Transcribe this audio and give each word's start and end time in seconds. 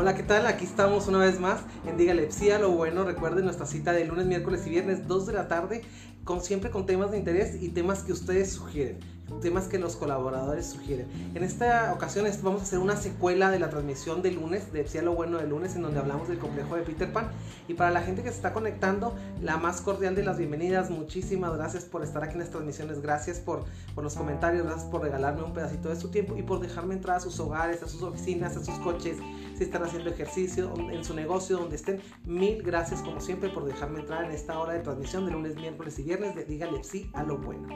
Hola, 0.00 0.14
¿qué 0.14 0.22
tal? 0.22 0.46
Aquí 0.46 0.64
estamos 0.64 1.08
una 1.08 1.18
vez 1.18 1.40
más 1.40 1.62
en 1.84 1.96
Dígale 1.96 2.30
Sí 2.30 2.52
a 2.52 2.60
lo 2.60 2.70
bueno. 2.70 3.02
Recuerden 3.02 3.44
nuestra 3.44 3.66
cita 3.66 3.92
de 3.92 4.04
lunes, 4.04 4.26
miércoles 4.26 4.64
y 4.64 4.70
viernes, 4.70 5.08
2 5.08 5.26
de 5.26 5.32
la 5.32 5.48
tarde, 5.48 5.82
con, 6.22 6.40
siempre 6.40 6.70
con 6.70 6.86
temas 6.86 7.10
de 7.10 7.18
interés 7.18 7.60
y 7.60 7.70
temas 7.70 8.04
que 8.04 8.12
ustedes 8.12 8.52
sugieren 8.52 9.00
temas 9.40 9.68
que 9.68 9.78
los 9.78 9.96
colaboradores 9.96 10.66
sugieren. 10.66 11.06
En 11.34 11.44
esta 11.44 11.92
ocasión 11.92 12.26
vamos 12.42 12.60
a 12.60 12.64
hacer 12.64 12.78
una 12.78 12.96
secuela 12.96 13.50
de 13.50 13.58
la 13.58 13.70
transmisión 13.70 14.22
de 14.22 14.32
lunes, 14.32 14.72
de 14.72 14.86
Cielo 14.86 15.14
Bueno 15.14 15.38
de 15.38 15.46
lunes, 15.46 15.76
en 15.76 15.82
donde 15.82 16.00
hablamos 16.00 16.28
del 16.28 16.38
complejo 16.38 16.76
de 16.76 16.82
Peter 16.82 17.12
Pan. 17.12 17.30
Y 17.68 17.74
para 17.74 17.90
la 17.90 18.02
gente 18.02 18.22
que 18.22 18.30
se 18.30 18.36
está 18.36 18.52
conectando, 18.52 19.14
la 19.42 19.56
más 19.56 19.80
cordial 19.80 20.14
de 20.14 20.24
las 20.24 20.38
bienvenidas. 20.38 20.90
Muchísimas 20.90 21.54
gracias 21.54 21.84
por 21.84 22.02
estar 22.02 22.22
aquí 22.24 22.34
en 22.34 22.40
las 22.40 22.50
transmisiones. 22.50 23.00
Gracias 23.00 23.38
por, 23.38 23.64
por 23.94 24.04
los 24.04 24.14
comentarios, 24.14 24.64
gracias 24.64 24.86
por 24.86 25.02
regalarme 25.02 25.42
un 25.42 25.52
pedacito 25.52 25.88
de 25.88 25.96
su 25.96 26.08
tiempo 26.08 26.36
y 26.36 26.42
por 26.42 26.60
dejarme 26.60 26.94
entrar 26.94 27.18
a 27.18 27.20
sus 27.20 27.38
hogares, 27.40 27.82
a 27.82 27.88
sus 27.88 28.02
oficinas, 28.02 28.56
a 28.56 28.64
sus 28.64 28.78
coches, 28.80 29.16
si 29.56 29.64
están 29.64 29.82
haciendo 29.82 30.10
ejercicio, 30.10 30.72
en 30.90 31.04
su 31.04 31.14
negocio, 31.14 31.58
donde 31.58 31.76
estén. 31.76 32.00
Mil 32.24 32.62
gracias 32.62 33.02
como 33.02 33.20
siempre 33.20 33.48
por 33.48 33.64
dejarme 33.64 34.00
entrar 34.00 34.24
en 34.24 34.32
esta 34.32 34.58
hora 34.58 34.72
de 34.72 34.80
transmisión 34.80 35.26
de 35.26 35.32
lunes, 35.32 35.56
miércoles 35.56 35.98
y 35.98 36.02
viernes 36.02 36.34
de 36.34 36.44
Dígale 36.44 36.82
Sí 36.84 37.10
a 37.14 37.22
lo 37.22 37.38
bueno. 37.38 37.68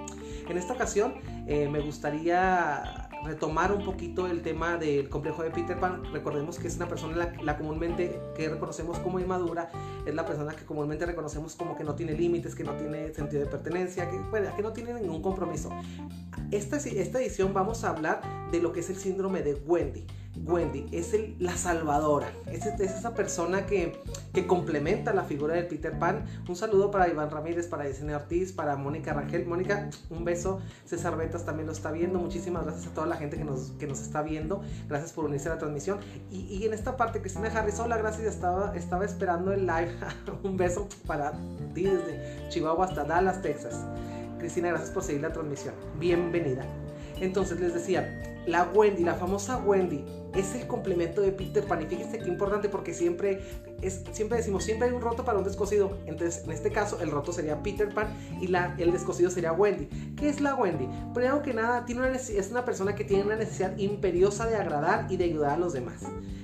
En 0.49 0.57
esta 0.57 0.73
ocasión 0.73 1.15
eh, 1.47 1.69
me 1.69 1.81
gustaría 1.81 3.09
retomar 3.25 3.73
un 3.73 3.85
poquito 3.85 4.27
el 4.27 4.43
tema 4.43 4.77
del 4.77 5.09
complejo 5.09 5.43
de 5.43 5.51
Peter 5.51 5.79
Pan. 5.79 6.03
Recordemos 6.13 6.59
que 6.59 6.69
es 6.69 6.77
una 6.77 6.89
persona 6.89 7.33
la, 7.43 7.57
comúnmente 7.57 8.21
que 8.37 8.49
reconocemos 8.49 8.99
como 8.99 9.21
inmadura, 9.21 9.71
es 10.07 10.15
la 10.15 10.27
persona 10.27 10.55
que 10.55 10.65
comúnmente 10.65 11.07
reconocemos 11.07 11.55
como 11.55 11.77
que 11.77 11.85
no 11.85 11.95
tiene 11.95 12.13
límites, 12.13 12.55
que 12.55 12.65
no 12.65 12.73
tiene 12.73 13.13
sentido 13.15 13.45
de 13.45 13.51
pertenencia, 13.51 14.11
que, 14.11 14.19
que 14.57 14.63
no 14.63 14.73
tiene 14.73 14.95
ningún 14.95 15.23
compromiso. 15.23 15.71
Esta, 16.51 16.77
esta 16.77 17.21
edición 17.21 17.55
vamos 17.55 17.85
a 17.85 17.91
hablar 17.91 18.23
de 18.51 18.61
lo 18.61 18.73
que 18.73 18.81
es 18.81 18.91
el 18.91 18.97
síndrome 18.97 19.43
de 19.43 19.55
Wendy. 19.55 20.05
Wendy 20.35 20.87
es 20.93 21.15
la 21.39 21.57
salvadora, 21.57 22.33
es, 22.47 22.65
esa 22.67 23.15
persona 23.15 23.67
que, 23.67 24.01
complementa 24.47 25.13
la 25.13 25.25
figura 25.25 25.55
de 25.55 25.63
Peter 25.65 25.99
Pan. 25.99 26.25
Un 26.49 26.57
saludo 26.57 26.91
para 26.91 27.09
Iván 27.09 27.31
Ramírez, 27.31 27.67
para 27.67 27.85
Yesenia 27.85 28.17
Ortiz, 28.17 28.53
para 28.53 28.77
Mónica 28.77 29.13
Rangel. 29.13 29.47
Mónica, 29.47 29.91
un 30.11 30.25
beso. 30.25 30.61
César 30.87 31.17
Betas 31.17 31.45
también 31.45 31.67
lo 31.67 31.73
está 31.73 31.93
viendo. 31.93 32.19
Muchísimas 32.19 32.65
gracias 32.65 32.87
a 32.89 32.95
toda 32.95 33.07
la 33.07 33.17
gente 33.17 33.37
que 33.37 33.45
nos, 33.45 33.73
está 34.01 34.23
viendo. 34.23 34.63
Gracias 34.89 35.13
por 35.13 35.27
unirse 35.27 35.49
a 35.49 35.53
la 35.53 35.59
transmisión. 35.59 35.99
Y, 36.31 36.65
en 36.65 36.73
esta 36.73 36.97
parte, 36.97 37.21
Cristina 37.21 37.49
Harris, 37.49 37.79
hola, 37.79 37.99
gracias. 37.99 38.35
Estaba, 38.35 38.75
estaba 38.75 39.05
esperando 39.05 39.53
el 39.53 39.67
live. 39.67 39.93
un 40.43 40.57
beso 40.57 40.89
para 41.07 41.33
ti 41.75 41.85
desde 41.85 42.49
Chihuahua 42.49 42.87
hasta 42.87 43.05
Dallas, 43.05 43.43
Texas. 43.43 43.85
Cristina, 44.39 44.69
gracias 44.69 44.91
por 44.91 45.03
seguir 45.03 45.21
la 45.21 45.33
transmisión. 45.33 45.75
Bienvenida. 45.99 46.65
Entonces 47.21 47.61
les 47.61 47.75
decía, 47.75 48.43
la 48.47 48.65
Wendy, 48.65 49.05
la 49.05 49.15
famosa 49.15 49.59
Wendy, 49.59 50.05
es 50.35 50.55
el 50.55 50.67
complemento 50.67 51.21
de 51.21 51.33
Peter 51.33 51.65
Pan. 51.65 51.83
Y 51.83 51.87
fíjense 51.87 52.19
qué 52.19 52.29
importante 52.29 52.69
porque 52.69 52.95
siempre, 52.95 53.43
es, 53.81 54.03
siempre 54.13 54.39
decimos, 54.39 54.65
siempre 54.65 54.89
hay 54.89 54.95
un 54.95 55.01
roto 55.01 55.25
para 55.25 55.39
un 55.39 55.45
descosido. 55.45 55.99
Entonces, 56.07 56.45
en 56.45 56.53
este 56.53 56.71
caso, 56.71 57.01
el 57.01 57.11
roto 57.11 57.33
sería 57.33 57.63
Peter 57.63 57.93
Pan 57.93 58.09
y 58.41 58.49
la, 58.49 58.75
el 58.79 58.93
descosido 58.93 59.31
sería 59.31 59.53
Wendy. 59.53 59.87
¿Qué 60.17 60.29
es 60.29 60.41
la 60.41 60.55
Wendy? 60.55 60.89
Primero 61.15 61.43
que 61.43 61.55
nada, 61.55 61.85
tiene 61.85 62.03
una, 62.03 62.13
es 62.13 62.49
una 62.51 62.65
persona 62.65 62.95
que 62.95 63.05
tiene 63.05 63.25
una 63.25 63.37
necesidad 63.37 63.77
imperiosa 63.77 64.47
de 64.47 64.57
agradar 64.57 65.07
y 65.11 65.17
de 65.17 65.25
ayudar 65.25 65.53
a 65.53 65.59
los 65.59 65.73
demás. 65.73 66.03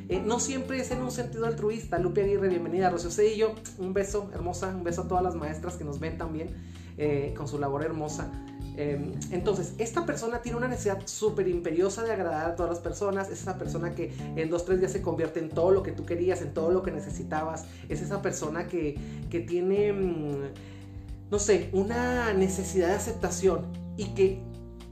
Eh, 0.09 0.22
no 0.25 0.41
siempre 0.41 0.81
es 0.81 0.91
en 0.91 1.03
un 1.03 1.11
sentido 1.11 1.47
altruista. 1.47 1.98
Lupe 1.98 2.22
Aguirre, 2.22 2.48
bienvenida. 2.48 2.89
Rocío 2.89 3.11
Cedillo, 3.11 3.55
un 3.78 3.92
beso, 3.92 4.31
hermosa. 4.33 4.69
Un 4.69 4.84
beso 4.84 5.03
a 5.03 5.09
todas 5.09 5.22
las 5.22 5.34
maestras 5.34 5.77
que 5.77 5.84
nos 5.84 6.00
ven 6.00 6.16
también 6.16 6.56
eh, 6.97 7.34
con 7.36 7.47
su 7.47 7.59
labor 7.59 7.84
hermosa. 7.84 8.31
Em, 8.80 9.10
entonces, 9.32 9.74
esta 9.78 10.06
persona 10.06 10.40
tiene 10.40 10.56
una 10.56 10.68
necesidad 10.68 11.02
súper 11.04 11.48
imperiosa 11.48 12.04
de 12.04 12.12
agradar 12.12 12.52
a 12.52 12.54
todas 12.54 12.70
las 12.70 12.78
personas. 12.78 13.28
Es 13.28 13.40
esa 13.40 13.58
persona 13.58 13.92
que 13.92 14.12
en 14.36 14.48
dos, 14.48 14.64
tres 14.64 14.78
días 14.78 14.92
se 14.92 15.02
convierte 15.02 15.40
en 15.40 15.48
todo 15.48 15.72
lo 15.72 15.82
que 15.82 15.90
tú 15.90 16.06
querías, 16.06 16.42
en 16.42 16.54
todo 16.54 16.70
lo 16.70 16.84
que 16.84 16.92
necesitabas. 16.92 17.64
Es 17.88 18.00
esa 18.00 18.22
persona 18.22 18.69
que, 18.69 18.97
tiene, 19.48 19.92
mm, 19.92 20.53
no 21.28 21.38
sé, 21.41 21.70
una 21.72 22.32
necesidad 22.34 22.91
de 22.91 22.94
aceptación 22.94 23.66
y 23.97 24.14
que 24.14 24.41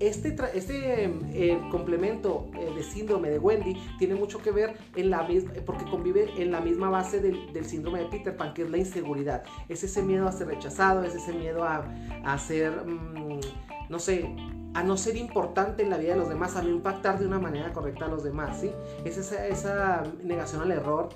este, 0.00 0.36
este 0.54 1.04
eh, 1.04 1.68
complemento 1.70 2.48
eh, 2.54 2.72
de 2.74 2.82
síndrome 2.82 3.30
de 3.30 3.38
Wendy 3.38 3.76
tiene 3.98 4.14
mucho 4.14 4.42
que 4.42 4.50
ver 4.50 4.76
en 4.94 5.10
la 5.10 5.22
misma, 5.22 5.52
porque 5.64 5.84
convive 5.84 6.30
en 6.36 6.50
la 6.50 6.60
misma 6.60 6.90
base 6.90 7.20
del, 7.20 7.64
síndrome 7.64 8.00
de 8.00 8.06
Peter 8.06 8.36
Pan, 8.36 8.54
que 8.54 8.62
es 8.62 8.70
la 8.70 8.78
inseguridad. 8.78 9.42
Es 9.68 9.82
ese 9.84 10.02
miedo 10.02 10.28
a 10.28 10.32
ser 10.32 10.48
rechazado, 10.48 11.02
es 11.02 11.14
ese 11.14 11.32
miedo 11.32 11.64
a, 11.64 11.88
a 12.24 12.38
ser... 12.38 12.84
Mm, 12.84 13.40
no 13.88 13.98
sé, 13.98 14.34
a 14.74 14.82
no 14.82 14.96
ser 14.96 15.16
importante 15.16 15.82
en 15.82 15.90
la 15.90 15.96
vida 15.96 16.12
de 16.12 16.18
los 16.18 16.28
demás, 16.28 16.56
a 16.56 16.62
no 16.62 16.68
impactar 16.68 17.18
de 17.18 17.26
una 17.26 17.38
manera 17.38 17.72
correcta 17.72 18.04
a 18.06 18.08
los 18.08 18.22
demás, 18.22 18.60
¿sí? 18.60 18.70
Es 19.04 19.16
esa, 19.16 20.02
negación 20.22 20.62
al 20.62 20.70
error, 20.70 21.08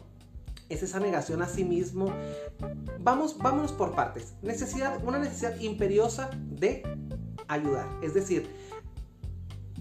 es 0.69 0.83
esa 0.83 1.01
negación 1.01 1.43
a 1.43 1.47
sí 1.47 1.65
mismo. 1.65 2.13
Vamos, 3.01 3.37
vámonos 3.37 3.73
por 3.73 3.95
partes. 3.95 4.35
Necesidad, 4.41 5.05
una 5.05 5.19
necesidad 5.19 5.59
imperiosa 5.61 6.31
de 6.49 6.83
ayudar. 7.49 7.87
Es 8.03 8.15
decir, 8.15 8.49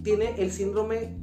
tiene 0.02 0.34
el 0.38 0.50
síndrome 0.50 1.16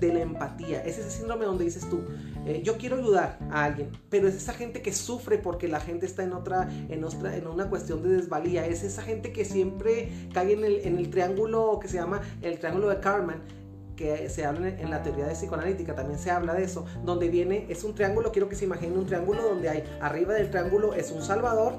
de 0.00 0.12
la 0.12 0.20
empatía. 0.20 0.82
Es 0.84 0.98
ese 0.98 1.10
síndrome 1.10 1.46
donde 1.46 1.64
dices 1.64 1.88
tú, 1.88 2.00
eh, 2.46 2.62
yo 2.62 2.76
quiero 2.76 2.96
ayudar 2.96 3.38
a 3.50 3.64
alguien, 3.64 3.90
pero 4.10 4.28
es 4.28 4.34
esa 4.34 4.52
gente 4.52 4.82
que 4.82 4.92
sufre 4.92 5.38
porque 5.38 5.68
la 5.68 5.80
gente 5.80 6.06
está 6.06 6.22
en 6.22 6.32
otra, 6.32 6.68
en 6.88 7.02
otra, 7.04 7.36
en 7.36 7.46
una 7.46 7.68
cuestión 7.68 8.02
de 8.02 8.10
desvalía. 8.10 8.66
Es 8.66 8.82
esa 8.82 9.02
gente 9.02 9.32
que 9.32 9.44
siempre 9.44 10.10
cae 10.32 10.52
en 10.52 10.64
el, 10.64 10.80
en 10.84 10.98
el 10.98 11.10
triángulo 11.10 11.78
que 11.80 11.88
se 11.88 11.96
llama 11.96 12.20
el 12.42 12.58
triángulo 12.58 12.88
de 12.88 13.00
Carmen 13.00 13.66
que 13.96 14.28
se 14.28 14.44
habla 14.44 14.68
en 14.68 14.90
la 14.90 15.02
teoría 15.02 15.26
de 15.26 15.32
psicoanalítica, 15.32 15.94
también 15.94 16.18
se 16.18 16.30
habla 16.30 16.52
de 16.52 16.64
eso, 16.64 16.84
donde 17.04 17.30
viene, 17.30 17.66
es 17.70 17.82
un 17.82 17.94
triángulo, 17.94 18.30
quiero 18.30 18.46
que 18.46 18.54
se 18.54 18.66
imaginen 18.66 18.98
un 18.98 19.06
triángulo 19.06 19.42
donde 19.42 19.70
hay, 19.70 19.84
arriba 20.02 20.34
del 20.34 20.50
triángulo 20.50 20.92
es 20.92 21.10
un 21.10 21.22
salvador, 21.22 21.74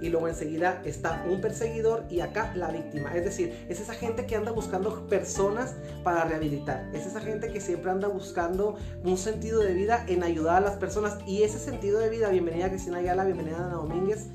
y 0.00 0.08
luego 0.08 0.28
enseguida 0.28 0.82
está 0.84 1.24
un 1.28 1.40
perseguidor 1.40 2.04
y 2.10 2.20
acá 2.20 2.52
la 2.54 2.70
víctima. 2.70 3.14
Es 3.14 3.24
decir, 3.24 3.66
es 3.68 3.80
esa 3.80 3.94
gente 3.94 4.26
que 4.26 4.36
anda 4.36 4.52
buscando 4.52 5.06
personas 5.08 5.74
para 6.02 6.24
rehabilitar. 6.24 6.88
Es 6.92 7.06
esa 7.06 7.20
gente 7.20 7.52
que 7.52 7.60
siempre 7.60 7.90
anda 7.90 8.08
buscando 8.08 8.76
un 9.04 9.18
sentido 9.18 9.60
de 9.60 9.74
vida 9.74 10.04
en 10.08 10.22
ayudar 10.22 10.56
a 10.56 10.60
las 10.60 10.76
personas. 10.76 11.18
Y 11.26 11.42
ese 11.42 11.58
sentido 11.58 11.98
de 11.98 12.08
vida, 12.08 12.28
bienvenida 12.28 12.68
Cristina 12.68 12.98
Ayala, 12.98 13.24
bienvenida 13.24 13.56
Ana 13.56 13.74
Domínguez, 13.74 14.28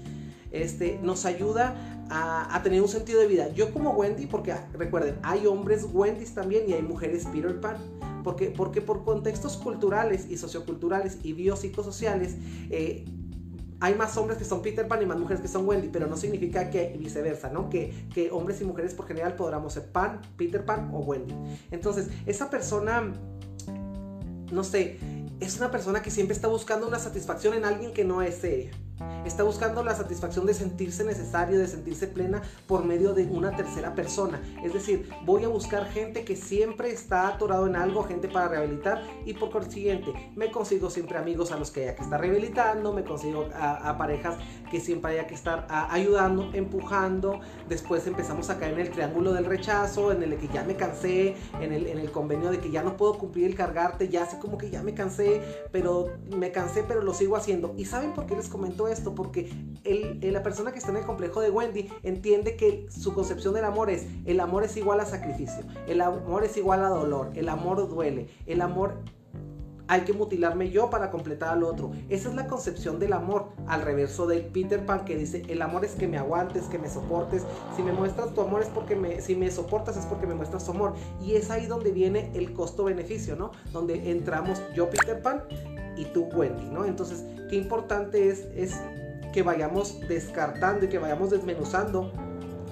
este, 0.52 1.00
nos 1.02 1.26
ayuda 1.26 1.76
a, 2.10 2.62
tener 2.64 2.82
un 2.82 2.88
sentido 2.88 3.20
de 3.20 3.28
vida. 3.28 3.50
Yo 3.54 3.74
como 3.74 3.92
Wendy, 3.92 4.28
porque 4.28 4.54
recuerden, 4.74 5.18
hay 5.24 5.46
hombres 5.48 5.88
Wendy's 5.92 6.34
también 6.34 6.70
y 6.70 6.74
hay 6.74 6.82
mujeres 6.82 7.26
Peter 7.32 7.60
Pan. 7.60 7.78
Porque, 8.24 8.48
porque 8.48 8.82
por 8.82 9.04
contextos 9.04 9.56
culturales 9.56 10.26
y 10.30 10.38
socioculturales 10.38 11.20
y 11.22 11.34
biopsicosociales, 11.34 12.38
eh, 12.72 13.06
hay 13.80 13.96
más 13.96 14.16
hombres 14.18 14.38
que 14.38 14.46
son 14.46 14.62
Peter 14.62 14.88
Pan 14.88 15.02
y 15.02 15.06
más 15.06 15.20
mujeres 15.20 15.42
que 15.42 15.48
son 15.48 15.68
Wendy, 15.68 15.90
pero 15.90 16.08
no 16.08 16.18
significa 16.18 16.70
que 16.70 16.96
viceversa, 16.98 17.50
¿no? 17.50 17.70
Que, 17.70 18.08
que 18.14 18.32
hombres 18.32 18.62
y 18.62 18.66
mujeres 18.66 18.94
por 18.94 19.08
general 19.08 19.36
podamos 19.36 19.74
ser 19.74 19.92
Pan, 19.92 20.22
Peter 20.38 20.64
Pan 20.66 20.90
o 20.94 21.00
Wendy. 21.00 21.36
Entonces, 21.72 22.10
esa 22.26 22.50
persona, 22.50 23.14
no 24.52 24.64
sé, 24.64 24.98
es 25.40 25.58
una 25.58 25.72
persona 25.72 26.02
que 26.02 26.12
siempre 26.12 26.34
está 26.36 26.48
buscando 26.48 26.88
una 26.88 27.00
satisfacción 27.00 27.54
en 27.54 27.66
alguien 27.66 27.94
que 27.94 28.06
no 28.06 28.22
es 28.22 28.44
ella. 28.44 28.72
Está 29.26 29.44
buscando 29.44 29.84
la 29.84 29.96
satisfacción 29.96 30.46
de 30.46 30.54
sentirse 30.54 31.04
necesario, 31.04 31.60
de 31.60 31.68
sentirse 31.68 32.08
plena 32.08 32.42
por 32.68 32.86
medio 32.86 33.14
de 33.14 33.26
una 33.26 33.56
tercera 33.56 33.94
persona. 33.94 34.42
Es 34.64 34.74
decir, 34.74 35.10
voy 35.26 35.44
a 35.44 35.50
buscar 35.50 35.86
gente 35.88 36.24
que 36.24 36.36
siempre 36.36 36.92
está 36.92 37.28
atorado 37.28 37.68
en 37.68 37.76
algo, 37.76 38.04
gente 38.04 38.28
para 38.28 38.48
rehabilitar 38.48 39.02
y 39.26 39.34
por 39.34 39.50
consiguiente 39.50 40.14
me 40.36 40.52
consigo 40.52 40.90
siempre 40.90 41.18
amigos 41.18 41.52
a 41.52 41.58
los 41.58 41.72
que 41.72 41.84
haya 41.84 41.96
que 41.96 42.04
estar 42.04 42.22
rehabilitando, 42.22 42.94
me 42.94 43.04
consigo 43.04 43.50
a, 43.54 43.98
parejas 43.98 44.38
que 44.72 44.80
siempre 44.80 45.12
haya 45.12 45.28
que 45.28 45.36
estar 45.36 45.68
ayudando, 45.70 46.50
empujando. 46.54 47.40
Después 47.68 48.08
empezamos 48.08 48.50
a 48.50 48.58
caer 48.60 48.74
en 48.74 48.80
el 48.82 48.92
triángulo 48.92 49.34
del 49.34 49.46
rechazo, 49.46 50.12
en 50.12 50.24
el 50.24 50.38
que 50.38 50.48
ya 50.48 50.64
me 50.64 50.76
cansé, 50.76 51.36
en 51.60 51.74
el, 51.74 51.88
en 51.88 52.00
el 52.00 52.12
convenio 52.12 52.50
de 52.50 52.60
que 52.60 52.72
ya 52.72 52.84
no 52.84 52.96
puedo 52.98 53.18
cumplir 53.18 53.48
el 53.48 53.56
cargarte, 53.56 54.10
ya 54.10 54.26
sé 54.26 54.40
como 54.40 54.58
que 54.58 54.70
ya 54.70 54.84
me 54.84 54.94
cansé, 54.94 55.42
pero 55.72 56.10
me 56.30 56.52
cansé, 56.52 56.84
pero 56.88 57.02
lo 57.02 57.14
sigo 57.14 57.36
haciendo. 57.36 57.74
¿Y 57.78 57.86
saben 57.86 58.14
por 58.14 58.26
qué 58.26 58.36
les 58.36 58.48
comento 58.48 58.85
esto 58.88 59.16
porque 59.16 59.50
la 60.22 60.44
persona 60.44 60.72
que 60.72 60.80
está 60.80 60.92
en 60.92 60.98
el 60.98 61.06
complejo 61.06 61.42
de 61.42 61.50
Wendy 61.50 61.90
entiende 62.04 62.56
que 62.56 62.88
su 62.90 63.14
concepción 63.14 63.54
del 63.54 63.66
amor 63.66 63.90
es, 63.90 64.06
el 64.26 64.40
amor 64.40 64.64
es 64.64 64.78
igual 64.78 65.00
a 65.00 65.06
sacrificio, 65.06 65.64
el 65.88 66.02
amor 66.02 66.44
es 66.44 66.58
igual 66.58 66.84
a 66.84 66.90
dolor, 66.90 67.32
el 67.36 67.50
amor 67.50 67.88
duele, 67.88 68.28
el 68.46 68.62
amor 68.62 68.96
hay 69.88 70.02
que 70.02 70.14
mutilarme 70.14 70.72
yo 70.72 70.90
para 70.90 71.12
completar 71.12 71.50
al 71.50 71.64
otro. 71.64 71.92
Esa 72.10 72.30
es 72.30 72.36
la 72.36 72.48
concepción 72.48 73.00
del 73.00 73.14
amor, 73.14 73.50
al 73.68 73.82
reverso 73.82 74.26
del 74.28 74.46
Peter 74.46 74.86
Pan 74.86 75.06
que 75.06 75.16
dice, 75.16 75.44
el 75.48 75.62
amor 75.62 75.86
es 75.86 75.92
que 75.92 76.08
me 76.08 76.18
aguantes, 76.18 76.64
que 76.66 76.80
me 76.80 76.90
soportes. 76.90 77.44
Si 77.76 77.84
me 77.84 77.92
muestras 77.92 78.34
tu 78.34 78.42
amor 78.42 78.62
es 78.62 78.70
porque 78.70 78.96
me, 78.96 79.22
si 79.22 79.36
me 79.36 79.52
soportas 79.52 79.98
es 79.98 80.06
porque 80.06 80.28
me 80.28 80.36
muestras 80.36 80.66
tu 80.66 80.72
amor. 80.72 80.94
Y 81.22 81.36
es 81.36 81.52
ahí 81.52 81.68
donde 81.68 81.92
viene 81.92 82.32
el 82.34 82.54
costo-beneficio, 82.54 83.36
¿no? 83.36 83.52
Donde 83.72 84.12
entramos 84.12 84.62
yo 84.76 84.90
Peter 84.90 85.22
Pan 85.22 85.44
y 85.96 86.06
tú 86.06 86.30
Wendy, 86.34 86.66
¿no? 86.66 86.86
Entonces, 86.86 87.24
qué 87.50 87.56
importante 87.56 88.30
es, 88.30 88.46
es 88.56 88.76
que 89.34 89.44
vayamos 89.44 90.00
descartando 90.08 90.86
y 90.86 90.90
que 90.90 91.00
vayamos 91.00 91.30
desmenuzando. 91.30 92.12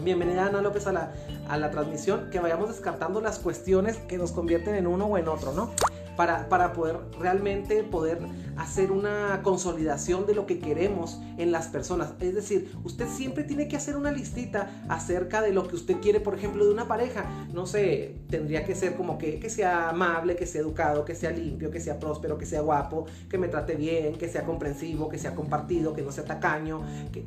Bienvenida 0.02 0.48
Ana 0.48 0.62
López 0.62 0.88
a 0.88 0.92
la, 0.92 1.14
a 1.48 1.58
la 1.58 1.72
transmisión, 1.72 2.30
que 2.30 2.40
vayamos 2.40 2.70
descartando 2.70 3.22
las 3.22 3.40
cuestiones 3.40 3.98
que 3.98 4.18
nos 4.18 4.32
convierten 4.32 4.76
en 4.76 4.88
uno 4.88 5.06
o 5.06 5.18
en 5.18 5.28
otro, 5.28 5.54
¿no? 5.54 5.72
Para, 6.16 6.50
para 6.50 6.74
poder 6.74 7.00
realmente 7.20 7.84
poder 7.84 8.20
hacer 8.58 8.92
una 8.92 9.42
consolidación 9.44 10.26
de 10.26 10.36
lo 10.36 10.46
que 10.46 10.60
queremos 10.60 11.20
en 11.38 11.52
las 11.52 11.68
personas. 11.68 12.14
Es 12.20 12.36
decir, 12.36 12.72
usted 12.84 13.08
siempre 13.08 13.44
tiene 13.44 13.68
que 13.68 13.76
hacer 13.76 13.96
una 13.98 14.12
listita 14.12 14.84
acerca 14.90 15.42
de 15.42 15.52
lo 15.52 15.68
que 15.68 15.76
usted 15.76 15.98
quiere, 16.02 16.20
por 16.20 16.36
ejemplo, 16.36 16.66
de 16.66 16.72
una 16.72 16.88
pareja. 16.88 17.26
No 17.52 17.66
sé, 17.66 18.22
tendría 18.30 18.66
que 18.66 18.76
ser 18.76 18.96
como 18.96 19.18
que, 19.18 19.40
que 19.40 19.50
sea 19.50 19.90
amable, 19.90 20.36
que 20.36 20.46
sea 20.46 20.62
educado, 20.62 21.06
que 21.06 21.16
sea 21.16 21.32
limpio, 21.32 21.72
que 21.72 21.80
sea 21.80 22.00
próspero, 22.00 22.38
que 22.38 22.46
sea 22.46 22.62
guapo, 22.62 23.06
que 23.30 23.38
me 23.38 23.48
trate 23.48 23.76
bien, 23.76 24.16
que 24.16 24.30
sea 24.30 24.44
comprensivo, 24.44 25.10
que 25.10 25.18
sea 25.18 25.36
compartido, 25.36 25.94
que 25.94 26.02
no 26.02 26.12
sea 26.12 26.26
tacaño, 26.26 26.82
que 27.12 27.26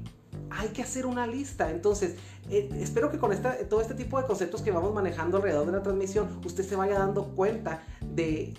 hay 0.50 0.68
que 0.68 0.82
hacer 0.82 1.06
una 1.06 1.26
lista. 1.26 1.70
Entonces, 1.70 2.16
eh, 2.50 2.68
espero 2.80 3.10
que 3.10 3.18
con 3.18 3.32
esta, 3.32 3.56
todo 3.68 3.80
este 3.80 3.94
tipo 3.94 4.20
de 4.20 4.26
conceptos 4.26 4.62
que 4.62 4.70
vamos 4.70 4.94
manejando 4.94 5.38
alrededor 5.38 5.66
de 5.66 5.72
la 5.72 5.82
transmisión, 5.82 6.40
usted 6.44 6.64
se 6.64 6.76
vaya 6.76 6.98
dando 6.98 7.34
cuenta 7.34 7.82
de 8.00 8.54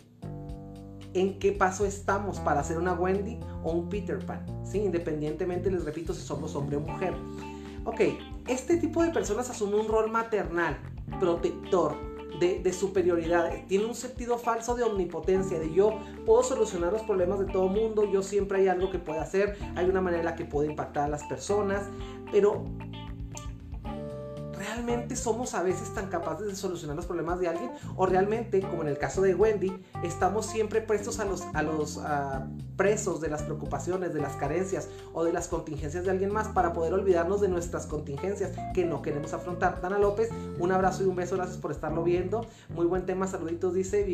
en 1.19 1.39
qué 1.39 1.51
paso 1.51 1.85
estamos 1.85 2.39
para 2.39 2.61
hacer 2.61 2.77
una 2.77 2.93
Wendy 2.93 3.39
o 3.63 3.71
un 3.71 3.89
Peter 3.89 4.23
Pan. 4.25 4.45
¿sí? 4.63 4.79
Independientemente, 4.79 5.71
les 5.71 5.83
repito, 5.83 6.13
si 6.13 6.21
somos 6.21 6.55
hombre 6.55 6.77
o 6.77 6.81
mujer. 6.81 7.13
Ok, 7.85 8.01
este 8.47 8.77
tipo 8.77 9.01
de 9.01 9.11
personas 9.11 9.49
asume 9.49 9.75
un 9.75 9.87
rol 9.87 10.11
maternal, 10.11 10.77
protector, 11.19 11.95
de, 12.39 12.73
superioridad, 12.73 13.49
tiene 13.67 13.85
un 13.85 13.95
sentido 13.95 14.37
falso 14.37 14.75
de 14.75 14.83
omnipotencia, 14.83 15.57
de 15.57 15.73
yo 15.73 15.97
puedo 16.25 16.43
solucionar 16.43 16.93
los 16.93 17.01
problemas 17.01 17.39
de 17.39 17.45
todo 17.45 17.67
mundo, 17.67 18.03
yo 18.11 18.21
siempre 18.21 18.59
hay 18.59 18.67
algo 18.67 18.91
que 18.91 18.99
puedo 18.99 19.19
hacer, 19.19 19.57
hay 19.75 19.89
una 19.89 20.01
manera 20.01 20.19
en 20.19 20.25
la 20.25 20.35
que 20.35 20.45
puedo 20.45 20.69
impactar 20.69 21.05
a 21.05 21.07
las 21.07 21.23
personas, 21.23 21.83
pero 22.31 22.65
¿realmente 24.67 25.15
somos 25.15 25.53
a 25.53 25.63
veces 25.63 25.93
tan 25.93 26.07
capaces 26.07 26.47
de 26.47 26.55
solucionar 26.55 26.95
los 26.95 27.05
problemas 27.05 27.39
de 27.39 27.47
alguien? 27.47 27.71
¿O 27.95 28.05
realmente, 28.05 28.61
como 28.61 28.81
en 28.81 28.89
el 28.89 28.97
caso 28.97 29.21
de 29.21 29.33
Wendy, 29.33 29.71
estamos 30.03 30.45
siempre 30.45 30.81
prestos 30.81 31.19
a 31.19 31.25
los, 31.25 31.41
a 31.53 31.63
los 31.63 31.99
presos 32.75 33.21
de 33.21 33.29
las 33.29 33.43
preocupaciones, 33.43 34.13
de 34.13 34.21
las 34.21 34.35
carencias 34.35 34.89
o 35.13 35.23
de 35.23 35.33
las 35.33 35.47
contingencias 35.47 36.05
de 36.05 36.11
alguien 36.11 36.31
más 36.31 36.47
para 36.49 36.73
poder 36.73 36.93
olvidarnos 36.93 37.41
de 37.41 37.47
nuestras 37.47 37.85
contingencias 37.85 38.51
que 38.73 38.85
no 38.85 39.01
queremos 39.01 39.33
afrontar? 39.33 39.81
Dana 39.81 39.99
López, 39.99 40.29
un 40.59 40.71
abrazo 40.71 41.03
y 41.03 41.07
un 41.07 41.15
beso, 41.15 41.35
gracias 41.35 41.57
por 41.57 41.71
estarlo 41.71 42.03
viendo. 42.03 42.45
Muy 42.69 42.85
buen 42.85 43.05
tema, 43.05 43.27
saluditos, 43.27 43.73
dice. 43.73 44.07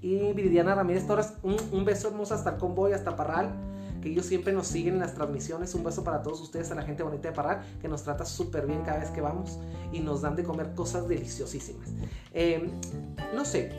Y 0.00 0.32
Viridiana 0.34 0.74
Ramírez 0.74 1.06
Torres, 1.06 1.32
un, 1.42 1.56
un 1.72 1.84
beso 1.84 2.08
hermoso 2.08 2.34
hasta 2.34 2.50
el 2.50 2.56
convoy, 2.58 2.92
hasta 2.92 3.16
Parral 3.16 3.73
que 4.04 4.10
ellos 4.10 4.26
siempre 4.26 4.52
nos 4.52 4.66
siguen 4.66 4.94
en 4.94 5.00
las 5.00 5.14
transmisiones. 5.14 5.74
Un 5.74 5.82
beso 5.82 6.04
para 6.04 6.22
todos 6.22 6.40
ustedes, 6.42 6.70
a 6.70 6.74
la 6.74 6.82
gente 6.82 7.02
bonita 7.02 7.30
de 7.30 7.34
Parral, 7.34 7.62
que 7.80 7.88
nos 7.88 8.02
trata 8.02 8.26
súper 8.26 8.66
bien 8.66 8.82
cada 8.82 8.98
vez 8.98 9.08
que 9.08 9.22
vamos 9.22 9.58
y 9.92 10.00
nos 10.00 10.20
dan 10.20 10.36
de 10.36 10.44
comer 10.44 10.74
cosas 10.74 11.08
deliciosísimas. 11.08 11.88
Em, 12.34 12.70
no 13.34 13.46
sé, 13.46 13.72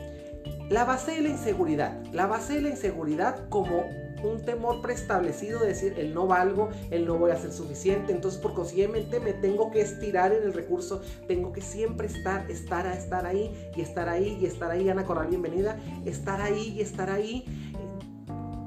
la 0.68 0.84
base 0.84 1.12
de 1.12 1.20
la 1.20 1.28
inseguridad, 1.28 2.04
la 2.12 2.26
base 2.26 2.54
de 2.54 2.62
la 2.62 2.70
inseguridad 2.70 3.48
como 3.48 3.84
un 4.24 4.44
temor 4.44 4.80
preestablecido 4.80 5.60
de 5.60 5.68
decir 5.68 5.94
el 5.96 6.12
no 6.12 6.26
valgo, 6.26 6.70
el 6.90 7.06
no 7.06 7.18
voy 7.18 7.30
a 7.30 7.36
ser 7.36 7.52
suficiente, 7.52 8.12
entonces 8.12 8.40
por 8.40 8.54
consiguiente 8.54 9.20
me 9.20 9.32
tengo 9.32 9.70
que 9.70 9.80
estirar 9.80 10.32
en 10.32 10.42
el 10.42 10.52
recurso, 10.52 11.02
tengo 11.28 11.52
que 11.52 11.60
siempre 11.60 12.08
estar, 12.08 12.50
estar, 12.50 12.86
estar 12.86 13.26
ahí 13.26 13.70
y 13.76 13.80
estar 13.80 14.08
ahí 14.08 14.38
y 14.40 14.46
estar 14.46 14.70
ahí, 14.70 14.88
Ana 14.88 15.04
Corral, 15.04 15.28
bienvenida, 15.28 15.78
estar 16.04 16.40
ahí 16.40 16.74
y 16.76 16.80
estar 16.80 17.10
ahí 17.10 17.44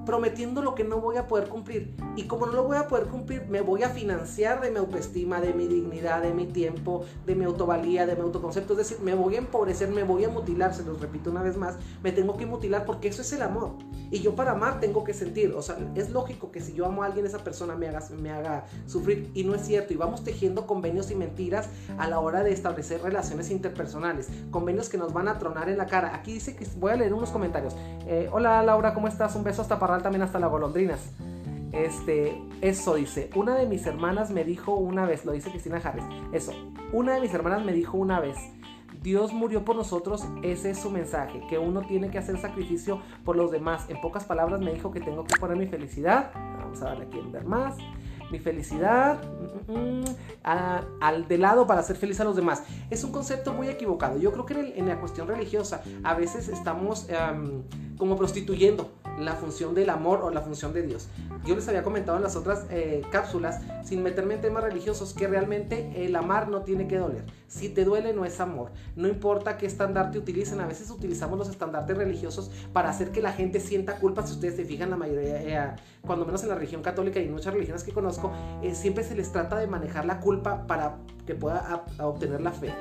prometiendo 0.09 0.63
lo 0.63 0.73
que 0.73 0.83
no 0.83 0.99
voy 0.99 1.17
a 1.17 1.27
poder 1.27 1.49
cumplir. 1.49 1.93
Y 2.15 2.23
como 2.23 2.47
no 2.47 2.53
lo 2.53 2.63
voy 2.63 2.77
a 2.77 2.87
poder 2.87 3.05
cumplir, 3.05 3.45
me 3.47 3.61
voy 3.61 3.83
a 3.83 3.89
financiar 3.89 4.59
de 4.59 4.71
mi 4.71 4.77
autoestima, 4.77 5.39
de 5.39 5.53
mi 5.53 5.67
dignidad, 5.67 6.23
de 6.23 6.33
mi 6.33 6.47
tiempo, 6.47 7.05
de 7.27 7.35
mi 7.35 7.45
autovalía, 7.45 8.07
de 8.07 8.15
mi 8.15 8.21
autoconcepto. 8.21 8.73
Es 8.73 8.79
decir, 8.79 8.97
me 9.03 9.13
voy 9.13 9.35
a 9.35 9.37
empobrecer, 9.37 9.89
me 9.89 10.01
voy 10.01 10.25
a 10.25 10.29
mutilar, 10.29 10.73
se 10.73 10.83
los 10.83 10.99
repito 10.99 11.29
una 11.29 11.43
vez 11.43 11.57
más, 11.57 11.77
me 12.01 12.11
tengo 12.11 12.37
que 12.37 12.47
mutilar 12.47 12.85
porque 12.85 13.07
eso 13.07 13.21
es 13.21 13.31
el 13.33 13.43
amor. 13.43 13.73
Y 14.09 14.21
yo 14.21 14.33
para 14.33 14.53
amar 14.53 14.79
tengo 14.79 15.03
que 15.03 15.13
sentir, 15.13 15.53
o 15.53 15.61
sea, 15.61 15.77
es 15.93 16.09
lógico 16.09 16.51
que 16.51 16.59
si 16.59 16.73
yo 16.73 16.87
amo 16.87 17.03
a 17.03 17.05
alguien, 17.05 17.27
esa 17.27 17.43
persona 17.43 17.75
me 17.75 17.87
haga, 17.87 18.01
me 18.19 18.31
haga 18.31 18.65
sufrir. 18.87 19.29
Y 19.35 19.43
no 19.43 19.53
es 19.53 19.61
cierto. 19.61 19.93
Y 19.93 19.97
vamos 19.97 20.23
tejiendo 20.23 20.65
convenios 20.65 21.11
y 21.11 21.15
mentiras 21.15 21.69
a 21.99 22.07
la 22.07 22.19
hora 22.19 22.43
de 22.43 22.51
establecer 22.51 23.03
relaciones 23.03 23.51
interpersonales. 23.51 24.27
Convenios 24.49 24.89
que 24.89 24.97
nos 24.97 25.13
van 25.13 25.27
a 25.27 25.37
tronar 25.37 25.69
en 25.69 25.77
la 25.77 25.85
cara. 25.85 26.15
Aquí 26.15 26.33
dice 26.33 26.55
que 26.55 26.65
voy 26.79 26.93
a 26.93 26.95
leer 26.95 27.13
unos 27.13 27.29
comentarios. 27.29 27.75
Eh, 28.07 28.27
hola 28.31 28.63
Laura, 28.63 28.95
¿cómo 28.95 29.07
estás? 29.07 29.35
Un 29.35 29.43
beso 29.43 29.61
hasta 29.61 29.77
para 29.77 29.98
también 30.01 30.21
hasta 30.21 30.39
las 30.39 30.49
golondrinas. 30.49 31.11
Este, 31.71 32.41
eso 32.61 32.95
dice, 32.95 33.29
una 33.35 33.55
de 33.55 33.67
mis 33.67 33.85
hermanas 33.85 34.31
me 34.31 34.43
dijo 34.43 34.73
una 34.73 35.05
vez, 35.05 35.23
lo 35.23 35.33
dice 35.33 35.51
Cristina 35.51 35.79
Harris, 35.83 36.03
eso, 36.33 36.51
una 36.91 37.13
de 37.13 37.21
mis 37.21 37.33
hermanas 37.33 37.63
me 37.63 37.73
dijo 37.73 37.95
una 37.95 38.19
vez, 38.19 38.37
Dios 39.03 39.31
murió 39.33 39.63
por 39.63 39.75
nosotros, 39.75 40.25
ese 40.43 40.71
es 40.71 40.79
su 40.79 40.89
mensaje, 40.89 41.41
que 41.47 41.57
uno 41.57 41.81
tiene 41.81 42.09
que 42.09 42.17
hacer 42.17 42.37
sacrificio 42.39 43.01
por 43.23 43.37
los 43.37 43.49
demás. 43.49 43.85
En 43.87 44.01
pocas 44.01 44.25
palabras 44.25 44.59
me 44.59 44.73
dijo 44.73 44.91
que 44.91 44.99
tengo 44.99 45.23
que 45.23 45.39
poner 45.39 45.57
mi 45.57 45.67
felicidad, 45.67 46.31
vamos 46.33 46.81
a 46.81 46.85
darle 46.85 47.05
aquí 47.05 47.19
en 47.19 47.31
ver 47.31 47.45
más, 47.45 47.77
mi 48.31 48.39
felicidad 48.39 49.21
mm, 49.67 49.71
mm, 49.71 50.01
mm, 50.01 50.05
al 50.43 51.27
de 51.27 51.37
lado 51.37 51.65
para 51.65 51.79
hacer 51.79 51.95
feliz 51.95 52.19
a 52.19 52.23
los 52.23 52.35
demás. 52.35 52.63
Es 52.89 53.03
un 53.03 53.11
concepto 53.11 53.53
muy 53.53 53.69
equivocado. 53.69 54.19
Yo 54.19 54.31
creo 54.31 54.45
que 54.45 54.73
en, 54.75 54.87
la 54.87 54.99
cuestión 54.99 55.27
religiosa 55.27 55.81
a 56.03 56.13
veces 56.13 56.47
estamos 56.47 57.07
como 57.97 58.17
prostituyendo 58.17 58.91
la 59.19 59.33
función 59.35 59.75
del 59.75 59.89
amor 59.89 60.21
o 60.23 60.29
la 60.29 60.41
función 60.41 60.73
de 60.73 60.83
Dios. 60.83 61.07
Yo 61.45 61.55
les 61.55 61.67
había 61.67 61.83
comentado 61.83 62.17
en 62.17 62.23
las 62.23 62.35
otras 62.35 62.65
eh, 62.69 63.01
cápsulas, 63.11 63.61
sin 63.83 64.03
meterme 64.03 64.35
en 64.35 64.41
temas 64.41 64.63
religiosos, 64.63 65.13
que 65.13 65.27
realmente 65.27 66.05
el 66.05 66.15
amar 66.15 66.47
no 66.47 66.61
tiene 66.61 66.87
que 66.87 66.97
doler. 66.97 67.25
Si 67.49 67.67
te 67.67 67.83
duele 67.83 68.13
no 68.13 68.25
es 68.25 68.39
amor. 68.39 68.71
No 68.95 69.07
importa 69.07 69.57
qué 69.57 69.65
estandarte 69.65 70.19
utilicen, 70.19 70.61
a 70.61 70.67
veces 70.67 70.89
utilizamos 70.91 71.37
los 71.37 71.49
estandartes 71.49 71.97
religiosos 71.97 72.51
para 72.71 72.89
hacer 72.89 73.11
que 73.11 73.21
la 73.21 73.33
gente 73.33 73.59
sienta 73.59 73.95
culpa. 73.95 74.25
Si 74.25 74.33
ustedes 74.33 74.55
se 74.55 74.65
fijan, 74.65 74.91
la 74.91 74.97
mayoría, 74.97 75.41
eh, 75.41 75.75
cuando 76.05 76.25
menos 76.25 76.43
en 76.43 76.49
la 76.49 76.55
religión 76.55 76.83
católica 76.83 77.19
y 77.19 77.25
en 77.25 77.33
muchas 77.33 77.53
religiones 77.53 77.83
que 77.83 77.91
conozco, 77.91 78.31
eh, 78.61 78.75
siempre 78.75 79.03
se 79.03 79.15
les 79.15 79.31
trata 79.31 79.57
de 79.57 79.65
manejar 79.65 80.05
la 80.05 80.19
culpa 80.19 80.67
para 80.67 80.99
que 81.25 81.35
pueda 81.35 81.85
obtener 81.99 82.41
la 82.41 82.51
fe. 82.51 82.73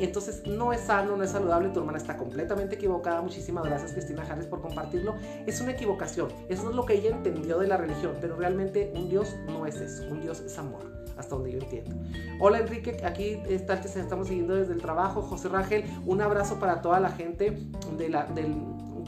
entonces 0.00 0.42
no 0.46 0.72
es 0.72 0.80
sano, 0.80 1.16
no 1.16 1.22
es 1.22 1.30
saludable, 1.30 1.68
tu 1.68 1.78
hermana 1.80 1.98
está 1.98 2.16
completamente 2.16 2.74
equivocada. 2.74 3.22
Muchísimas 3.22 3.64
gracias 3.64 3.92
Cristina 3.92 4.24
Harris 4.28 4.46
por 4.46 4.60
compartirlo. 4.60 5.14
Es 5.46 5.60
una 5.60 5.72
equivocación, 5.72 6.28
eso 6.48 6.70
es 6.70 6.74
lo 6.74 6.84
que 6.84 6.94
ella 6.94 7.10
entendió 7.10 7.58
de 7.58 7.68
la 7.68 7.76
religión, 7.76 8.16
pero 8.20 8.36
realmente 8.36 8.92
un 8.96 9.08
Dios 9.08 9.36
no 9.46 9.66
es 9.66 9.76
eso, 9.80 10.04
un 10.10 10.20
Dios 10.20 10.40
es 10.40 10.58
amor, 10.58 10.82
hasta 11.16 11.34
donde 11.34 11.52
yo 11.52 11.58
entiendo. 11.58 11.94
Hola 12.40 12.60
Enrique, 12.60 13.00
aquí 13.04 13.38
está, 13.48 13.74
estamos 13.74 14.28
siguiendo 14.28 14.54
desde 14.54 14.72
el 14.72 14.80
trabajo. 14.80 15.22
José 15.22 15.48
Rangel, 15.48 15.84
un 16.06 16.20
abrazo 16.20 16.58
para 16.58 16.82
toda 16.82 17.00
la 17.00 17.10
gente 17.10 17.58
del 17.96 18.56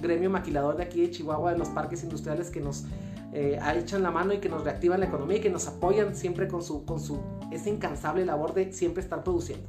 gremio 0.00 0.30
maquilador 0.30 0.76
de 0.76 0.84
aquí 0.84 1.00
de 1.02 1.10
Chihuahua, 1.10 1.52
de 1.52 1.58
los 1.58 1.68
parques 1.68 2.02
industriales 2.02 2.50
que 2.50 2.60
nos 2.60 2.84
eh, 3.32 3.58
echan 3.76 4.02
la 4.02 4.10
mano 4.10 4.32
y 4.32 4.38
que 4.38 4.48
nos 4.48 4.62
reactivan 4.62 5.00
la 5.00 5.06
economía 5.06 5.38
y 5.38 5.40
que 5.40 5.50
nos 5.50 5.66
apoyan 5.66 6.14
siempre 6.14 6.46
con 6.46 6.62
su, 6.62 6.84
con 6.84 7.00
su 7.00 7.20
esa 7.50 7.68
incansable 7.68 8.24
labor 8.24 8.54
de 8.54 8.72
siempre 8.72 9.02
estar 9.02 9.24
produciendo. 9.24 9.66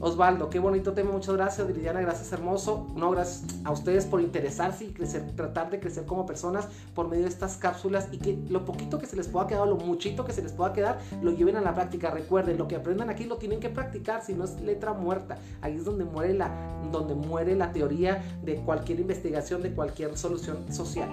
Osvaldo, 0.00 0.48
qué 0.48 0.60
bonito 0.60 0.92
tema, 0.92 1.10
muchas 1.10 1.34
gracias. 1.34 1.66
Viridiana, 1.66 2.00
gracias, 2.00 2.32
hermoso. 2.32 2.86
No, 2.94 3.10
gracias 3.10 3.44
a 3.64 3.72
ustedes 3.72 4.06
por 4.06 4.20
interesarse 4.20 4.84
y 4.84 4.92
crecer, 4.92 5.32
tratar 5.34 5.70
de 5.70 5.80
crecer 5.80 6.06
como 6.06 6.24
personas 6.24 6.68
por 6.94 7.08
medio 7.08 7.24
de 7.24 7.28
estas 7.28 7.56
cápsulas 7.56 8.08
y 8.12 8.18
que 8.18 8.38
lo 8.48 8.64
poquito 8.64 8.98
que 8.98 9.06
se 9.06 9.16
les 9.16 9.26
pueda 9.26 9.48
quedar, 9.48 9.66
lo 9.66 9.76
muchito 9.76 10.24
que 10.24 10.32
se 10.32 10.42
les 10.42 10.52
pueda 10.52 10.72
quedar, 10.72 10.98
lo 11.20 11.32
lleven 11.32 11.56
a 11.56 11.60
la 11.60 11.74
práctica. 11.74 12.10
Recuerden, 12.10 12.58
lo 12.58 12.68
que 12.68 12.76
aprendan 12.76 13.10
aquí 13.10 13.24
lo 13.24 13.38
tienen 13.38 13.58
que 13.58 13.70
practicar, 13.70 14.22
si 14.22 14.34
no 14.34 14.44
es 14.44 14.60
letra 14.60 14.92
muerta. 14.92 15.38
Ahí 15.62 15.74
es 15.76 15.84
donde 15.84 16.04
muere 16.04 16.34
la, 16.34 16.50
donde 16.92 17.14
muere 17.14 17.56
la 17.56 17.72
teoría 17.72 18.22
de 18.44 18.56
cualquier 18.56 19.00
investigación, 19.00 19.62
de 19.62 19.72
cualquier 19.72 20.16
solución 20.16 20.72
social 20.72 21.08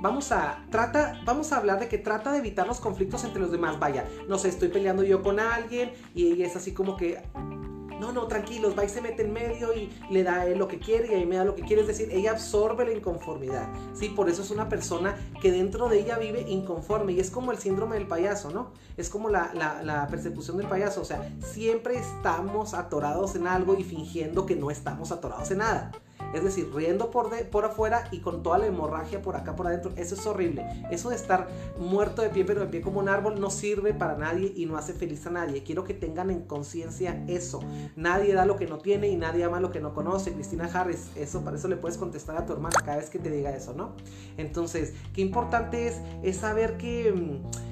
vamos 0.00 0.32
a, 0.32 0.64
trata, 0.70 1.20
vamos 1.24 1.52
a 1.52 1.58
hablar 1.58 1.78
de 1.78 1.88
que 1.88 1.98
trata 1.98 2.32
de 2.32 2.38
evitar 2.38 2.66
los 2.66 2.80
conflictos 2.80 3.24
entre 3.24 3.40
los 3.40 3.52
demás. 3.52 3.78
Vaya, 3.78 4.06
no 4.28 4.38
sé, 4.38 4.48
estoy 4.48 4.68
peleando 4.68 5.02
yo 5.02 5.22
con 5.22 5.38
alguien 5.38 5.92
y 6.14 6.32
ella 6.32 6.46
es 6.46 6.56
así 6.56 6.72
como 6.72 6.96
que, 6.96 7.22
no, 8.00 8.12
no, 8.12 8.26
tranquilos, 8.26 8.76
va 8.76 8.84
y 8.84 8.88
se 8.88 9.02
mete 9.02 9.22
en 9.22 9.32
medio 9.32 9.74
y 9.74 9.92
le 10.10 10.22
da 10.24 10.46
él 10.46 10.58
lo 10.58 10.66
que 10.66 10.78
quiere 10.78 11.12
y 11.12 11.14
ahí 11.14 11.26
me 11.26 11.36
da 11.36 11.44
lo 11.44 11.54
que 11.54 11.62
quiere. 11.62 11.82
Es 11.82 11.88
decir, 11.88 12.08
ella 12.10 12.32
absorbe 12.32 12.84
la 12.86 12.92
inconformidad. 12.92 13.68
Sí, 13.92 14.08
por 14.08 14.28
eso 14.30 14.42
es 14.42 14.50
una 14.50 14.68
persona 14.68 15.16
que 15.40 15.52
dentro 15.52 15.88
de 15.88 16.00
ella 16.00 16.18
vive 16.18 16.46
inconforme 16.48 17.12
y 17.12 17.20
es 17.20 17.30
como 17.30 17.52
el 17.52 17.58
síndrome 17.58 17.96
del 17.96 18.08
payaso, 18.08 18.50
¿no? 18.50 18.70
Es 18.96 19.10
como 19.10 19.28
la, 19.28 19.52
la 19.84 20.06
persecución 20.08 20.56
del 20.56 20.66
payaso. 20.66 21.02
O 21.02 21.04
sea, 21.04 21.30
siempre 21.40 21.98
estamos 21.98 22.74
atorados 22.74 23.36
en 23.36 23.46
algo 23.46 23.76
y 23.76 23.84
fingiendo 23.84 24.46
que 24.46 24.56
no 24.56 24.70
estamos 24.70 25.12
atorados 25.12 25.50
en 25.50 25.58
nada. 25.58 25.92
Es 26.34 26.44
decir, 26.44 26.70
riendo 26.74 27.10
por, 27.10 27.30
de, 27.30 27.44
por 27.44 27.64
afuera 27.64 28.08
y 28.10 28.20
con 28.20 28.42
toda 28.42 28.58
la 28.58 28.66
hemorragia 28.66 29.22
por 29.22 29.36
acá, 29.36 29.56
por 29.56 29.66
adentro. 29.66 29.92
Eso 29.96 30.14
es 30.14 30.26
horrible. 30.26 30.64
Eso 30.90 31.10
de 31.10 31.16
estar 31.16 31.48
muerto 31.78 32.22
de 32.22 32.30
pie, 32.30 32.44
pero 32.44 32.60
de 32.60 32.66
pie 32.66 32.80
como 32.80 33.00
un 33.00 33.08
árbol, 33.08 33.40
no 33.40 33.50
sirve 33.50 33.94
para 33.94 34.16
nadie 34.16 34.52
y 34.54 34.66
no 34.66 34.76
hace 34.76 34.92
feliz 34.92 35.26
a 35.26 35.30
nadie. 35.30 35.62
Quiero 35.62 35.84
que 35.84 35.94
tengan 35.94 36.30
en 36.30 36.42
conciencia 36.42 37.24
eso. 37.26 37.60
Nadie 37.96 38.34
da 38.34 38.44
lo 38.44 38.56
que 38.56 38.66
no 38.66 38.78
tiene 38.78 39.08
y 39.08 39.16
nadie 39.16 39.44
ama 39.44 39.60
lo 39.60 39.70
que 39.70 39.80
no 39.80 39.94
conoce. 39.94 40.32
Cristina 40.32 40.70
Harris, 40.72 41.10
eso 41.16 41.42
para 41.42 41.56
eso 41.56 41.68
le 41.68 41.76
puedes 41.76 41.98
contestar 41.98 42.36
a 42.36 42.46
tu 42.46 42.52
hermana 42.52 42.76
cada 42.84 42.98
vez 42.98 43.10
que 43.10 43.18
te 43.18 43.30
diga 43.30 43.50
eso, 43.50 43.74
¿no? 43.74 43.92
Entonces, 44.36 44.94
qué 45.12 45.20
importante 45.20 45.86
es, 45.86 46.00
es 46.22 46.36
saber 46.36 46.76
que 46.76 47.12
mm, 47.12 47.69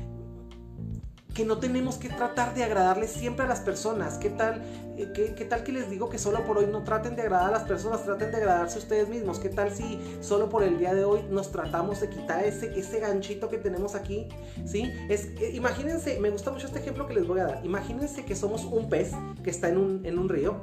que 1.38 1.44
no 1.44 1.58
tenemos 1.58 1.98
que 1.98 2.08
tratar 2.08 2.52
de 2.52 2.64
agradarle 2.64 3.06
siempre 3.06 3.44
a 3.44 3.48
las 3.48 3.60
personas. 3.60 4.18
¿Qué 4.18 4.28
tal, 4.28 4.60
eh, 4.96 5.12
qué, 5.14 5.44
tal 5.44 5.62
que 5.62 5.70
les 5.70 5.88
digo 5.88 6.08
que 6.08 6.18
solo 6.18 6.44
por 6.44 6.58
hoy 6.58 6.66
no 6.66 6.82
traten 6.82 7.14
de 7.14 7.22
agradar 7.22 7.50
a 7.50 7.52
las 7.52 7.62
personas, 7.62 8.04
traten 8.04 8.32
de 8.32 8.38
agradarse 8.38 8.74
a 8.74 8.78
ustedes 8.80 9.08
mismos? 9.08 9.38
¿Qué 9.38 9.48
tal 9.48 9.70
si 9.70 10.00
solo 10.20 10.48
por 10.48 10.64
el 10.64 10.80
día 10.80 10.94
de 10.94 11.04
hoy 11.04 11.20
nos 11.30 11.52
tratamos 11.52 12.00
de 12.00 12.08
quitar 12.10 12.42
ese, 12.42 12.76
ese 12.76 12.98
ganchito 12.98 13.48
que 13.48 13.58
tenemos 13.58 13.94
aquí? 13.94 14.26
¿Sí? 14.66 14.90
Es, 15.08 15.26
eh, 15.40 15.52
imagínense, 15.54 16.18
me 16.18 16.30
gusta 16.30 16.50
mucho 16.50 16.66
este 16.66 16.80
ejemplo 16.80 17.06
que 17.06 17.14
les 17.14 17.24
voy 17.24 17.38
a 17.38 17.44
dar. 17.44 17.64
Imagínense 17.64 18.24
que 18.24 18.34
somos 18.34 18.64
un 18.64 18.88
pez 18.88 19.12
que 19.44 19.50
está 19.50 19.68
en 19.68 19.78
un, 19.78 20.04
en 20.04 20.18
un 20.18 20.28
río 20.28 20.56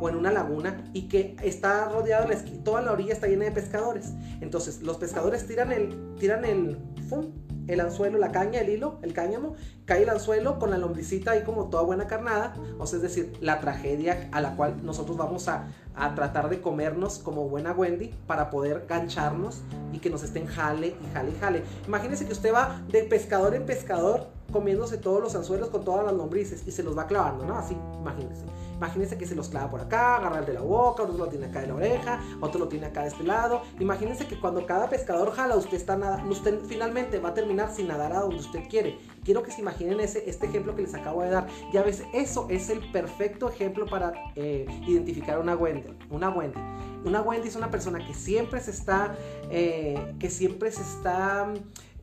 o 0.00 0.08
en 0.08 0.14
una 0.14 0.30
laguna 0.30 0.84
y 0.92 1.08
que 1.08 1.34
está 1.42 1.88
rodeado, 1.88 2.28
toda 2.62 2.80
la 2.80 2.92
orilla 2.92 3.12
está 3.12 3.26
llena 3.26 3.46
de 3.46 3.50
pescadores. 3.50 4.12
Entonces 4.40 4.82
los 4.82 4.98
pescadores 4.98 5.48
tiran 5.48 5.72
el, 5.72 6.14
tiran 6.20 6.44
el, 6.44 6.78
¡fum! 7.08 7.32
El 7.68 7.80
anzuelo, 7.80 8.18
la 8.18 8.32
caña, 8.32 8.60
el 8.60 8.68
hilo, 8.68 8.98
el 9.02 9.12
cáñamo, 9.12 9.54
cae 9.84 10.02
el 10.02 10.08
anzuelo 10.08 10.58
con 10.58 10.70
la 10.70 10.78
lombricita 10.78 11.32
ahí 11.32 11.42
como 11.42 11.66
toda 11.66 11.82
buena 11.82 12.06
carnada, 12.06 12.54
o 12.78 12.86
sea, 12.86 12.96
es 12.96 13.02
decir, 13.02 13.32
la 13.40 13.60
tragedia 13.60 14.28
a 14.32 14.40
la 14.40 14.56
cual 14.56 14.84
nosotros 14.84 15.16
vamos 15.16 15.48
a, 15.48 15.68
a 15.94 16.14
tratar 16.14 16.48
de 16.48 16.60
comernos 16.60 17.18
como 17.18 17.48
buena 17.48 17.72
Wendy 17.72 18.14
para 18.26 18.50
poder 18.50 18.86
gancharnos 18.88 19.62
y 19.92 19.98
que 19.98 20.10
nos 20.10 20.22
estén 20.22 20.46
jale 20.46 20.88
y 20.88 21.14
jale 21.14 21.30
y 21.30 21.40
jale. 21.40 21.62
Imagínense 21.86 22.26
que 22.26 22.32
usted 22.32 22.52
va 22.52 22.80
de 22.90 23.04
pescador 23.04 23.54
en 23.54 23.66
pescador 23.66 24.28
comiéndose 24.52 24.98
todos 24.98 25.20
los 25.20 25.34
anzuelos 25.34 25.70
con 25.70 25.84
todas 25.84 26.04
las 26.04 26.14
lombrices 26.14 26.62
y 26.66 26.70
se 26.70 26.82
los 26.82 26.96
va 26.96 27.06
clavando, 27.06 27.44
¿no? 27.44 27.56
Así, 27.56 27.76
imagínense. 28.00 28.44
Imagínense 28.76 29.16
que 29.16 29.26
se 29.26 29.36
los 29.36 29.48
clava 29.48 29.70
por 29.70 29.80
acá, 29.80 30.16
agarra 30.16 30.40
el 30.40 30.44
de 30.44 30.54
la 30.54 30.60
boca, 30.60 31.04
otro 31.04 31.16
lo 31.16 31.28
tiene 31.28 31.46
acá 31.46 31.60
de 31.60 31.68
la 31.68 31.74
oreja, 31.74 32.20
otro 32.40 32.58
lo 32.58 32.68
tiene 32.68 32.86
acá 32.86 33.02
de 33.02 33.08
este 33.08 33.22
lado. 33.22 33.62
Imagínense 33.78 34.26
que 34.26 34.38
cuando 34.40 34.66
cada 34.66 34.90
pescador 34.90 35.32
jala, 35.32 35.56
usted 35.56 35.76
está 35.76 35.96
nada, 35.96 36.24
usted 36.28 36.60
finalmente 36.66 37.20
va 37.20 37.28
a 37.28 37.34
terminar 37.34 37.72
sin 37.72 37.86
nadar 37.86 38.12
a 38.12 38.20
donde 38.20 38.36
usted 38.36 38.68
quiere. 38.68 38.98
Quiero 39.24 39.44
que 39.44 39.52
se 39.52 39.60
imaginen 39.60 40.00
ese, 40.00 40.28
este 40.28 40.46
ejemplo 40.46 40.74
que 40.74 40.82
les 40.82 40.94
acabo 40.94 41.22
de 41.22 41.30
dar. 41.30 41.46
Ya 41.72 41.82
ves, 41.82 42.02
eso 42.12 42.46
es 42.50 42.70
el 42.70 42.80
perfecto 42.90 43.48
ejemplo 43.48 43.86
para 43.86 44.14
eh, 44.34 44.66
identificar 44.86 45.38
una 45.38 45.54
Wendy. 45.54 45.96
Una 46.10 46.30
Wendy. 46.30 46.58
Una 47.04 47.20
Wendy 47.22 47.48
es 47.48 47.56
una 47.56 47.70
persona 47.70 48.04
que 48.04 48.14
siempre 48.14 48.60
se 48.60 48.72
está, 48.72 49.14
eh, 49.50 50.14
que 50.18 50.28
siempre 50.28 50.72
se 50.72 50.82
está 50.82 51.52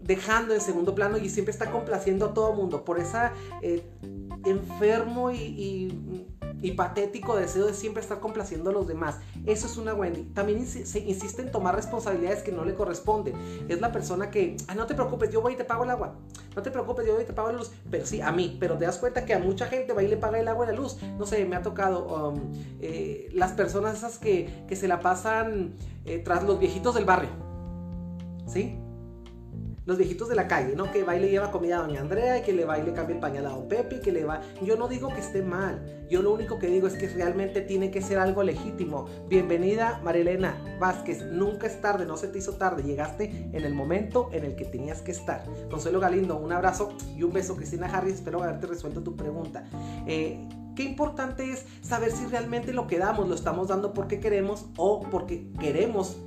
dejando 0.01 0.53
en 0.53 0.61
segundo 0.61 0.95
plano 0.95 1.17
y 1.17 1.29
siempre 1.29 1.51
está 1.51 1.71
complaciendo 1.71 2.27
a 2.27 2.33
todo 2.33 2.53
mundo 2.53 2.85
por 2.85 2.99
esa 2.99 3.33
eh, 3.61 3.83
enfermo 4.45 5.31
y, 5.31 6.27
patético 6.75 7.35
deseo 7.35 7.67
de 7.67 7.73
siempre 7.73 8.01
estar 8.01 8.19
complaciendo 8.19 8.69
a 8.69 8.73
los 8.73 8.87
demás. 8.87 9.19
Eso 9.45 9.67
es 9.67 9.75
una 9.77 9.93
Wendy. 9.93 10.23
También 10.33 10.65
se 10.65 10.99
insiste 10.99 11.41
en 11.41 11.51
tomar 11.51 11.75
responsabilidades 11.75 12.41
que 12.41 12.51
no 12.51 12.63
le 12.63 12.73
corresponden. 12.73 13.35
Es 13.67 13.81
la 13.81 13.91
persona 13.91 14.29
que, 14.29 14.55
ah, 14.67 14.75
no 14.75 14.85
te 14.85 14.93
preocupes, 14.93 15.29
yo 15.29 15.41
voy 15.41 15.53
y 15.53 15.55
te 15.55 15.65
pago 15.65 15.83
el 15.83 15.89
agua. 15.89 16.15
No 16.55 16.61
te 16.61 16.71
preocupes, 16.71 17.05
yo 17.05 17.13
voy 17.13 17.23
y 17.23 17.25
te 17.25 17.33
pago 17.33 17.51
la 17.51 17.57
luz. 17.57 17.71
Pero 17.89 18.05
sí, 18.05 18.21
a 18.21 18.31
mí. 18.31 18.57
Pero 18.59 18.77
te 18.77 18.85
das 18.85 18.97
cuenta 18.97 19.25
que 19.25 19.33
a 19.33 19.39
mucha 19.39 19.65
gente 19.65 19.93
va 19.93 20.03
y 20.03 20.07
le 20.07 20.17
paga 20.17 20.39
el 20.39 20.47
agua 20.47 20.65
y 20.65 20.69
la 20.69 20.75
luz. 20.75 20.97
No 21.17 21.25
sé, 21.25 21.43
me 21.45 21.55
ha 21.55 21.61
tocado 21.61 22.29
um, 22.29 22.53
eh, 22.81 23.29
las 23.33 23.53
personas 23.53 23.97
esas 23.97 24.17
que, 24.17 24.65
se 24.69 24.87
la 24.87 25.01
pasan 25.01 25.73
eh, 26.05 26.19
tras 26.19 26.43
los 26.43 26.59
viejitos 26.59 26.95
del 26.95 27.05
barrio. 27.05 27.29
¿Sí? 28.47 28.79
Los 29.89 29.97
viejitos 29.97 30.29
de 30.29 30.35
la 30.35 30.47
calle, 30.47 30.75
¿no? 30.75 30.91
Que 30.91 31.03
va 31.03 31.15
y 31.15 31.19
le 31.19 31.29
lleva 31.29 31.51
comida 31.51 31.79
a 31.79 31.81
doña 31.81 31.99
Andrea 31.99 32.37
y 32.37 32.43
que 32.43 32.53
le 32.53 32.63
va 32.63 32.77
y 32.77 32.83
cambia 32.93 33.15
el 33.15 33.19
pañal 33.19 33.47
a 33.47 33.67
Pepe 33.67 33.95
y 33.95 33.99
que 33.99 34.11
le 34.11 34.23
va... 34.23 34.41
Yo 34.61 34.77
no 34.77 34.87
digo 34.87 35.09
que 35.09 35.19
esté 35.19 35.41
mal, 35.41 36.05
yo 36.07 36.21
lo 36.21 36.31
único 36.31 36.59
que 36.59 36.67
digo 36.67 36.87
es 36.87 36.93
que 36.93 37.07
realmente 37.07 37.61
tiene 37.61 37.89
que 37.89 38.01
ser 38.01 38.19
algo 38.19 38.43
legítimo. 38.43 39.07
Bienvenida 39.27 39.99
Marilena 40.03 40.77
Vázquez, 40.79 41.23
nunca 41.23 41.65
es 41.65 41.81
tarde, 41.81 42.05
no 42.05 42.17
se 42.17 42.27
te 42.27 42.37
hizo 42.37 42.53
tarde, 42.53 42.83
llegaste 42.83 43.49
en 43.51 43.65
el 43.65 43.73
momento 43.73 44.29
en 44.31 44.45
el 44.45 44.55
que 44.55 44.65
tenías 44.65 45.01
que 45.01 45.11
estar. 45.11 45.43
Consuelo 45.71 45.99
Galindo, 45.99 46.37
un 46.37 46.53
abrazo 46.53 46.93
y 47.17 47.23
un 47.23 47.33
beso. 47.33 47.55
Cristina 47.55 47.87
Harris, 47.87 48.15
espero 48.15 48.43
haberte 48.43 48.67
resuelto 48.67 49.01
tu 49.01 49.15
pregunta. 49.15 49.65
Eh, 50.05 50.47
qué 50.75 50.83
importante 50.83 51.51
es 51.51 51.65
saber 51.81 52.11
si 52.11 52.27
realmente 52.27 52.73
lo 52.73 52.85
que 52.85 52.99
damos 52.99 53.27
lo 53.27 53.33
estamos 53.33 53.69
dando 53.69 53.93
porque 53.93 54.19
queremos 54.19 54.67
o 54.77 55.01
porque 55.09 55.51
queremos 55.59 56.17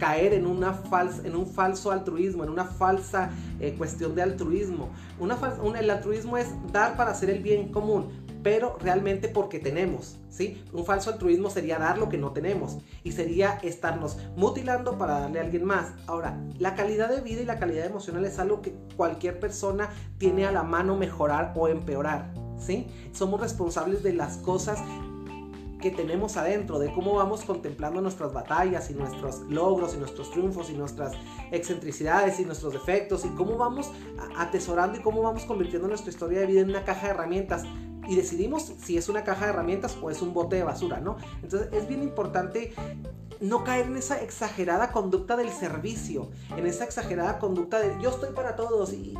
caer 0.00 0.32
en, 0.32 0.46
una 0.46 0.72
falsa, 0.72 1.20
en 1.24 1.36
un 1.36 1.46
falso 1.46 1.92
altruismo, 1.92 2.42
en 2.42 2.50
una 2.50 2.64
falsa 2.64 3.30
eh, 3.60 3.74
cuestión 3.76 4.14
de 4.14 4.22
altruismo. 4.22 4.88
Una, 5.20 5.38
el 5.78 5.90
altruismo 5.90 6.38
es 6.38 6.48
dar 6.72 6.96
para 6.96 7.10
hacer 7.10 7.28
el 7.28 7.42
bien 7.42 7.70
común, 7.70 8.08
pero 8.42 8.78
realmente 8.80 9.28
porque 9.28 9.58
tenemos, 9.58 10.18
¿sí? 10.30 10.64
Un 10.72 10.86
falso 10.86 11.10
altruismo 11.10 11.50
sería 11.50 11.78
dar 11.78 11.98
lo 11.98 12.08
que 12.08 12.16
no 12.16 12.32
tenemos 12.32 12.78
y 13.04 13.12
sería 13.12 13.58
estarnos 13.62 14.16
mutilando 14.36 14.96
para 14.96 15.20
darle 15.20 15.40
a 15.40 15.42
alguien 15.42 15.64
más. 15.64 15.92
Ahora, 16.06 16.42
la 16.58 16.74
calidad 16.74 17.10
de 17.10 17.20
vida 17.20 17.42
y 17.42 17.44
la 17.44 17.58
calidad 17.58 17.84
emocional 17.84 18.24
es 18.24 18.38
algo 18.38 18.62
que 18.62 18.74
cualquier 18.96 19.38
persona 19.38 19.90
tiene 20.16 20.46
a 20.46 20.52
la 20.52 20.62
mano 20.62 20.96
mejorar 20.96 21.52
o 21.54 21.68
empeorar, 21.68 22.32
¿sí? 22.58 22.86
Somos 23.12 23.38
responsables 23.38 24.02
de 24.02 24.14
las 24.14 24.38
cosas 24.38 24.78
que 25.80 25.90
tenemos 25.90 26.36
adentro, 26.36 26.78
de 26.78 26.92
cómo 26.92 27.14
vamos 27.14 27.44
contemplando 27.44 28.00
nuestras 28.00 28.32
batallas 28.32 28.90
y 28.90 28.94
nuestros 28.94 29.40
logros 29.48 29.94
y 29.94 29.98
nuestros 29.98 30.30
triunfos 30.30 30.70
y 30.70 30.74
nuestras 30.74 31.12
excentricidades 31.50 32.38
y 32.40 32.44
nuestros 32.44 32.72
defectos 32.72 33.24
y 33.24 33.28
cómo 33.30 33.56
vamos 33.56 33.90
atesorando 34.36 34.98
y 34.98 35.02
cómo 35.02 35.22
vamos 35.22 35.44
convirtiendo 35.44 35.88
nuestra 35.88 36.10
historia 36.10 36.40
de 36.40 36.46
vida 36.46 36.60
en 36.60 36.70
una 36.70 36.84
caja 36.84 37.06
de 37.06 37.14
herramientas 37.14 37.64
y 38.08 38.16
decidimos 38.16 38.72
si 38.78 38.96
es 38.96 39.08
una 39.08 39.24
caja 39.24 39.46
de 39.46 39.52
herramientas 39.52 39.96
o 40.02 40.10
es 40.10 40.20
un 40.20 40.34
bote 40.34 40.56
de 40.56 40.64
basura, 40.64 41.00
¿no? 41.00 41.16
Entonces 41.42 41.68
es 41.72 41.86
bien 41.86 42.02
importante 42.02 42.72
no 43.40 43.64
caer 43.64 43.86
en 43.86 43.96
esa 43.96 44.22
exagerada 44.22 44.92
conducta 44.92 45.36
del 45.36 45.50
servicio, 45.50 46.30
en 46.56 46.66
esa 46.66 46.84
exagerada 46.84 47.38
conducta 47.38 47.80
de 47.80 48.00
yo 48.02 48.10
estoy 48.10 48.34
para 48.34 48.56
todos 48.56 48.92
y, 48.92 49.14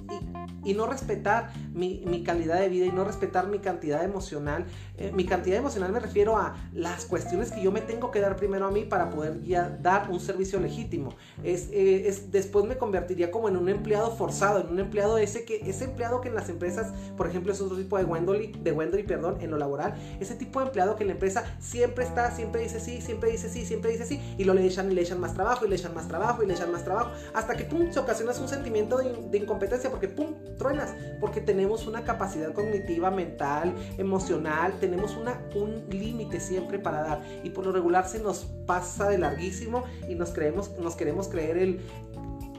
y 0.65 0.75
no 0.75 0.87
respetar 0.87 1.53
mi, 1.73 2.23
calidad 2.25 2.61
de 2.61 2.69
vida 2.69 2.87
y 2.87 2.93
no 2.93 3.05
respetar 3.05 3.49
mi 3.49 3.59
cantidad 3.61 4.05
emocional. 4.05 4.67
Eh, 4.99 5.11
mi 5.15 5.25
cantidad 5.25 5.59
emocional 5.59 5.93
me 5.93 6.01
refiero 6.01 6.37
a 6.37 6.57
las 6.75 7.07
cuestiones 7.07 7.51
que 7.51 7.63
yo 7.63 7.73
me 7.73 7.81
tengo 7.81 8.11
que 8.11 8.21
dar 8.21 8.37
primero 8.37 8.67
a 8.67 8.71
mí 8.71 8.85
para 8.85 9.11
poder 9.11 9.43
ya 9.43 9.71
dar 9.81 10.11
un 10.11 10.21
servicio 10.21 10.61
legítimo. 10.61 11.15
Es, 11.43 11.69
eh, 11.73 12.09
es, 12.09 12.31
después 12.31 12.67
me 12.67 12.77
convertiría 12.77 13.31
como 13.31 13.49
en 13.49 13.57
un 13.57 13.69
empleado 13.69 14.15
forzado, 14.17 14.61
en 14.61 14.69
un 14.69 14.81
empleado 14.81 15.19
ese 15.19 15.45
que 15.45 15.61
ese 15.67 15.85
empleado 15.85 16.21
que 16.21 16.29
en 16.29 16.35
las 16.35 16.49
empresas, 16.49 16.93
por 17.17 17.27
ejemplo, 17.27 17.53
es 17.53 17.61
otro 17.61 17.77
tipo 17.77 17.97
de 17.97 18.05
Wendolly, 18.05 18.53
de 18.63 18.73
Wendolly, 18.73 19.05
perdón, 19.05 19.39
en 19.41 19.51
lo 19.51 19.57
laboral, 19.57 19.95
ese 20.21 20.35
tipo 20.35 20.61
de 20.61 20.67
empleado 20.67 20.97
que 20.97 21.05
en 21.05 21.09
la 21.09 21.15
empresa 21.15 21.45
siempre 21.59 22.05
está, 22.05 22.31
siempre 22.33 22.63
dice 22.63 22.81
sí, 22.81 23.01
siempre 23.01 23.31
dice 23.31 23.49
sí, 23.49 23.65
siempre 23.65 23.93
dice 23.93 24.05
sí, 24.05 24.10
y 24.39 24.45
lo 24.45 24.55
le 24.55 24.65
echan 24.65 24.91
y 24.91 24.95
le 24.95 25.03
echan 25.03 25.21
más 25.21 25.35
trabajo 25.35 25.67
y 25.67 25.69
le 25.69 25.77
echan 25.77 25.95
más 25.95 26.09
trabajo 26.09 26.43
y 26.43 26.47
le 26.47 26.55
echan 26.55 26.73
más 26.73 26.85
trabajo, 26.85 27.11
hasta 27.35 27.57
que 27.57 27.65
pum, 27.65 27.93
se 27.93 27.99
ocasiona 27.99 28.33
un 28.41 28.49
sentimiento 28.49 28.97
de, 28.97 29.29
de 29.31 29.39
incompetencia 29.39 29.91
porque 29.91 30.09
pum, 30.09 30.35
truenas, 30.57 30.95
porque 31.21 31.41
tenemos 31.41 31.87
una 31.87 32.05
capacidad 32.05 32.53
cognitiva, 32.53 33.11
mental, 33.11 33.75
emocional, 33.99 34.75
tenemos 34.81 35.17
una, 35.17 35.41
un 35.55 35.85
límite 35.91 36.41
siempre 36.41 36.79
para 36.79 37.03
dar 37.03 37.23
y 37.43 37.51
por 37.51 37.67
lo 37.67 37.73
regular 37.73 38.09
se 38.09 38.21
nos 38.21 38.45
pasa 38.67 39.09
de 39.09 39.19
larguísimo 39.19 39.85
y 40.09 40.15
nos 40.15 40.31
creemos, 40.31 40.73
nos 40.79 40.97
queremos 40.97 41.29
creer 41.29 41.59
el, 41.59 41.81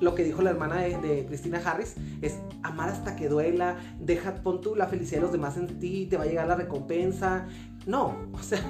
lo 0.02 0.16
que 0.16 0.24
dijo 0.24 0.42
la 0.42 0.50
hermana 0.50 0.78
de, 0.78 1.26
Cristina 1.28 1.62
Harris 1.64 1.96
es 2.22 2.40
amar 2.64 2.90
hasta 2.90 3.16
que 3.16 3.30
duela, 3.30 3.78
deja, 4.00 4.36
pon 4.44 4.60
tú 4.60 4.76
la 4.76 4.88
felicidad 4.88 5.20
de 5.20 5.22
los 5.22 5.32
demás 5.32 5.58
en 5.58 5.80
ti, 5.80 6.08
te 6.08 6.18
va 6.18 6.24
a 6.24 6.28
llegar 6.28 6.48
la 6.48 6.56
recompensa. 6.56 7.48
No, 7.86 8.16
o 8.34 8.40
sea, 8.40 8.64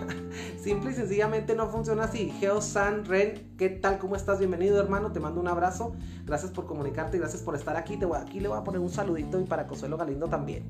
simple 0.62 0.91
y 0.91 0.94
sencillamente 0.94 1.56
no 1.56 1.70
funciona 1.70 2.03
así. 2.03 2.30
Geo 2.39 2.62
San 2.62 3.06
Ren, 3.06 3.56
¿qué 3.58 3.70
tal? 3.70 3.98
¿Cómo 4.00 4.15
estás? 4.15 4.39
Bienvenido, 4.39 4.80
hermano. 4.80 5.12
Te 5.12 5.20
mando 5.20 5.41
un 5.41 5.48
abrazo. 5.48 5.94
Gracias 6.25 6.51
por 6.51 6.65
comunicarte, 6.65 7.18
gracias 7.18 7.41
por 7.41 7.56
estar 7.56 7.75
aquí. 7.75 7.98
Te 7.98 8.06
voy, 8.06 8.18
aquí 8.20 8.39
le 8.39 8.48
voy 8.48 8.58
a 8.58 8.63
poner 8.63 8.80
un 8.80 8.89
saludito 8.89 9.39
y 9.39 9.44
para 9.44 9.68
Consuelo 9.68 9.98
Galindo 9.98 10.27
también. 10.27 10.63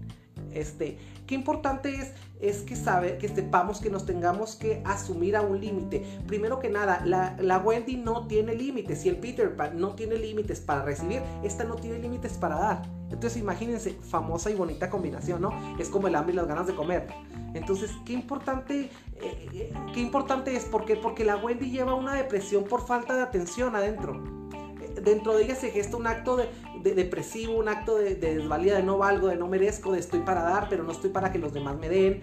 Este, 0.53 0.97
qué 1.27 1.35
importante 1.35 1.95
es, 1.95 2.13
es 2.39 2.61
que 2.61 2.75
sabe, 2.75 3.17
que 3.17 3.27
sepamos 3.27 3.79
que 3.79 3.89
nos 3.89 4.05
tengamos 4.05 4.55
que 4.55 4.81
asumir 4.85 5.35
a 5.35 5.41
un 5.41 5.59
límite. 5.59 6.05
Primero 6.27 6.59
que 6.59 6.69
nada, 6.69 7.01
la, 7.05 7.35
la 7.39 7.57
Wendy 7.59 7.97
no 7.97 8.27
tiene 8.27 8.55
límites. 8.55 9.01
Si 9.01 9.09
el 9.09 9.17
Peter 9.17 9.55
Pan 9.55 9.79
no 9.79 9.95
tiene 9.95 10.15
límites 10.15 10.59
para 10.59 10.83
recibir, 10.83 11.21
esta 11.43 11.63
no 11.63 11.75
tiene 11.75 11.99
límites 11.99 12.33
para 12.33 12.55
dar. 12.55 12.81
Entonces 13.11 13.41
imagínense, 13.41 13.97
famosa 14.01 14.49
y 14.49 14.55
bonita 14.55 14.89
combinación, 14.89 15.41
¿no? 15.41 15.51
Es 15.77 15.89
como 15.89 16.07
el 16.07 16.15
hambre 16.15 16.33
y 16.33 16.37
las 16.37 16.47
ganas 16.47 16.67
de 16.67 16.75
comer. 16.75 17.07
Entonces, 17.53 17.91
qué 18.05 18.13
importante, 18.13 18.89
eh, 19.17 19.49
eh, 19.53 19.73
qué 19.93 19.99
importante 19.99 20.55
es, 20.55 20.63
porque 20.63 20.95
Porque 20.95 21.25
la 21.25 21.35
Wendy 21.35 21.69
lleva 21.69 21.93
una 21.93 22.13
depresión 22.13 22.63
por 22.63 22.85
falta 22.85 23.15
de 23.15 23.21
atención 23.21 23.75
adentro 23.75 24.41
dentro 25.03 25.35
de 25.35 25.43
ella 25.43 25.55
se 25.55 25.71
gesta 25.71 25.97
un 25.97 26.07
acto 26.07 26.35
de, 26.37 26.49
depresivo, 26.81 27.55
un 27.57 27.69
acto 27.69 27.95
de, 27.95 28.15
desvalida, 28.15 28.77
de 28.77 28.83
no 28.83 28.97
valgo, 28.97 29.27
de 29.27 29.35
no 29.35 29.47
merezco, 29.47 29.91
de 29.91 29.99
estoy 29.99 30.21
para 30.21 30.43
dar, 30.43 30.67
pero 30.69 30.83
no 30.83 30.91
estoy 30.91 31.09
para 31.09 31.31
que 31.31 31.39
los 31.39 31.53
demás 31.53 31.77
me 31.77 31.89
den, 31.89 32.21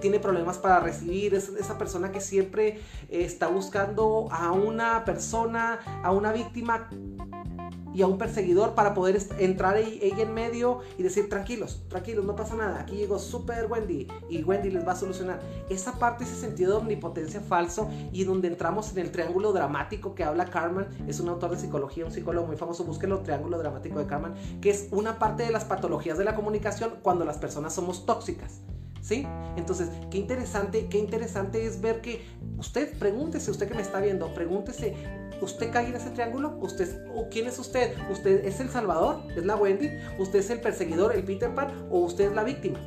tiene 0.00 0.18
problemas 0.18 0.58
para 0.58 0.80
recibir, 0.80 1.34
es 1.34 1.48
esa 1.48 1.78
persona 1.78 2.12
que 2.12 2.20
siempre 2.20 2.80
está 3.08 3.48
buscando 3.48 4.28
a 4.30 4.52
una 4.52 5.04
persona, 5.04 5.80
a 6.02 6.12
una 6.12 6.32
víctima 6.32 6.88
y 7.94 8.02
a 8.02 8.06
un 8.06 8.18
perseguidor 8.18 8.74
para 8.74 8.94
poder 8.94 9.20
entrar 9.38 9.76
ella 9.76 10.22
en 10.22 10.34
medio 10.34 10.80
y 10.98 11.02
decir, 11.02 11.28
tranquilos, 11.28 11.82
tranquilos, 11.88 12.24
no 12.24 12.36
pasa 12.36 12.54
nada, 12.54 12.80
aquí 12.80 12.96
llegó 12.96 13.18
super 13.18 13.66
Wendy 13.70 14.06
y 14.28 14.42
Wendy 14.42 14.70
les 14.70 14.86
va 14.86 14.92
a 14.92 14.96
solucionar. 14.96 15.40
Esa 15.68 15.98
parte, 15.98 16.24
ese 16.24 16.36
sentido 16.36 16.72
de 16.72 16.78
omnipotencia 16.78 17.40
falso 17.40 17.88
y 18.12 18.24
donde 18.24 18.48
entramos 18.48 18.92
en 18.92 18.98
el 18.98 19.10
triángulo 19.10 19.52
dramático 19.52 20.14
que 20.14 20.24
habla 20.24 20.46
Carmen, 20.46 20.86
es 21.06 21.20
un 21.20 21.28
autor 21.28 21.50
de 21.50 21.58
psicología, 21.58 22.04
un 22.04 22.12
psicólogo 22.12 22.46
muy 22.46 22.56
famoso, 22.56 22.84
búsquelo, 22.84 23.20
triángulo 23.20 23.58
dramático 23.58 23.98
de 23.98 24.06
Carmen, 24.06 24.34
que 24.60 24.70
es 24.70 24.88
una 24.90 25.18
parte 25.18 25.42
de 25.44 25.50
las 25.50 25.64
patologías 25.64 26.18
de 26.18 26.24
la 26.24 26.34
comunicación 26.34 26.94
cuando 27.02 27.24
las 27.24 27.38
personas 27.38 27.74
somos 27.74 28.06
tóxicas. 28.06 28.60
¿Sí? 29.00 29.26
Entonces, 29.56 29.88
qué 30.10 30.18
interesante, 30.18 30.88
qué 30.88 30.98
interesante 30.98 31.66
es 31.66 31.80
ver 31.80 32.00
que 32.00 32.22
usted, 32.58 32.96
pregúntese, 32.98 33.50
usted 33.50 33.68
que 33.68 33.74
me 33.74 33.82
está 33.82 34.00
viendo, 34.00 34.32
pregúntese, 34.34 34.94
¿usted 35.40 35.70
cae 35.72 35.88
en 35.88 35.96
ese 35.96 36.10
triángulo? 36.10 36.58
¿Usted, 36.60 37.06
¿Quién 37.30 37.46
es 37.46 37.58
usted? 37.58 37.94
¿Usted 38.10 38.44
es 38.44 38.60
el 38.60 38.68
salvador? 38.68 39.22
¿Es 39.34 39.44
la 39.44 39.56
Wendy? 39.56 39.90
¿Usted 40.18 40.40
es 40.40 40.50
el 40.50 40.60
perseguidor, 40.60 41.14
el 41.14 41.24
Peter 41.24 41.54
Pan? 41.54 41.88
¿O 41.90 42.00
usted 42.00 42.26
es 42.28 42.34
la 42.34 42.44
víctima? 42.44 42.78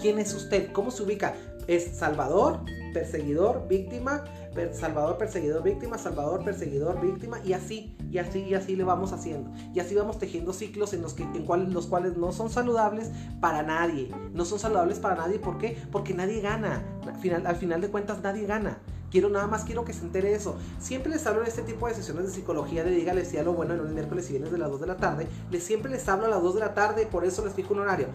¿Quién 0.00 0.18
es 0.18 0.32
usted? 0.32 0.72
¿Cómo 0.72 0.90
se 0.90 1.02
ubica? 1.02 1.34
¿Es 1.66 1.96
salvador? 1.98 2.60
¿Perseguidor? 2.92 3.66
¿Víctima? 3.68 4.24
Salvador, 4.72 5.16
perseguidor, 5.16 5.62
víctima, 5.62 5.96
Salvador, 5.96 6.44
perseguidor, 6.44 7.00
víctima, 7.00 7.38
y 7.44 7.52
así, 7.52 7.96
y 8.10 8.18
así, 8.18 8.40
y 8.40 8.54
así 8.54 8.74
le 8.74 8.84
vamos 8.84 9.12
haciendo. 9.12 9.50
Y 9.72 9.80
así 9.80 9.94
vamos 9.94 10.18
tejiendo 10.18 10.52
ciclos 10.52 10.92
en 10.92 11.02
los, 11.02 11.14
que, 11.14 11.22
en 11.22 11.44
cuales, 11.44 11.72
los 11.72 11.86
cuales 11.86 12.16
no 12.16 12.32
son 12.32 12.50
saludables 12.50 13.10
para 13.40 13.62
nadie. 13.62 14.10
No 14.32 14.44
son 14.44 14.58
saludables 14.58 14.98
para 14.98 15.14
nadie, 15.14 15.38
¿por 15.38 15.58
qué? 15.58 15.80
Porque 15.92 16.14
nadie 16.14 16.40
gana. 16.40 16.82
Al 17.06 17.16
final, 17.16 17.46
al 17.46 17.56
final 17.56 17.80
de 17.80 17.88
cuentas, 17.88 18.22
nadie 18.22 18.46
gana. 18.46 18.78
Quiero 19.10 19.28
nada 19.28 19.46
más, 19.46 19.64
quiero 19.64 19.84
que 19.84 19.92
se 19.92 20.04
entere 20.04 20.34
eso. 20.34 20.56
Siempre 20.78 21.10
les 21.10 21.26
hablo 21.26 21.42
en 21.42 21.48
este 21.48 21.62
tipo 21.62 21.88
de 21.88 21.94
sesiones 21.94 22.26
de 22.26 22.32
psicología 22.32 22.84
de 22.84 22.90
dígale 22.90 23.24
si 23.24 23.38
a 23.38 23.42
lo 23.42 23.54
bueno 23.54 23.74
en 23.74 23.80
un 23.80 23.94
miércoles 23.94 24.28
y 24.28 24.32
viernes 24.34 24.52
de 24.52 24.58
las 24.58 24.70
2 24.70 24.80
de 24.80 24.86
la 24.86 24.96
tarde. 24.96 25.26
Les 25.50 25.64
siempre 25.64 25.90
les 25.90 26.08
hablo 26.08 26.26
a 26.26 26.28
las 26.28 26.42
2 26.42 26.54
de 26.54 26.60
la 26.60 26.74
tarde, 26.74 27.06
por 27.06 27.24
eso 27.24 27.44
les 27.44 27.54
fijo 27.54 27.74
un 27.74 27.80
horario. 27.80 28.06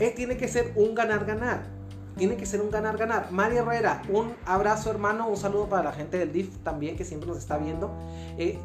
Eh, 0.00 0.12
tiene 0.14 0.36
que 0.36 0.48
ser 0.48 0.72
un 0.76 0.94
ganar-ganar 0.94 1.77
tiene 2.18 2.36
que 2.36 2.44
ser 2.44 2.60
un 2.60 2.70
ganar-ganar. 2.70 3.30
María 3.30 3.60
Herrera, 3.60 4.02
un 4.10 4.34
abrazo 4.44 4.90
hermano, 4.90 5.28
un 5.28 5.36
saludo 5.36 5.68
para 5.68 5.84
la 5.84 5.92
gente 5.92 6.18
del 6.18 6.32
DIF 6.32 6.58
también 6.58 6.96
que 6.96 7.04
siempre 7.04 7.28
nos 7.28 7.38
está 7.38 7.56
viendo. 7.56 7.90
Eh, 8.36 8.58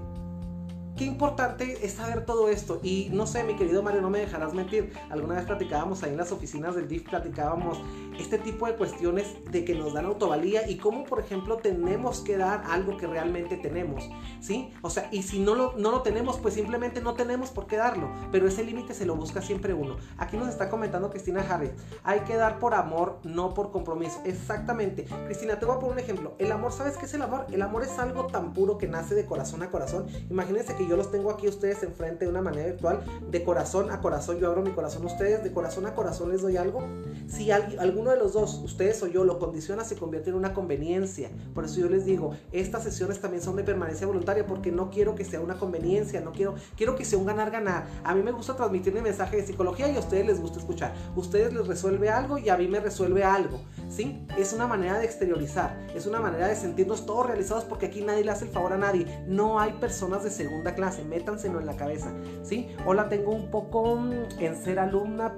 qué 0.97 1.05
importante 1.05 1.85
es 1.85 1.93
saber 1.93 2.25
todo 2.25 2.49
esto. 2.49 2.79
Y 2.83 3.09
no 3.11 3.27
sé, 3.27 3.43
mi 3.43 3.55
querido 3.55 3.81
Mario, 3.81 4.01
no 4.01 4.09
me 4.09 4.19
dejarás 4.19 4.53
mentir. 4.53 4.93
Alguna 5.09 5.35
vez 5.35 5.45
platicábamos 5.45 6.03
ahí 6.03 6.11
en 6.11 6.17
las 6.17 6.31
oficinas 6.31 6.75
del 6.75 6.87
DIF, 6.87 7.09
platicábamos 7.09 7.79
este 8.19 8.37
tipo 8.37 8.67
de 8.67 8.75
cuestiones 8.75 9.27
de 9.51 9.65
que 9.65 9.73
nos 9.73 9.93
dan 9.93 10.05
autovalía 10.05 10.69
y 10.69 10.77
cómo, 10.77 11.03
por 11.03 11.19
ejemplo, 11.19 11.57
tenemos 11.57 12.21
que 12.21 12.37
dar 12.37 12.63
algo 12.69 12.97
que 12.97 13.07
realmente 13.07 13.57
tenemos. 13.57 14.09
¿Sí? 14.39 14.71
O 14.81 14.89
sea, 14.89 15.09
y 15.11 15.23
si 15.23 15.39
no 15.39 15.55
lo, 15.55 15.73
no 15.77 15.91
lo 15.91 16.01
tenemos, 16.01 16.37
pues 16.37 16.53
simplemente 16.53 17.01
no 17.01 17.13
tenemos 17.13 17.49
por 17.49 17.67
qué 17.67 17.77
darlo. 17.77 18.11
Pero 18.31 18.47
ese 18.47 18.63
límite 18.63 18.93
se 18.93 19.05
lo 19.05 19.15
busca 19.15 19.41
siempre 19.41 19.73
uno. 19.73 19.97
Aquí 20.17 20.37
nos 20.37 20.49
está 20.49 20.69
comentando 20.69 21.09
Cristina 21.09 21.41
Harris. 21.41 21.71
Hay 22.03 22.21
que 22.21 22.35
dar 22.35 22.59
por 22.59 22.73
amor, 22.73 23.19
no 23.23 23.53
por 23.53 23.71
compromiso. 23.71 24.21
Exactamente. 24.25 25.05
Cristina, 25.25 25.59
te 25.59 25.65
voy 25.65 25.75
a 25.75 25.79
poner 25.79 25.93
un 25.93 25.99
ejemplo. 25.99 26.35
El 26.37 26.51
amor, 26.51 26.71
¿sabes 26.71 26.97
qué 26.97 27.05
es 27.05 27.13
el 27.13 27.21
amor? 27.21 27.47
El 27.51 27.61
amor 27.61 27.83
es 27.83 27.97
algo 27.99 28.27
tan 28.27 28.53
puro 28.53 28.77
que 28.77 28.87
nace 28.87 29.15
de 29.15 29.25
corazón 29.25 29.63
a 29.63 29.71
corazón. 29.71 30.07
Imagínense 30.29 30.75
que 30.75 30.82
yo 30.87 30.97
los 30.97 31.11
tengo 31.11 31.31
aquí 31.31 31.47
ustedes 31.47 31.83
enfrente 31.83 32.25
de 32.25 32.31
una 32.31 32.41
manera 32.41 32.67
virtual, 32.67 33.03
de 33.29 33.43
corazón 33.43 33.91
a 33.91 34.01
corazón, 34.01 34.39
yo 34.39 34.47
abro 34.47 34.61
mi 34.61 34.71
corazón 34.71 35.03
a 35.03 35.07
ustedes, 35.07 35.43
de 35.43 35.51
corazón 35.51 35.85
a 35.85 35.95
corazón 35.95 36.31
les 36.31 36.41
doy 36.41 36.57
algo. 36.57 36.83
Si 37.27 37.51
alguno 37.51 38.11
de 38.11 38.17
los 38.17 38.33
dos, 38.33 38.61
ustedes 38.63 39.01
o 39.03 39.07
yo, 39.07 39.23
lo 39.23 39.39
condiciona, 39.39 39.83
se 39.83 39.95
convierte 39.95 40.29
en 40.29 40.35
una 40.35 40.53
conveniencia. 40.53 41.29
Por 41.53 41.65
eso 41.65 41.79
yo 41.79 41.89
les 41.89 42.05
digo, 42.05 42.35
estas 42.51 42.83
sesiones 42.83 43.19
también 43.19 43.41
son 43.41 43.55
de 43.55 43.63
permanencia 43.63 44.07
voluntaria 44.07 44.45
porque 44.45 44.71
no 44.71 44.89
quiero 44.89 45.15
que 45.15 45.25
sea 45.25 45.39
una 45.39 45.57
conveniencia, 45.57 46.21
no 46.21 46.31
quiero, 46.31 46.55
quiero 46.75 46.95
que 46.95 47.05
sea 47.05 47.17
un 47.17 47.25
ganar-ganar. 47.25 47.87
A 48.03 48.13
mí 48.13 48.21
me 48.21 48.31
gusta 48.31 48.55
transmitir 48.55 48.93
mi 48.93 49.01
mensaje 49.01 49.37
de 49.37 49.45
psicología 49.45 49.89
y 49.89 49.95
a 49.95 49.99
ustedes 49.99 50.25
les 50.25 50.39
gusta 50.39 50.59
escuchar. 50.59 50.93
Ustedes 51.15 51.53
les 51.53 51.67
resuelve 51.67 52.09
algo 52.09 52.37
y 52.37 52.49
a 52.49 52.57
mí 52.57 52.67
me 52.67 52.79
resuelve 52.79 53.23
algo. 53.23 53.59
¿Sí? 53.89 54.25
Es 54.37 54.53
una 54.53 54.67
manera 54.67 54.97
de 54.99 55.05
exteriorizar, 55.05 55.87
es 55.95 56.07
una 56.07 56.19
manera 56.19 56.47
de 56.47 56.55
sentirnos 56.55 57.05
todos 57.05 57.27
realizados 57.27 57.63
porque 57.63 57.87
aquí 57.87 58.01
nadie 58.01 58.23
le 58.23 58.31
hace 58.31 58.45
el 58.45 58.51
favor 58.51 58.73
a 58.73 58.77
nadie. 58.77 59.23
No 59.27 59.59
hay 59.59 59.73
personas 59.73 60.23
de 60.23 60.31
segunda 60.31 60.72
clase, 60.73 61.03
métanselo 61.03 61.59
en 61.59 61.65
la 61.65 61.75
cabeza, 61.75 62.11
¿sí? 62.43 62.75
Hola, 62.85 63.09
tengo 63.09 63.31
un 63.31 63.49
poco 63.49 63.95
mm, 63.95 64.39
en 64.39 64.55
ser 64.55 64.79
alumna, 64.79 65.33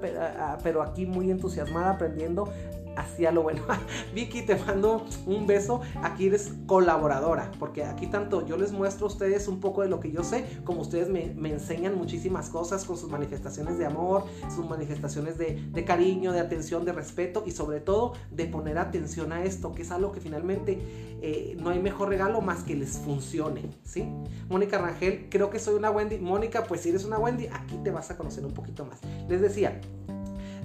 pero 0.62 0.82
aquí 0.82 1.06
muy 1.06 1.30
entusiasmada 1.30 1.92
aprendiendo 1.92 2.48
hacia 2.96 3.30
lo 3.30 3.42
bueno. 3.42 3.62
Vicky, 4.14 4.42
te 4.42 4.56
mando 4.56 5.06
un 5.26 5.46
beso. 5.46 5.80
Aquí 6.02 6.26
eres 6.26 6.52
colaboradora, 6.66 7.52
porque 7.58 7.84
aquí 7.84 8.06
tanto 8.06 8.46
yo 8.46 8.56
les 8.56 8.72
muestro 8.72 9.06
a 9.06 9.10
ustedes 9.10 9.48
un 9.48 9.60
poco 9.60 9.82
de 9.82 9.88
lo 9.88 10.00
que 10.00 10.10
yo 10.10 10.24
sé, 10.24 10.44
como 10.64 10.80
ustedes 10.80 11.08
me, 11.08 11.34
enseñan 11.50 11.96
muchísimas 11.96 12.50
cosas 12.50 12.84
con 12.84 12.96
sus 12.96 13.10
manifestaciones 13.10 13.78
de 13.78 13.86
amor, 13.86 14.24
sus 14.54 14.68
manifestaciones 14.68 15.38
de, 15.38 15.84
cariño, 15.84 16.32
de 16.32 16.40
atención, 16.40 16.84
de 16.84 16.92
respeto 16.92 17.44
y 17.46 17.52
sobre 17.52 17.80
todo 17.80 18.14
de 18.30 18.46
poner 18.46 18.78
atención 18.78 19.32
a 19.32 19.44
esto, 19.44 19.72
que 19.72 19.82
es 19.82 19.90
algo 19.90 20.12
que 20.12 20.20
finalmente 20.20 20.78
eh, 21.22 21.56
no 21.60 21.70
hay 21.70 21.80
mejor 21.80 22.08
regalo 22.08 22.40
más 22.40 22.62
que 22.64 22.74
les 22.74 22.98
funcione, 22.98 23.62
¿sí? 23.84 24.08
Mónica 24.48 24.78
Rangel, 24.78 25.28
creo 25.30 25.50
que 25.50 25.58
soy 25.58 25.74
una 25.74 25.90
Wendy. 25.90 26.18
Mónica, 26.18 26.64
pues 26.64 26.80
si 26.80 26.90
eres 26.90 27.04
una 27.04 27.18
Wendy, 27.18 27.46
aquí 27.46 27.78
te 27.82 27.90
vas 27.90 28.10
a 28.10 28.16
conocer 28.16 28.44
un 28.44 28.52
poquito 28.52 28.84
más. 28.84 29.00
Les 29.28 29.40
decía, 29.40 29.80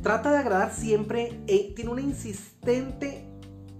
Trata 0.02 0.32
de 0.32 0.38
agradar 0.38 0.74
siempre, 0.74 1.42
e 1.48 1.74
tiene 1.76 1.92
una 1.92 2.02
insistente 2.02 3.28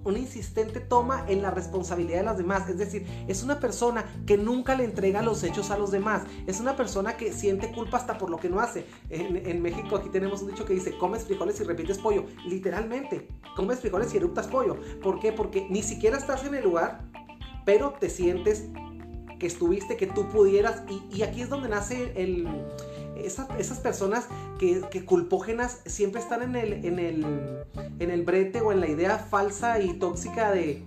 una 0.04 0.20
insistente 0.20 0.80
toma 0.80 1.26
en 1.28 1.42
la 1.42 1.52
responsabilidad 1.52 2.20
de 2.20 2.24
las 2.24 2.38
demás. 2.38 2.68
Es 2.70 2.78
decir, 2.78 3.06
es 3.28 3.44
una 3.44 3.60
persona 3.60 4.06
que 4.26 4.38
nunca 4.38 4.76
le 4.76 4.84
entrega 4.84 5.22
los 5.22 5.44
hechos 5.44 5.70
a 5.72 5.78
los 5.78 5.92
demás. 5.92 6.24
Es 6.48 6.60
una 6.60 6.76
persona 6.76 7.18
que 7.18 7.32
siente 7.32 7.72
culpa 7.72 7.98
hasta 7.98 8.18
por 8.18 8.30
lo 8.30 8.38
que 8.38 8.50
no 8.50 8.60
hace. 8.60 8.86
En, 9.10 9.62
México 9.62 9.96
aquí 9.96 10.10
tenemos 10.10 10.42
un 10.42 10.50
dicho 10.50 10.66
que 10.66 10.74
dice, 10.74 10.98
comes 10.98 11.26
frijoles 11.26 11.60
y 11.62 11.64
repites 11.64 12.00
pollo. 12.00 12.26
Literalmente, 12.48 13.28
comes 13.56 13.80
frijoles 13.80 14.14
y 14.14 14.18
eruptas 14.18 14.48
pollo. 14.48 14.78
¿Por 15.02 15.20
qué? 15.20 15.32
Porque 15.32 15.68
ni 15.70 15.84
siquiera 15.84 16.18
estás 16.18 16.44
en 16.46 16.56
el 16.56 16.64
lugar, 16.64 17.04
pero 17.66 17.94
te 18.00 18.10
sientes 18.10 18.66
que 19.38 19.48
estuviste, 19.48 19.98
que 19.98 20.08
tú 20.08 20.28
pudieras. 20.30 20.84
y 21.12 21.22
aquí 21.22 21.42
es 21.42 21.50
donde 21.50 21.70
nace 21.70 22.14
el 22.16 22.48
esas, 23.16 23.80
personas 23.80 24.28
que, 24.60 25.06
culpógenas 25.06 25.80
siempre 25.86 26.22
están 26.22 26.42
en 26.42 26.56
el, 26.56 26.86
en, 26.86 27.00
el, 27.00 27.26
en 28.00 28.12
el 28.12 28.24
brete 28.24 28.62
o 28.62 28.72
en 28.72 28.80
la 28.80 28.88
idea 28.88 29.18
falsa 29.18 29.80
y 29.80 29.94
tóxica 29.94 30.52
de 30.52 30.84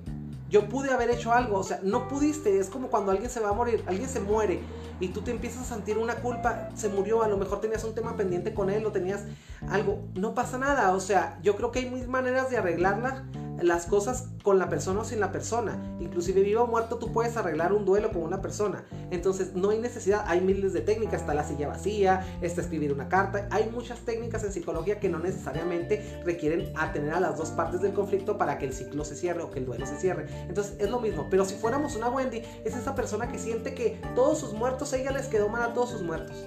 yo 0.51 0.69
pude 0.69 0.93
haber 0.93 1.11
hecho 1.11 1.33
algo, 1.33 1.59
o 1.59 1.65
sea, 1.65 1.81
no 1.83 2.07
pudiste, 2.07 2.59
es 2.59 2.69
como 2.69 2.89
cuando 2.89 3.11
alguien 3.11 3.29
se 3.29 3.41
va 3.41 3.51
a 3.51 3.53
morir, 3.55 3.83
alguien 3.87 4.09
se 4.09 4.21
muere 4.21 4.61
y 5.01 5.09
tú 5.09 5.23
te 5.23 5.31
empiezas 5.31 5.63
a 5.71 5.75
sentir 5.75 5.99
una 5.99 6.17
culpa, 6.17 6.69
se 6.75 6.89
murió, 6.89 7.23
a 7.23 7.29
lo 7.29 7.37
mejor 7.37 7.61
tenías 7.61 7.85
un 7.85 7.95
tema 7.95 8.17
pendiente 8.17 8.55
con 8.55 8.71
él 8.71 8.85
o 8.87 8.93
tenías 8.93 9.25
algo, 9.69 10.03
no 10.15 10.35
pasa 10.35 10.59
nada, 10.59 10.93
o 10.93 11.01
sea, 11.01 11.39
yo 11.43 11.57
creo 11.57 11.71
que 11.71 11.81
hay 11.81 11.91
mil 11.91 12.09
maneras 12.09 12.51
de 12.51 12.59
arreglarla 12.59 13.25
las 13.63 13.87
cosas 13.87 14.29
con 14.43 14.59
la 14.59 14.69
persona 14.69 15.01
o 15.01 15.05
sin 15.05 15.21
la 15.21 15.33
persona. 15.33 15.97
Inclusive 16.01 16.43
vivo 16.43 16.63
o 16.63 16.67
muerto 16.67 16.99
tú 16.99 17.13
puedes 17.13 17.37
arreglar 17.37 17.73
un 17.73 17.85
duelo 17.85 18.11
con 18.11 18.23
una 18.23 18.41
persona. 18.41 18.85
Entonces 19.11 19.55
no 19.55 19.71
hay 19.71 19.79
necesidad, 19.79 20.25
hay 20.27 20.41
miles 20.41 20.73
de 20.73 20.81
técnicas, 20.81 21.21
está 21.21 21.35
la 21.35 21.45
silla 21.45 21.69
vacía, 21.69 22.39
está 22.43 22.61
escribir 22.61 22.93
una 22.93 23.09
carta. 23.09 23.49
Hay 23.51 23.71
muchas 23.71 24.01
técnicas 24.01 24.45
en 24.45 24.53
psicología 24.53 25.01
que 25.01 25.09
no 25.09 25.19
necesariamente 25.19 26.23
requieren 26.25 26.73
atener 26.77 27.15
a 27.15 27.21
las 27.21 27.39
dos 27.39 27.51
partes 27.51 27.81
del 27.81 27.93
conflicto 27.93 28.37
para 28.37 28.59
que 28.59 28.67
el 28.67 28.73
ciclo 28.73 29.05
se 29.05 29.17
cierre 29.17 29.43
o 29.43 29.51
que 29.51 29.61
el 29.61 29.67
duelo 29.67 29.87
se 29.87 29.97
cierre. 29.97 30.27
Entonces 30.49 30.75
es 30.79 30.91
lo 30.91 31.01
mismo, 31.01 31.29
pero 31.31 31.45
si 31.45 31.55
fuéramos 31.55 31.97
una 31.97 32.09
Wendy, 32.09 32.43
es 32.65 32.77
esa 32.77 32.95
persona 32.95 33.29
que 33.29 33.39
siente 33.39 33.75
que 33.75 34.01
todos 34.15 34.39
sus 34.39 34.53
muertos, 34.53 34.84
ella 34.93 35.11
les 35.11 35.27
quedó 35.27 35.49
mal 35.49 35.63
a 35.63 35.73
todos 35.73 35.91
sus 35.91 36.03
muertos 36.03 36.47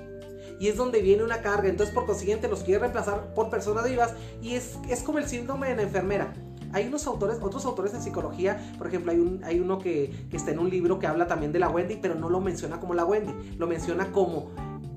y 0.59 0.67
es 0.67 0.77
donde 0.77 1.01
viene 1.01 1.23
una 1.23 1.41
carga. 1.41 1.69
Entonces, 1.69 1.93
por 1.93 2.05
consiguiente, 2.05 2.47
los 2.47 2.63
quiere 2.63 2.79
reemplazar 2.79 3.33
por 3.33 3.49
personas 3.49 3.87
vivas 3.87 4.13
y 4.41 4.55
es, 4.55 4.77
es 4.89 5.03
como 5.03 5.19
el 5.19 5.27
síndrome 5.27 5.69
de 5.69 5.75
la 5.75 5.83
enfermera. 5.83 6.33
Hay 6.73 6.87
unos 6.87 7.07
autores, 7.07 7.37
otros 7.41 7.65
autores 7.65 7.93
en 7.93 8.01
psicología, 8.01 8.73
por 8.77 8.87
ejemplo, 8.87 9.11
hay, 9.11 9.19
un, 9.19 9.43
hay 9.43 9.59
uno 9.59 9.79
que, 9.79 10.27
está 10.31 10.51
en 10.51 10.59
un 10.59 10.69
libro 10.69 10.99
que 10.99 11.07
habla 11.07 11.27
también 11.27 11.53
de 11.53 11.59
la 11.59 11.69
Wendy, 11.69 11.97
pero 12.01 12.15
no 12.15 12.29
lo 12.29 12.41
menciona 12.41 12.79
como 12.79 12.93
la 12.93 13.05
Wendy, 13.05 13.55
lo 13.57 13.67
menciona 13.67 14.11
como 14.11 14.51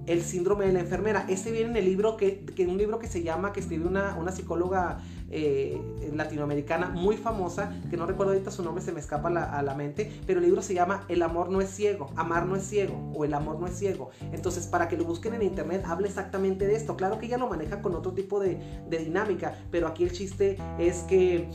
el 0.06 0.22
síndrome 0.22 0.66
de 0.66 0.72
la 0.72 0.80
enfermera. 0.80 1.26
Ese 1.28 1.52
viene 1.52 1.70
en 1.70 1.76
el 1.76 1.84
libro 1.84 2.16
que, 2.16 2.44
que 2.44 2.66
un 2.66 2.76
libro 2.76 2.98
que 2.98 3.06
se 3.06 3.22
llama, 3.22 3.52
que 3.52 3.60
escribió 3.60 3.86
una, 3.86 4.16
una 4.16 4.32
psicóloga 4.32 4.98
eh, 5.30 5.80
latinoamericana 6.12 6.88
muy 6.88 7.16
famosa, 7.16 7.72
que 7.88 7.96
no 7.96 8.06
recuerdo 8.06 8.32
ahorita 8.32 8.50
su 8.50 8.62
nombre, 8.62 8.84
se 8.84 8.92
me 8.92 9.00
escapa 9.00 9.28
a 9.28 9.62
la 9.62 9.74
mente, 9.74 10.10
pero 10.26 10.40
el 10.40 10.46
libro 10.46 10.62
se 10.62 10.74
llama 10.74 11.04
El 11.08 11.22
amor 11.22 11.50
no 11.50 11.60
es 11.60 11.70
ciego, 11.70 12.10
amar 12.16 12.46
no 12.46 12.56
es 12.56 12.64
ciego 12.64 13.10
o 13.14 13.24
El 13.24 13.34
amor 13.34 13.60
no 13.60 13.66
es 13.66 13.78
ciego. 13.78 14.10
Entonces, 14.32 14.66
para 14.66 14.88
que 14.88 14.96
lo 14.96 15.04
busquen 15.04 15.34
en 15.34 15.42
internet, 15.42 15.84
habla 15.86 16.08
exactamente 16.08 16.66
de 16.66 16.74
esto. 16.74 16.96
Claro 16.96 17.18
que 17.18 17.26
ella 17.26 17.38
lo 17.38 17.48
maneja 17.48 17.80
con 17.80 17.94
otro 17.94 18.12
tipo 18.12 18.40
de, 18.40 18.60
dinámica, 18.88 19.56
pero 19.70 19.86
aquí 19.86 20.04
el 20.04 20.12
chiste 20.12 20.58
es 20.78 20.98
que 21.04 21.48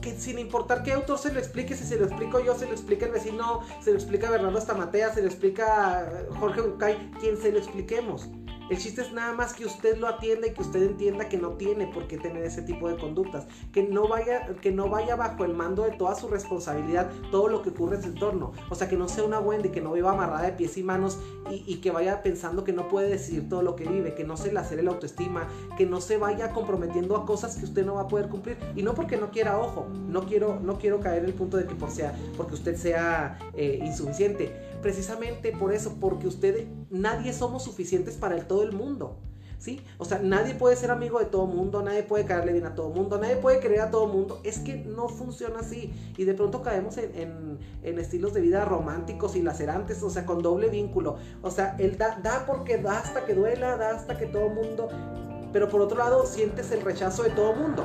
que 0.00 0.18
sin 0.18 0.38
importar 0.38 0.82
qué 0.82 0.92
autor 0.92 1.18
se 1.18 1.30
lo 1.30 1.38
explique, 1.38 1.76
si 1.76 1.84
se 1.84 1.98
lo 1.98 2.06
explico 2.06 2.42
yo, 2.42 2.56
se 2.56 2.64
lo 2.64 2.72
explica 2.72 3.04
el 3.04 3.12
vecino, 3.12 3.60
se 3.82 3.90
lo 3.90 3.98
explica 3.98 4.30
Bernardo 4.30 4.58
Stamatea, 4.58 5.12
se 5.12 5.20
lo 5.20 5.26
explica 5.26 6.26
Jorge 6.38 6.62
Bucay, 6.62 7.10
quien 7.20 7.36
se 7.36 7.52
lo 7.52 7.58
expliquemos. 7.58 8.30
El 8.70 8.78
chiste 8.78 9.02
es 9.02 9.12
nada 9.12 9.32
más 9.32 9.52
que 9.52 9.66
usted 9.66 9.98
lo 9.98 10.06
atienda 10.06 10.46
y 10.46 10.52
que 10.52 10.62
usted 10.62 10.80
entienda 10.84 11.28
que 11.28 11.36
no 11.36 11.54
tiene 11.54 11.88
por 11.88 12.06
qué 12.06 12.18
tener 12.18 12.44
ese 12.44 12.62
tipo 12.62 12.88
de 12.88 12.96
conductas, 12.96 13.48
que 13.72 13.82
no 13.82 14.06
vaya, 14.06 14.46
que 14.60 14.70
no 14.70 14.88
vaya 14.88 15.16
bajo 15.16 15.44
el 15.44 15.54
mando 15.54 15.82
de 15.82 15.90
toda 15.90 16.14
su 16.14 16.28
responsabilidad 16.28 17.10
todo 17.32 17.48
lo 17.48 17.62
que 17.62 17.70
ocurre 17.70 17.96
en 17.96 18.02
su 18.02 18.08
entorno. 18.10 18.52
O 18.68 18.76
sea, 18.76 18.88
que 18.88 18.96
no 18.96 19.08
sea 19.08 19.24
una 19.24 19.40
Wendy, 19.40 19.70
que 19.70 19.80
no 19.80 19.90
viva 19.92 20.12
amarrada 20.12 20.42
de 20.42 20.52
pies 20.52 20.78
y 20.78 20.84
manos 20.84 21.18
y, 21.50 21.78
que 21.80 21.90
vaya 21.90 22.22
pensando 22.22 22.62
que 22.62 22.72
no 22.72 22.86
puede 22.86 23.08
decidir 23.08 23.48
todo 23.48 23.62
lo 23.62 23.74
que 23.74 23.88
vive, 23.88 24.14
que 24.14 24.22
no 24.22 24.36
se 24.36 24.52
le 24.52 24.60
acere 24.60 24.84
la 24.84 24.92
autoestima, 24.92 25.48
que 25.76 25.84
no 25.84 26.00
se 26.00 26.16
vaya 26.16 26.52
comprometiendo 26.52 27.16
a 27.16 27.26
cosas 27.26 27.56
que 27.56 27.64
usted 27.64 27.84
no 27.84 27.94
va 27.94 28.02
a 28.02 28.08
poder 28.08 28.28
cumplir. 28.28 28.56
Y 28.76 28.84
no 28.84 28.94
porque 28.94 29.16
no 29.16 29.32
quiera, 29.32 29.58
ojo, 29.58 29.88
no 30.06 30.26
quiero, 30.26 30.60
no 30.60 30.78
quiero 30.78 31.00
caer 31.00 31.24
en 31.24 31.30
el 31.30 31.34
punto 31.34 31.56
de 31.56 31.66
que 31.66 31.74
por 31.74 31.90
sea, 31.90 32.14
porque 32.36 32.54
usted 32.54 32.76
sea 32.76 33.36
eh, 33.54 33.80
insuficiente. 33.82 34.69
Precisamente 34.82 35.52
por 35.52 35.72
eso, 35.72 35.96
porque 36.00 36.26
usted, 36.26 36.66
nadie 36.90 37.32
somos 37.32 37.64
suficientes 37.64 38.16
para 38.16 38.36
el 38.36 38.46
todo 38.46 38.62
el 38.62 38.72
mundo. 38.72 39.16
¿sí? 39.60 39.84
O 39.98 40.04
sea, 40.04 40.18
nadie 40.18 40.54
puede 40.54 40.74
ser 40.74 40.90
amigo 40.90 41.20
de 41.20 41.26
todo 41.26 41.46
mundo, 41.46 41.82
nadie 41.82 42.02
puede 42.02 42.24
caerle 42.24 42.52
bien 42.52 42.66
a 42.66 42.74
todo 42.74 42.88
mundo, 42.88 43.18
nadie 43.18 43.36
puede 43.36 43.60
querer 43.60 43.82
a 43.82 43.90
todo 43.90 44.08
mundo. 44.08 44.40
Es 44.42 44.58
que 44.58 44.76
no 44.76 45.08
funciona 45.08 45.60
así. 45.60 45.92
Y 46.16 46.24
de 46.24 46.34
pronto 46.34 46.62
caemos 46.62 46.96
en, 46.98 47.58
estilos 47.82 48.32
de 48.34 48.40
vida 48.40 48.64
románticos 48.64 49.36
y 49.36 49.42
lacerantes, 49.42 50.02
o 50.02 50.10
sea, 50.10 50.26
con 50.26 50.42
doble 50.42 50.68
vínculo. 50.68 51.16
O 51.42 51.50
sea, 51.50 51.76
él 51.78 51.96
da, 51.98 52.18
da 52.22 52.46
porque 52.46 52.78
da 52.78 52.98
hasta 52.98 53.24
que 53.26 53.34
duela, 53.34 53.76
da 53.76 53.90
hasta 53.90 54.18
que 54.18 54.26
todo 54.26 54.48
mundo... 54.48 54.88
Pero 55.52 55.68
por 55.68 55.80
otro 55.80 55.98
lado, 55.98 56.26
sientes 56.26 56.70
el 56.70 56.80
rechazo 56.80 57.24
de 57.24 57.30
todo 57.30 57.52
mundo 57.54 57.84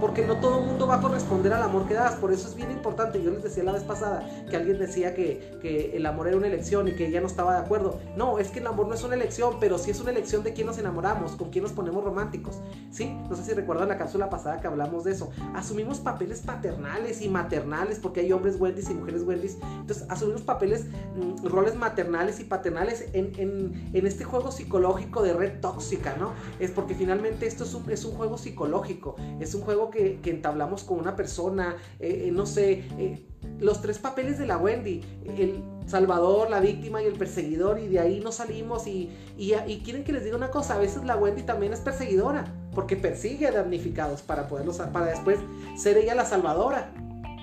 porque 0.00 0.26
no 0.26 0.36
todo 0.36 0.60
el 0.60 0.66
mundo 0.66 0.86
va 0.86 0.96
a 0.96 1.00
corresponder 1.00 1.52
al 1.52 1.62
amor 1.62 1.86
que 1.86 1.94
das. 1.94 2.14
Por 2.16 2.32
eso 2.32 2.48
es 2.48 2.54
bien 2.54 2.70
importante. 2.70 3.22
Yo 3.22 3.30
les 3.30 3.42
decía 3.42 3.64
la 3.64 3.72
vez 3.72 3.82
pasada 3.82 4.28
que 4.48 4.56
alguien 4.56 4.78
decía 4.78 5.14
que, 5.14 5.58
que, 5.60 5.96
el 5.96 6.06
amor 6.06 6.28
era 6.28 6.36
una 6.36 6.46
elección 6.46 6.88
y 6.88 6.92
que 6.92 7.06
ella 7.06 7.20
no 7.20 7.26
estaba 7.26 7.54
de 7.54 7.60
acuerdo. 7.60 8.00
No, 8.16 8.38
es 8.38 8.50
que 8.50 8.60
el 8.60 8.66
amor 8.66 8.88
no 8.88 8.94
es 8.94 9.02
una 9.02 9.14
elección, 9.14 9.56
pero 9.60 9.78
sí 9.78 9.90
es 9.90 10.00
una 10.00 10.10
elección 10.10 10.42
de 10.42 10.52
quién 10.52 10.66
nos 10.66 10.78
enamoramos, 10.78 11.32
con 11.32 11.50
quién 11.50 11.64
nos 11.64 11.72
ponemos 11.72 12.04
románticos. 12.04 12.56
¿Sí? 12.90 13.16
No 13.28 13.36
sé 13.36 13.44
si 13.44 13.52
recuerdan 13.52 13.88
la 13.88 13.98
cápsula 13.98 14.30
pasada 14.30 14.60
que 14.60 14.66
hablamos 14.66 15.04
de 15.04 15.12
eso. 15.12 15.30
Asumimos 15.54 15.98
papeles 15.98 16.40
paternales 16.40 17.22
y 17.22 17.28
maternales, 17.28 17.98
porque 17.98 18.20
hay 18.20 18.32
hombres 18.32 18.56
Wendy's 18.58 18.90
y 18.90 18.94
mujeres 18.94 19.22
Wendy's. 19.22 19.56
Entonces, 19.80 20.06
asumimos 20.08 20.42
papeles, 20.42 20.86
mm, 21.16 21.46
roles 21.46 21.74
maternales 21.74 22.40
y 22.40 22.44
paternales 22.44 23.08
en, 23.12 23.32
en, 23.38 23.90
en, 23.92 24.06
este 24.06 24.24
juego 24.24 24.50
psicológico 24.50 25.22
de 25.22 25.32
red 25.32 25.60
tóxica, 25.60 26.16
¿no? 26.18 26.32
Es 26.58 26.70
porque 26.70 26.94
finalmente 26.94 27.46
esto 27.46 27.64
es 27.64 27.74
un, 27.74 27.90
es 27.90 28.04
un 28.04 28.12
juego 28.12 28.38
psicológico, 28.38 29.16
es 29.40 29.54
un 29.54 29.62
juego 29.62 29.87
que, 29.90 30.18
entablamos 30.24 30.84
con 30.84 30.98
una 30.98 31.16
persona, 31.16 31.76
eh, 31.98 32.24
eh, 32.26 32.30
no 32.30 32.46
sé, 32.46 32.84
eh, 32.98 33.24
los 33.60 33.80
tres 33.80 33.98
papeles 33.98 34.38
de 34.38 34.46
la 34.46 34.58
Wendy, 34.58 35.02
el 35.36 35.62
salvador, 35.86 36.50
la 36.50 36.60
víctima 36.60 37.02
y 37.02 37.06
el 37.06 37.14
perseguidor, 37.14 37.78
y 37.78 37.88
de 37.88 38.00
ahí 38.00 38.20
no 38.20 38.32
salimos 38.32 38.86
y, 38.86 39.10
y, 39.36 39.80
quieren 39.84 40.04
que 40.04 40.12
les 40.12 40.24
diga 40.24 40.36
una 40.36 40.50
cosa, 40.50 40.74
a 40.74 40.78
veces 40.78 41.04
la 41.04 41.16
Wendy 41.16 41.42
también 41.42 41.72
es 41.72 41.80
perseguidora, 41.80 42.44
porque 42.74 42.96
persigue 42.96 43.46
a 43.46 43.52
damnificados 43.52 44.22
para, 44.22 44.48
poderlos, 44.48 44.78
para 44.78 45.06
después 45.06 45.38
ser 45.76 45.96
ella 45.96 46.14
la 46.14 46.24
salvadora, 46.24 46.92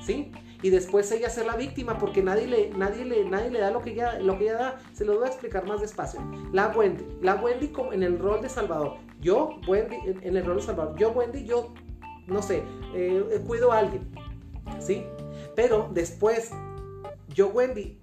¿sí? 0.06 0.32
y 0.66 0.72
después 0.72 1.12
ella 1.12 1.30
ser 1.30 1.46
la 1.46 1.56
víctima 1.56 2.00
porque 2.00 2.24
nadie 2.24 2.48
le, 2.48 2.70
nadie 2.72 3.06
le, 3.06 3.24
nadie 3.26 3.52
le 3.52 3.60
da 3.60 3.70
lo 3.70 3.84
que, 3.84 3.92
ella, 3.92 4.18
lo 4.20 4.38
que 4.40 4.46
ella 4.46 4.56
da. 4.56 4.80
Se 4.94 5.06
lo 5.06 5.14
voy 5.14 5.26
a 5.26 5.28
explicar 5.28 5.68
más 5.68 5.80
despacio. 5.80 6.20
La 6.54 6.70
Wendy, 6.70 7.06
la 7.22 7.36
Wendy 7.36 7.72
en 7.92 8.02
el 8.02 8.18
rol 8.18 8.42
de 8.42 8.50
Salvador. 8.50 8.96
Yo, 9.22 9.60
Wendy, 9.68 9.96
en 10.24 10.36
el 10.36 10.44
rol 10.44 10.56
de 10.56 10.64
Salvador. 10.64 10.96
Yo, 10.98 11.12
Wendy, 11.12 11.46
yo 11.46 11.72
no 12.28 12.42
sé, 12.42 12.64
eh, 12.94 13.42
cuido 13.46 13.72
a 13.72 13.80
alguien, 13.80 14.10
¿sí? 14.80 15.06
Pero 15.56 15.90
después, 15.94 16.52
yo, 17.30 17.50
Wendy, 17.50 18.00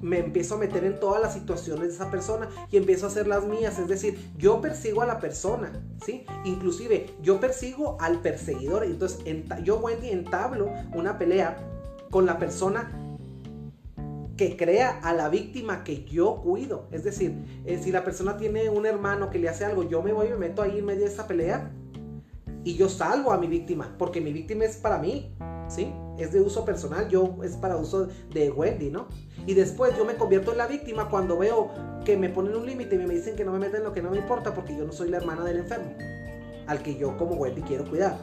me 0.00 0.18
empiezo 0.18 0.56
a 0.56 0.58
meter 0.58 0.84
en 0.84 0.98
todas 0.98 1.22
las 1.22 1.34
situaciones 1.34 1.88
de 1.88 1.94
esa 1.94 2.10
persona 2.10 2.48
y 2.70 2.76
empiezo 2.76 3.06
a 3.06 3.08
hacer 3.08 3.28
las 3.28 3.46
mías. 3.46 3.78
Es 3.78 3.88
decir, 3.88 4.18
yo 4.36 4.60
persigo 4.60 5.02
a 5.02 5.06
la 5.06 5.20
persona, 5.20 5.72
¿sí? 6.04 6.26
Inclusive, 6.44 7.14
yo 7.22 7.40
persigo 7.40 7.96
al 8.00 8.20
perseguidor. 8.20 8.84
Entonces, 8.84 9.20
yo, 9.62 9.78
Wendy, 9.78 10.10
entablo 10.10 10.70
una 10.92 11.18
pelea 11.18 11.56
con 12.10 12.26
la 12.26 12.38
persona 12.38 12.98
que 14.36 14.56
crea 14.56 14.98
a 15.02 15.12
la 15.12 15.28
víctima 15.28 15.84
que 15.84 16.04
yo 16.04 16.40
cuido. 16.42 16.88
Es 16.90 17.04
decir, 17.04 17.62
eh, 17.64 17.78
si 17.80 17.92
la 17.92 18.02
persona 18.02 18.36
tiene 18.36 18.70
un 18.70 18.86
hermano 18.86 19.30
que 19.30 19.38
le 19.38 19.48
hace 19.48 19.64
algo, 19.64 19.88
yo 19.88 20.02
me 20.02 20.12
voy 20.12 20.26
y 20.26 20.30
me 20.30 20.36
meto 20.36 20.62
ahí 20.62 20.78
en 20.78 20.86
medio 20.86 21.04
de 21.04 21.12
esa 21.12 21.28
pelea 21.28 21.70
y 22.64 22.74
yo 22.74 22.88
salvo 22.88 23.32
a 23.32 23.38
mi 23.38 23.46
víctima, 23.46 23.94
porque 23.98 24.20
mi 24.20 24.32
víctima 24.32 24.64
es 24.64 24.76
para 24.76 24.98
mí, 24.98 25.34
¿sí? 25.68 25.92
Es 26.18 26.32
de 26.32 26.40
uso 26.40 26.64
personal, 26.64 27.08
yo 27.08 27.36
es 27.42 27.56
para 27.56 27.76
uso 27.76 28.08
de 28.32 28.50
Wendy, 28.50 28.90
¿no? 28.90 29.08
Y 29.46 29.54
después 29.54 29.96
yo 29.96 30.04
me 30.04 30.14
convierto 30.14 30.52
en 30.52 30.58
la 30.58 30.66
víctima 30.66 31.08
cuando 31.08 31.38
veo 31.38 31.70
que 32.04 32.16
me 32.16 32.28
ponen 32.28 32.54
un 32.54 32.66
límite 32.66 32.94
y 32.94 32.98
me 32.98 33.14
dicen 33.14 33.34
que 33.34 33.44
no 33.44 33.52
me 33.52 33.58
meten 33.58 33.82
lo 33.82 33.92
que 33.92 34.02
no 34.02 34.10
me 34.10 34.18
importa 34.18 34.54
porque 34.54 34.76
yo 34.76 34.84
no 34.84 34.92
soy 34.92 35.08
la 35.08 35.16
hermana 35.16 35.44
del 35.44 35.58
enfermo, 35.58 35.94
al 36.66 36.82
que 36.82 36.96
yo 36.96 37.16
como 37.16 37.34
Wendy 37.34 37.62
quiero 37.62 37.88
cuidar. 37.88 38.16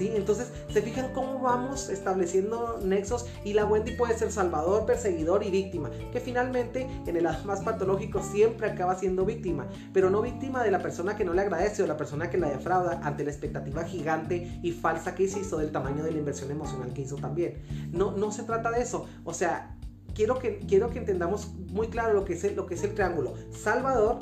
Entonces, 0.00 0.48
se 0.72 0.82
fijan 0.82 1.12
cómo 1.12 1.40
vamos 1.40 1.88
estableciendo 1.88 2.78
nexos 2.82 3.26
y 3.44 3.54
la 3.54 3.64
Wendy 3.64 3.92
puede 3.92 4.16
ser 4.16 4.30
salvador, 4.30 4.84
perseguidor 4.84 5.42
y 5.44 5.50
víctima, 5.50 5.90
que 6.12 6.20
finalmente 6.20 6.86
en 7.06 7.16
el 7.16 7.24
lado 7.24 7.44
más 7.44 7.60
patológico 7.60 8.22
siempre 8.22 8.68
acaba 8.68 8.96
siendo 8.96 9.24
víctima, 9.24 9.66
pero 9.92 10.10
no 10.10 10.20
víctima 10.20 10.62
de 10.62 10.70
la 10.70 10.80
persona 10.80 11.16
que 11.16 11.24
no 11.24 11.32
le 11.32 11.42
agradece 11.42 11.82
o 11.82 11.86
la 11.86 11.96
persona 11.96 12.28
que 12.28 12.38
la 12.38 12.50
defrauda 12.50 13.00
ante 13.02 13.24
la 13.24 13.30
expectativa 13.30 13.84
gigante 13.84 14.60
y 14.62 14.72
falsa 14.72 15.14
que 15.14 15.24
hizo 15.24 15.56
del 15.56 15.72
tamaño 15.72 16.04
de 16.04 16.12
la 16.12 16.18
inversión 16.18 16.50
emocional 16.50 16.92
que 16.92 17.02
hizo 17.02 17.16
también. 17.16 17.62
No, 17.92 18.12
no 18.12 18.30
se 18.32 18.42
trata 18.42 18.70
de 18.70 18.82
eso, 18.82 19.06
o 19.24 19.32
sea, 19.32 19.76
quiero 20.14 20.38
que, 20.38 20.58
quiero 20.60 20.90
que 20.90 20.98
entendamos 20.98 21.54
muy 21.54 21.88
claro 21.88 22.12
lo 22.14 22.24
que 22.24 22.34
es 22.34 22.56
lo 22.56 22.66
que 22.66 22.74
es 22.74 22.84
el 22.84 22.94
triángulo. 22.94 23.34
Salvador, 23.50 24.18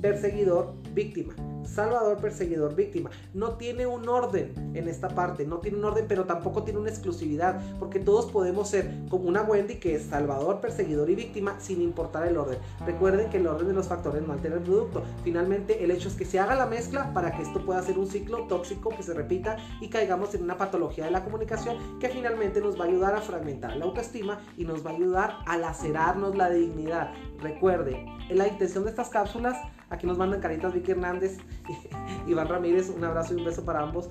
perseguidor, 0.00 0.74
víctima. 0.92 1.34
Salvador, 1.66 2.18
perseguidor, 2.18 2.74
víctima. 2.74 3.10
No 3.32 3.54
tiene 3.54 3.86
un 3.86 4.08
orden 4.08 4.52
en 4.74 4.88
esta 4.88 5.08
parte, 5.08 5.46
no 5.46 5.58
tiene 5.58 5.78
un 5.78 5.84
orden, 5.84 6.06
pero 6.08 6.24
tampoco 6.24 6.62
tiene 6.62 6.80
una 6.80 6.90
exclusividad, 6.90 7.60
porque 7.78 8.00
todos 8.00 8.26
podemos 8.26 8.68
ser 8.68 8.90
como 9.08 9.28
una 9.28 9.42
Wendy 9.42 9.76
que 9.76 9.94
es 9.94 10.04
Salvador, 10.04 10.60
perseguidor 10.60 11.10
y 11.10 11.14
víctima 11.14 11.58
sin 11.60 11.80
importar 11.82 12.26
el 12.26 12.36
orden. 12.36 12.58
Recuerden 12.84 13.30
que 13.30 13.38
el 13.38 13.46
orden 13.46 13.68
de 13.68 13.74
los 13.74 13.88
factores 13.88 14.22
no 14.22 14.32
altera 14.32 14.56
el 14.56 14.62
producto. 14.62 15.02
Finalmente, 15.22 15.84
el 15.84 15.90
hecho 15.90 16.08
es 16.08 16.14
que 16.14 16.24
se 16.24 16.38
haga 16.38 16.54
la 16.54 16.66
mezcla 16.66 17.12
para 17.12 17.36
que 17.36 17.42
esto 17.42 17.64
pueda 17.64 17.82
ser 17.82 17.98
un 17.98 18.06
ciclo 18.06 18.46
tóxico 18.46 18.90
que 18.90 19.02
se 19.02 19.14
repita 19.14 19.56
y 19.80 19.88
caigamos 19.88 20.34
en 20.34 20.42
una 20.42 20.56
patología 20.56 21.04
de 21.04 21.10
la 21.10 21.24
comunicación 21.24 21.98
que 21.98 22.08
finalmente 22.08 22.60
nos 22.60 22.78
va 22.78 22.84
a 22.84 22.88
ayudar 22.88 23.14
a 23.14 23.20
fragmentar 23.20 23.76
la 23.76 23.84
autoestima 23.84 24.40
y 24.56 24.64
nos 24.64 24.84
va 24.84 24.90
a 24.90 24.94
ayudar 24.94 25.36
a 25.46 25.56
lacerarnos 25.56 26.36
la 26.36 26.50
dignidad. 26.50 27.12
Recuerde, 27.40 28.04
la 28.30 28.48
intención 28.48 28.84
de 28.84 28.90
estas 28.90 29.10
cápsulas, 29.10 29.56
aquí 29.90 30.06
nos 30.06 30.18
mandan 30.18 30.40
caritas 30.40 30.72
Vicky 30.72 30.92
Hernández, 30.92 31.38
Iván 32.26 32.48
Ramírez, 32.48 32.90
un 32.90 33.04
abrazo 33.04 33.34
y 33.34 33.38
un 33.38 33.44
beso 33.44 33.64
para 33.64 33.80
ambos. 33.80 34.10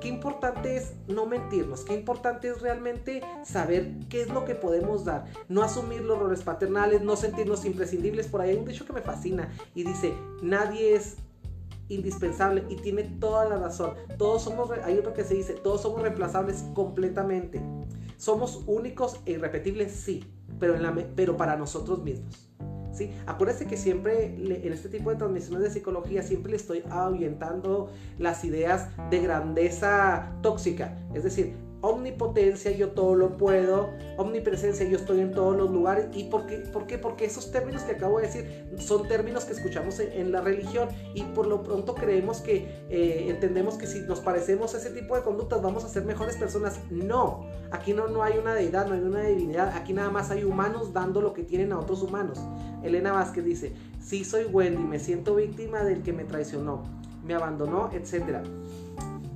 Qué 0.00 0.08
importante 0.08 0.76
es 0.76 0.92
no 1.08 1.26
mentirnos, 1.26 1.84
qué 1.84 1.94
importante 1.94 2.48
es 2.48 2.60
realmente 2.60 3.22
saber 3.44 3.94
qué 4.08 4.20
es 4.20 4.28
lo 4.28 4.44
que 4.44 4.54
podemos 4.54 5.04
dar, 5.04 5.24
no 5.48 5.62
asumir 5.62 6.02
los 6.02 6.18
roles 6.18 6.42
paternales, 6.42 7.02
no 7.02 7.16
sentirnos 7.16 7.64
imprescindibles. 7.64 8.28
Por 8.28 8.40
ahí 8.40 8.50
hay 8.50 8.56
un 8.56 8.66
dicho 8.66 8.84
que 8.84 8.92
me 8.92 9.00
fascina 9.00 9.50
y 9.74 9.84
dice, 9.84 10.14
nadie 10.42 10.94
es 10.94 11.16
indispensable 11.88 12.64
y 12.68 12.76
tiene 12.76 13.04
toda 13.04 13.48
la 13.48 13.56
razón. 13.56 13.94
Todos 14.18 14.42
somos, 14.42 14.70
hay 14.70 14.98
otro 14.98 15.14
que 15.14 15.24
se 15.24 15.34
dice, 15.34 15.54
todos 15.54 15.82
somos 15.82 16.02
reemplazables 16.02 16.64
completamente. 16.74 17.62
Somos 18.18 18.62
únicos 18.66 19.20
e 19.24 19.32
irrepetibles, 19.32 19.92
sí, 19.92 20.24
pero 20.58 21.36
para 21.36 21.56
nosotros 21.56 22.02
mismos. 22.02 22.50
¿Sí? 22.96 23.10
Que 23.68 23.76
siempre 23.76 24.26
en 24.26 24.72
este 24.72 24.88
tipo 24.88 25.10
de 25.10 25.16
transmisiones 25.16 25.62
de 25.62 25.70
psicología 25.70 26.22
siempre 26.22 26.50
le 26.50 26.56
estoy 26.56 26.82
ahuyentando 26.90 27.90
las 28.18 28.44
ideas 28.44 28.88
de 29.10 29.20
grandeza 29.20 30.32
tóxica. 30.42 30.98
Es 31.14 31.24
decir, 31.24 31.54
omnipotencia, 31.86 32.70
yo 32.70 32.90
todo 32.90 33.14
lo 33.14 33.36
puedo, 33.36 33.90
omnipresencia, 34.16 34.86
yo 34.86 34.96
estoy 34.96 35.20
en 35.20 35.32
todos 35.32 35.56
los 35.56 35.70
lugares. 35.70 36.06
¿Y 36.14 36.24
por 36.24 36.46
qué? 36.46 36.56
¿Por 36.58 36.86
qué? 36.86 36.98
Porque 36.98 37.24
esos 37.24 37.50
términos 37.50 37.82
que 37.82 37.92
acabo 37.92 38.18
de 38.18 38.26
decir 38.26 38.66
son 38.78 39.08
términos 39.08 39.44
que 39.44 39.52
escuchamos 39.52 40.00
en, 40.00 40.32
la 40.32 40.40
religión 40.40 40.88
y 41.14 41.22
por 41.22 41.46
lo 41.46 41.62
pronto 41.62 41.94
creemos 41.94 42.40
que 42.40 42.68
eh, 42.90 43.26
entendemos 43.28 43.76
que 43.76 43.86
si 43.86 44.00
nos 44.00 44.20
parecemos 44.20 44.74
a 44.74 44.78
ese 44.78 44.90
tipo 44.90 45.14
de 45.14 45.22
conductas 45.22 45.62
vamos 45.62 45.84
a 45.84 45.88
ser 45.88 46.04
mejores 46.04 46.36
personas. 46.36 46.80
No, 46.90 47.46
aquí 47.70 47.92
no, 47.92 48.08
no 48.08 48.22
hay 48.22 48.38
una 48.38 48.54
deidad, 48.54 48.86
no 48.86 48.94
hay 48.94 49.00
una 49.00 49.22
divinidad, 49.22 49.76
aquí 49.76 49.92
nada 49.92 50.10
más 50.10 50.30
hay 50.30 50.44
humanos 50.44 50.92
dando 50.92 51.20
lo 51.20 51.32
que 51.32 51.42
tienen 51.42 51.72
a 51.72 51.78
otros 51.78 52.02
humanos. 52.02 52.40
Elena 52.82 53.12
Vázquez 53.12 53.44
dice, 53.44 53.72
si 54.00 54.24
soy 54.24 54.44
Wendy, 54.44 54.82
me 54.82 54.98
siento 54.98 55.34
víctima 55.34 55.82
del 55.82 56.02
que 56.02 56.12
me 56.12 56.24
traicionó, 56.24 56.82
me 57.24 57.34
abandonó, 57.34 57.90
etc. 57.92 58.46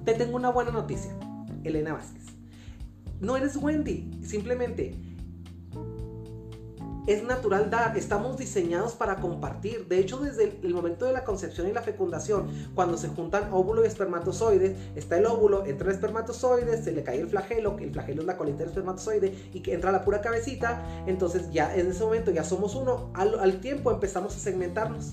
Te 0.04 0.14
tengo 0.14 0.36
una 0.36 0.50
buena 0.50 0.70
noticia, 0.70 1.12
Elena 1.64 1.94
Vázquez. 1.94 2.39
No 3.20 3.36
eres 3.36 3.56
Wendy, 3.56 4.10
simplemente 4.22 4.96
es 7.06 7.24
natural 7.24 7.70
dar, 7.70 7.96
estamos 7.96 8.36
diseñados 8.36 8.92
para 8.92 9.16
compartir. 9.16 9.86
De 9.88 9.98
hecho, 9.98 10.18
desde 10.18 10.58
el, 10.62 10.74
momento 10.74 11.06
de 11.06 11.12
la 11.12 11.24
concepción 11.24 11.68
y 11.68 11.72
la 11.72 11.82
fecundación, 11.82 12.48
cuando 12.74 12.96
se 12.96 13.08
juntan 13.08 13.52
óvulo 13.52 13.82
y 13.84 13.86
espermatozoides, 13.86 14.76
está 14.94 15.18
el 15.18 15.26
óvulo, 15.26 15.66
entra 15.66 15.88
el 15.88 15.94
espermatozoide, 15.94 16.80
se 16.82 16.92
le 16.92 17.02
cae 17.02 17.20
el 17.20 17.28
flagelo, 17.28 17.76
que 17.76 17.84
el 17.84 17.92
flagelo 17.92 18.20
es 18.20 18.26
la 18.26 18.36
colita 18.36 18.58
del 18.58 18.68
espermatozoide, 18.68 19.34
y 19.52 19.60
que 19.60 19.74
entra 19.74 19.92
la 19.92 20.04
pura 20.04 20.20
cabecita, 20.20 20.84
entonces 21.06 21.50
ya 21.50 21.74
en 21.74 21.88
ese 21.88 22.04
momento 22.04 22.30
ya 22.30 22.44
somos 22.44 22.74
uno, 22.74 23.10
al, 23.14 23.38
al 23.40 23.60
tiempo 23.60 23.90
empezamos 23.90 24.36
a 24.36 24.38
segmentarnos. 24.38 25.10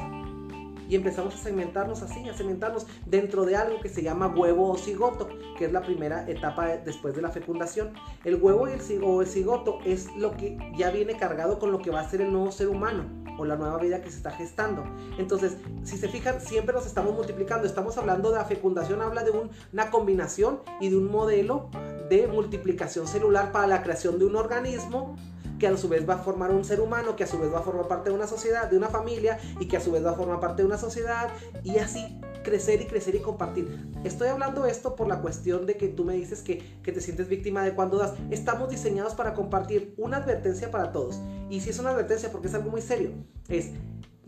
Y 0.89 0.95
empezamos 0.95 1.35
a 1.35 1.37
segmentarnos 1.37 2.01
así, 2.01 2.27
a 2.29 2.33
segmentarnos 2.33 2.87
dentro 3.05 3.45
de 3.45 3.55
algo 3.55 3.79
que 3.79 3.89
se 3.89 4.03
llama 4.03 4.27
huevo 4.27 4.71
o 4.71 4.77
cigoto, 4.77 5.29
que 5.57 5.65
es 5.65 5.71
la 5.71 5.81
primera 5.81 6.29
etapa 6.29 6.67
después 6.77 7.15
de 7.15 7.21
la 7.21 7.29
fecundación. 7.29 7.93
El 8.23 8.35
huevo 8.35 8.67
y 8.67 8.71
el, 8.71 8.81
cigoto 8.81 9.79
es 9.85 10.07
lo 10.15 10.35
que 10.37 10.57
ya 10.77 10.91
viene 10.91 11.17
cargado 11.17 11.59
con 11.59 11.71
lo 11.71 11.79
que 11.79 11.91
va 11.91 12.01
a 12.01 12.09
ser 12.09 12.21
el 12.21 12.31
nuevo 12.31 12.51
ser 12.51 12.67
humano 12.67 13.05
o 13.37 13.45
la 13.45 13.55
nueva 13.55 13.77
vida 13.77 14.01
que 14.01 14.09
se 14.09 14.17
está 14.17 14.31
gestando. 14.31 14.83
Entonces, 15.17 15.57
si 15.83 15.97
se 15.97 16.07
fijan, 16.07 16.41
siempre 16.41 16.73
nos 16.73 16.85
estamos 16.85 17.13
multiplicando. 17.13 17.67
Estamos 17.67 17.97
hablando 17.97 18.31
de 18.31 18.37
la 18.37 18.45
fecundación, 18.45 19.01
habla 19.01 19.23
de 19.23 19.31
una 19.71 19.91
combinación 19.91 20.61
y 20.81 20.89
de 20.89 20.97
un 20.97 21.11
modelo 21.11 21.69
de 22.09 22.27
multiplicación 22.27 23.07
celular 23.07 23.51
para 23.51 23.67
la 23.67 23.83
creación 23.83 24.17
de 24.17 24.25
un 24.25 24.35
organismo 24.35 25.15
que 25.59 25.67
a 25.67 25.77
su 25.77 25.89
vez 25.89 26.07
va 26.07 26.15
a 26.15 26.17
formar 26.17 26.51
un 26.51 26.63
ser 26.63 26.81
humano, 26.81 27.15
que 27.15 27.23
a 27.23 27.27
su 27.27 27.39
vez 27.39 27.53
va 27.53 27.59
a 27.59 27.63
formar 27.63 27.87
parte 27.87 28.09
de 28.09 28.15
una 28.15 28.27
sociedad, 28.27 28.69
de 28.69 28.77
una 28.77 28.89
familia, 28.89 29.39
y 29.59 29.67
que 29.67 29.77
a 29.77 29.81
su 29.81 29.91
vez 29.91 30.05
va 30.05 30.11
a 30.11 30.15
formar 30.15 30.39
parte 30.39 30.61
de 30.61 30.67
una 30.67 30.77
sociedad, 30.77 31.29
y 31.63 31.77
así 31.77 32.19
crecer 32.43 32.81
y 32.81 32.85
crecer 32.85 33.15
y 33.15 33.19
compartir. 33.19 33.89
Estoy 34.05 34.29
hablando 34.29 34.65
esto 34.65 34.95
por 34.95 35.07
la 35.07 35.21
cuestión 35.21 35.65
de 35.65 35.75
que 35.75 35.89
tú 35.89 36.05
me 36.05 36.13
dices 36.13 36.41
que, 36.41 36.79
que 36.81 36.93
te 36.93 37.01
sientes 37.01 37.27
víctima 37.27 37.63
de 37.63 37.75
cuando 37.75 37.97
das. 37.97 38.13
Estamos 38.31 38.69
diseñados 38.69 39.15
para 39.15 39.33
compartir 39.33 39.93
una 39.97 40.17
advertencia 40.17 40.71
para 40.71 40.93
todos. 40.93 41.19
Y 41.49 41.59
si 41.59 41.71
es 41.71 41.79
una 41.79 41.89
advertencia 41.89 42.31
porque 42.31 42.47
es 42.47 42.53
algo 42.53 42.71
muy 42.71 42.81
serio, 42.81 43.11
es 43.49 43.71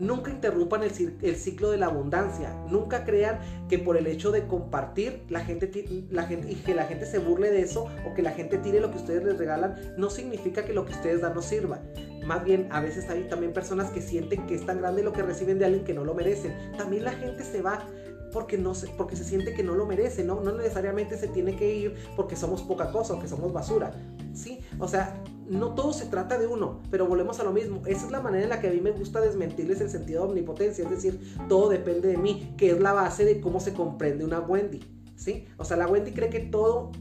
Nunca 0.00 0.30
interrumpan 0.30 0.82
el, 0.82 1.36
ciclo 1.36 1.70
de 1.70 1.76
la 1.76 1.86
abundancia. 1.86 2.54
Nunca 2.68 3.04
crean 3.04 3.38
que 3.68 3.78
por 3.78 3.98
el 3.98 4.06
hecho 4.06 4.32
de 4.32 4.46
compartir 4.46 5.22
la 5.28 5.40
gente, 5.40 5.70
y 5.74 6.54
que 6.64 6.74
la 6.74 6.84
gente 6.84 7.04
se 7.04 7.18
burle 7.18 7.50
de 7.50 7.60
eso 7.60 7.86
o 8.08 8.14
que 8.14 8.22
la 8.22 8.32
gente 8.32 8.58
tire 8.58 8.80
lo 8.80 8.90
que 8.90 8.96
ustedes 8.96 9.22
les 9.22 9.36
regalan, 9.36 9.76
no 9.98 10.08
significa 10.08 10.64
que 10.64 10.72
lo 10.72 10.86
que 10.86 10.92
ustedes 10.92 11.20
dan 11.20 11.34
no 11.34 11.42
sirva. 11.42 11.80
Más 12.24 12.44
bien, 12.44 12.66
a 12.70 12.80
veces 12.80 13.10
hay 13.10 13.24
también 13.24 13.52
personas 13.52 13.90
que 13.90 14.00
sienten 14.00 14.46
que 14.46 14.54
es 14.54 14.64
tan 14.64 14.78
grande 14.78 15.02
lo 15.02 15.12
que 15.12 15.22
reciben 15.22 15.58
de 15.58 15.66
alguien 15.66 15.84
que 15.84 15.94
no 15.94 16.04
lo 16.04 16.14
merecen. 16.14 16.54
También 16.78 17.04
la 17.04 17.12
gente 17.12 17.44
se 17.44 17.60
va 17.60 17.86
porque, 18.32 18.56
no 18.58 18.74
se, 18.74 18.88
porque 18.88 19.16
se 19.16 19.24
siente 19.24 19.54
que 19.54 19.62
no 19.62 19.74
lo 19.74 19.86
merece, 19.86 20.24
¿no? 20.24 20.40
No 20.40 20.52
necesariamente 20.52 21.18
se 21.18 21.28
tiene 21.28 21.56
que 21.56 21.74
ir 21.74 21.94
porque 22.16 22.36
somos 22.36 22.62
poca 22.62 22.90
cosa 22.90 23.14
o 23.14 23.20
que 23.20 23.28
somos 23.28 23.52
basura. 23.52 23.92
¿Sí? 24.32 24.60
O 24.78 24.88
sea, 24.88 25.22
no 25.50 25.74
todo 25.74 25.92
se 25.92 26.06
trata 26.06 26.38
de 26.38 26.46
uno, 26.46 26.80
pero 26.90 27.06
volvemos 27.06 27.40
a 27.40 27.44
lo 27.44 27.52
mismo. 27.52 27.82
Esa 27.86 28.06
es 28.06 28.12
la 28.12 28.20
manera 28.20 28.44
en 28.44 28.50
la 28.50 28.60
que 28.60 28.68
a 28.68 28.70
mí 28.70 28.80
me 28.80 28.92
gusta 28.92 29.20
desmentirles 29.20 29.80
el 29.80 29.90
sentido 29.90 30.22
de 30.22 30.28
omnipotencia, 30.30 30.84
es 30.84 30.90
decir, 30.90 31.20
todo 31.48 31.68
depende 31.68 32.08
de 32.08 32.16
mí, 32.16 32.54
que 32.56 32.70
es 32.70 32.80
la 32.80 32.92
base 32.92 33.24
de 33.24 33.40
cómo 33.40 33.58
se 33.58 33.74
comprende 33.74 34.24
una 34.24 34.40
Wendy. 34.40 34.80
¿Sí? 35.16 35.46
O 35.58 35.64
sea, 35.64 35.76
la 35.76 35.86
Wendy 35.86 36.12
cree 36.12 36.30
que 36.30 36.40
todo 36.40 36.92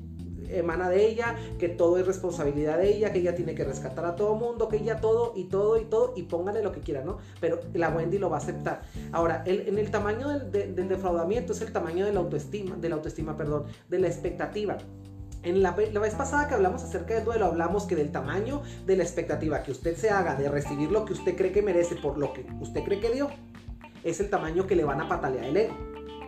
emana 0.50 0.90
de 0.90 1.06
ella, 1.06 1.36
que 1.58 1.70
todo 1.70 1.98
es 1.98 2.08
responsabilidad 2.08 2.80
de 2.80 2.96
ella, 2.96 3.14
que 3.14 3.20
ella 3.20 3.36
tiene 3.36 3.54
que 3.56 3.64
rescatar 3.64 4.04
a 4.06 4.16
todo 4.16 4.36
mundo, 4.36 4.68
que 4.68 4.78
ella 4.78 5.00
todo 5.00 5.34
y 5.36 5.46
todo 5.46 5.80
y 5.80 5.86
todo 5.86 6.14
y 6.16 6.24
póngale 6.24 6.64
lo 6.64 6.72
que 6.72 6.82
quiera, 6.82 7.04
¿no? 7.04 7.20
Pero 7.40 7.60
la 7.74 7.90
Wendy 7.90 8.18
lo 8.18 8.30
va 8.30 8.38
a 8.38 8.40
aceptar. 8.40 8.82
Ahora, 9.12 9.44
el, 9.46 9.68
en 9.68 9.78
el 9.78 9.92
tamaño 9.92 10.28
del, 10.28 10.76
del, 10.76 10.90
defraudamiento 10.90 11.54
es 11.54 11.62
el 11.62 11.72
tamaño 11.72 12.06
de 12.06 12.14
la 12.14 12.20
autoestima, 12.20 12.76
de 12.76 12.90
la 12.90 12.96
autoestima, 12.96 13.38
perdón, 13.38 13.66
de 13.88 14.00
la 14.00 14.08
expectativa. 14.08 14.78
En 15.42 15.64
la, 15.64 15.72
vez 15.72 16.16
pasada 16.16 16.48
que 16.48 16.54
hablamos 16.54 16.84
acerca 16.84 17.14
del 17.14 17.24
duelo, 17.24 17.46
hablamos 17.46 17.86
que 17.86 17.96
del 17.96 18.12
tamaño 18.12 18.62
de 18.86 18.98
la 18.98 19.04
expectativa 19.04 19.64
que 19.64 19.72
usted 19.72 19.96
se 19.96 20.10
haga 20.10 20.36
de 20.36 20.50
recibir 20.50 20.92
lo 20.92 21.06
que 21.06 21.14
usted 21.14 21.38
cree 21.38 21.52
que 21.52 21.62
merece 21.62 21.96
por 21.96 22.18
lo 22.18 22.34
que 22.34 22.46
usted 22.60 22.84
cree 22.84 23.00
que 23.00 23.12
dio, 23.12 23.30
es 24.04 24.20
el 24.20 24.30
tamaño 24.30 24.68
que 24.68 24.76
le 24.76 24.84
van 24.84 25.00
a 25.00 25.08
patalear 25.08 25.46
el 25.46 25.58
ego. 25.58 25.76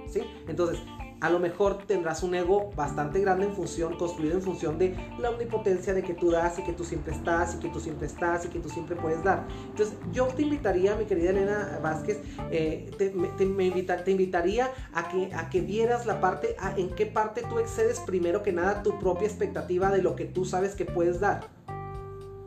¿Sí? 0.08 0.21
Entonces, 0.47 0.80
a 1.22 1.30
lo 1.30 1.40
mejor 1.40 1.86
tendrás 1.86 2.24
un 2.24 2.36
ego 2.36 2.72
bastante 2.76 3.20
grande 3.22 3.46
en 3.46 3.54
función, 3.54 3.96
construido 3.98 4.36
en 4.36 4.42
función 4.42 4.78
de 4.78 4.96
la 5.20 5.30
omnipotencia 5.30 5.94
de 5.94 6.04
que 6.04 6.14
tú 6.14 6.32
das 6.32 6.58
y 6.60 6.64
que 6.64 6.74
tú 6.74 6.84
siempre 6.84 7.14
estás 7.14 7.56
y 7.56 7.60
que 7.60 7.70
tú 7.70 7.80
siempre 7.80 8.08
estás 8.08 8.46
y 8.46 8.50
que 8.50 8.60
tú 8.60 8.70
siempre 8.70 8.96
puedes 8.96 9.24
dar. 9.24 9.48
Entonces 9.70 9.96
yo 10.12 10.28
te 10.28 10.42
invitaría, 10.42 10.96
mi 10.96 11.06
querida 11.06 11.30
Elena 11.30 11.80
Vázquez, 11.82 12.20
eh, 12.52 12.90
te, 12.98 13.12
me, 13.46 13.66
invitaría 13.66 14.72
a 14.94 15.08
que, 15.08 15.34
a 15.34 15.50
que 15.50 15.62
vieras 15.62 16.06
la 16.06 16.20
parte, 16.20 16.56
en 16.76 16.90
qué 16.90 17.06
parte 17.06 17.44
tú 17.48 17.60
excedes 17.60 18.00
primero 18.00 18.42
que 18.42 18.52
nada 18.52 18.82
tu 18.82 18.98
propia 19.00 19.28
expectativa 19.28 19.92
de 19.92 20.02
lo 20.02 20.16
que 20.16 20.26
tú 20.26 20.46
sabes 20.46 20.76
que 20.76 20.86
puedes 20.86 21.20
dar 21.20 21.61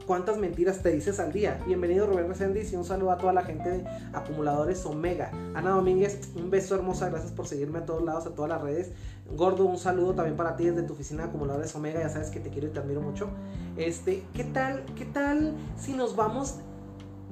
cuántas 0.06 0.38
mentiras 0.38 0.82
te 0.82 0.90
dices 0.90 1.18
al 1.18 1.32
día. 1.32 1.60
Bienvenido 1.66 2.06
Rubén 2.06 2.28
Resendiz 2.28 2.72
y 2.72 2.76
un 2.76 2.84
saludo 2.84 3.10
a 3.12 3.18
toda 3.18 3.32
la 3.32 3.42
gente 3.42 3.68
de 3.70 3.84
Acumuladores 4.12 4.84
Omega. 4.84 5.30
Ana 5.54 5.70
Domínguez, 5.70 6.30
un 6.36 6.50
beso 6.50 6.74
hermosa, 6.74 7.08
gracias 7.08 7.32
por 7.32 7.46
seguirme 7.46 7.78
a 7.78 7.86
todos 7.86 8.02
lados, 8.02 8.26
a 8.26 8.34
todas 8.34 8.50
las 8.50 8.62
redes. 8.62 8.92
Gordo, 9.34 9.64
un 9.64 9.78
saludo 9.78 10.14
también 10.14 10.36
para 10.36 10.56
ti 10.56 10.66
desde 10.66 10.82
tu 10.82 10.92
oficina 10.92 11.22
de 11.22 11.28
Acumuladores 11.30 11.74
Omega, 11.74 12.00
ya 12.00 12.08
sabes 12.08 12.30
que 12.30 12.40
te 12.40 12.50
quiero 12.50 12.68
y 12.68 12.70
te 12.70 12.80
admiro 12.80 13.00
mucho. 13.00 13.28
Este, 13.76 14.22
¿qué 14.34 14.44
tal, 14.44 14.84
qué 14.94 15.06
tal 15.06 15.54
si 15.78 15.94
nos 15.94 16.14
vamos 16.16 16.56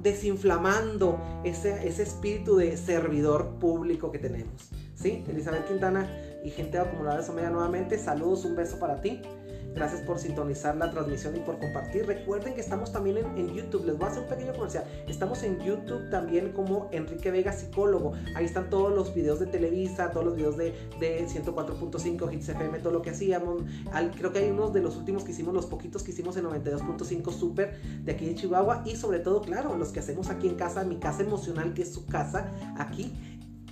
desinflamando 0.01 1.19
ese, 1.43 1.87
ese 1.87 2.03
espíritu 2.03 2.57
de 2.57 2.75
servidor 2.75 3.59
público 3.59 4.11
que 4.11 4.19
tenemos? 4.19 4.71
¿Sí? 4.95 5.23
Elizabeth 5.27 5.67
Quintana 5.67 6.09
y 6.43 6.49
gente 6.49 6.77
de 6.77 6.83
Acumuladores 6.83 7.29
Omega 7.29 7.49
nuevamente, 7.49 7.97
saludos, 7.99 8.45
un 8.45 8.55
beso 8.55 8.79
para 8.79 9.01
ti. 9.01 9.21
Gracias 9.73 10.01
por 10.01 10.19
sintonizar 10.19 10.75
la 10.75 10.91
transmisión 10.91 11.35
y 11.35 11.39
por 11.39 11.59
compartir. 11.59 12.05
Recuerden 12.05 12.53
que 12.53 12.61
estamos 12.61 12.91
también 12.91 13.17
en, 13.17 13.53
YouTube. 13.53 13.85
Les 13.85 13.97
voy 13.97 14.07
a 14.07 14.11
hacer 14.11 14.23
un 14.23 14.29
pequeño 14.29 14.53
comercial. 14.53 14.85
Estamos 15.07 15.41
en 15.43 15.59
YouTube 15.59 16.09
también 16.09 16.51
como 16.53 16.89
Enrique 16.91 17.31
Vega 17.31 17.51
Psicólogo. 17.51 18.13
Ahí 18.35 18.45
están 18.45 18.69
todos 18.69 18.93
los 18.93 19.13
videos 19.13 19.39
de 19.39 19.47
Televisa, 19.47 20.11
todos 20.11 20.25
los 20.25 20.35
videos 20.35 20.57
de, 20.57 20.73
de 20.99 21.25
104.5 21.27 22.33
Hits 22.33 22.49
FM, 22.49 22.79
todo 22.79 22.93
lo 22.93 23.01
que 23.01 23.09
hacíamos. 23.11 23.63
creo 24.17 24.31
que 24.31 24.39
hay 24.39 24.51
unos 24.51 24.73
de 24.73 24.81
los 24.81 24.95
últimos 24.95 25.23
que 25.23 25.31
hicimos, 25.31 25.53
los 25.53 25.65
poquitos 25.65 26.03
que 26.03 26.11
hicimos 26.11 26.37
en 26.37 26.45
92.5 26.45 27.31
Super 27.31 27.79
de 28.03 28.11
aquí 28.11 28.25
de 28.25 28.35
Chihuahua. 28.35 28.83
Y 28.85 28.95
sobre 28.95 29.19
todo, 29.19 29.41
claro, 29.41 29.75
los 29.77 29.89
que 29.89 29.99
hacemos 29.99 30.29
aquí 30.29 30.47
en 30.47 30.55
casa, 30.55 30.83
mi 30.83 30.97
casa 30.97 31.23
emocional, 31.23 31.73
que 31.73 31.81
es 31.81 31.93
su 31.93 32.05
casa, 32.05 32.51
aquí 32.77 33.13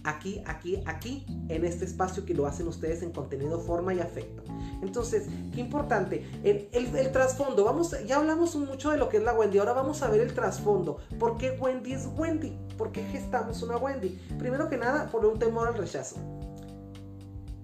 aquí, 0.04 0.42
aquí, 0.46 0.82
aquí, 0.86 1.26
en 1.50 1.66
este 1.66 1.86
espacio 1.86 2.26
que 2.26 2.34
lo 2.34 2.46
hacen 2.48 2.68
ustedes 2.68 3.02
en 3.04 3.12
contenido, 3.12 3.60
forma 3.60 3.94
y 3.94 4.00
afecto. 4.00 4.44
Entonces, 4.82 5.28
qué 5.54 5.60
importante, 5.62 6.26
el, 6.44 7.12
trasfondo, 7.12 7.64
vamos, 7.64 7.96
ya 8.06 8.18
hablamos 8.18 8.56
mucho 8.56 8.92
de 8.92 8.98
lo 8.98 9.10
que 9.10 9.18
es 9.18 9.24
la 9.24 9.34
Wendy, 9.34 9.60
ahora 9.60 9.74
vamos 9.74 10.02
a 10.02 10.10
ver 10.10 10.22
el 10.22 10.34
trasfondo. 10.34 10.98
¿Por 11.20 11.38
qué 11.38 11.52
Wendy 11.52 11.94
es 11.94 12.08
Wendy? 12.18 12.58
¿Por 12.78 12.92
qué 12.92 13.04
gestamos 13.04 13.62
una 13.62 13.78
Wendy? 13.78 14.20
Primero 14.40 14.70
que 14.70 14.78
nada, 14.78 15.10
por 15.12 15.26
un 15.26 15.38
temor 15.38 15.68
al 15.68 15.76
rechazo. 15.76 16.18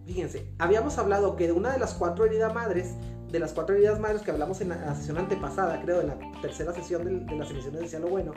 Fíjense, 0.05 0.53
habíamos 0.57 0.97
hablado 0.97 1.35
que 1.35 1.47
de 1.47 1.53
una 1.53 1.73
de 1.73 1.79
las 1.79 1.93
cuatro 1.93 2.25
heridas 2.25 2.53
madres, 2.53 2.93
de 3.29 3.39
las 3.39 3.51
cuatro 3.51 3.75
heridas 3.75 3.99
madres 3.99 4.21
que 4.21 4.31
hablamos 4.31 4.61
en 4.61 4.69
la, 4.69 4.95
sesión 4.95 5.17
antepasada, 5.17 5.81
creo, 5.81 5.99
en 6.01 6.07
la 6.07 6.17
tercera 6.41 6.73
sesión 6.73 7.25
de 7.25 7.35
las 7.35 7.51
emisiones 7.51 7.81
de 7.81 7.87
Cielo 7.89 8.07
Bueno, 8.07 8.31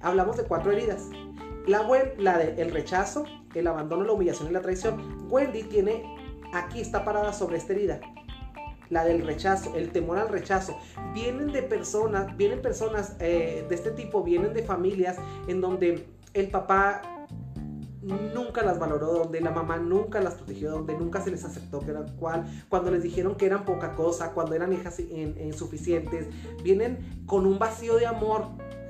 hablamos 0.00 0.36
de 0.36 0.44
cuatro 0.44 0.70
heridas. 0.70 1.02
La, 1.66 1.86
la 2.18 2.38
de 2.38 2.62
el 2.62 2.70
rechazo, 2.70 3.24
el 3.54 3.66
abandono, 3.66 4.04
la 4.04 4.12
humillación 4.12 4.48
y 4.48 4.52
la 4.52 4.60
traición. 4.60 5.26
Wendy 5.30 5.64
tiene, 5.64 6.04
aquí 6.52 6.80
está 6.80 7.04
parada 7.04 7.32
sobre 7.32 7.56
esta 7.56 7.72
herida. 7.72 8.00
La 8.88 9.04
del 9.04 9.26
rechazo, 9.26 9.74
el 9.74 9.90
temor 9.90 10.18
al 10.18 10.28
rechazo. 10.28 10.78
Vienen 11.12 11.50
de 11.50 11.62
personas, 11.62 12.36
vienen 12.36 12.62
personas 12.62 13.16
eh, 13.18 13.66
de 13.68 13.74
este 13.74 13.90
tipo, 13.90 14.22
vienen 14.22 14.54
de 14.54 14.62
familias 14.62 15.16
en 15.48 15.60
donde 15.60 16.06
el 16.34 16.50
papá 16.50 17.02
nunca 18.06 18.62
las 18.62 18.78
valoró, 18.78 19.12
donde 19.12 19.40
la 19.40 19.50
mamá 19.50 19.78
nunca 19.78 20.20
las 20.20 20.34
protegió, 20.34 20.70
donde 20.70 20.96
nunca 20.96 21.20
se 21.20 21.30
les 21.30 21.44
aceptó 21.44 21.80
que 21.80 21.90
eran 21.90 22.16
cual, 22.16 22.44
cuando 22.68 22.90
les 22.90 23.02
dijeron 23.02 23.34
que 23.34 23.46
eran 23.46 23.64
poca 23.64 23.94
cosa, 23.94 24.32
cuando 24.32 24.54
eran 24.54 24.72
hijas 24.72 25.00
insuficientes, 25.00 26.28
vienen 26.62 27.24
con 27.26 27.46
un 27.46 27.58
vacío 27.58 27.96
de 27.96 28.06
amor 28.06 28.46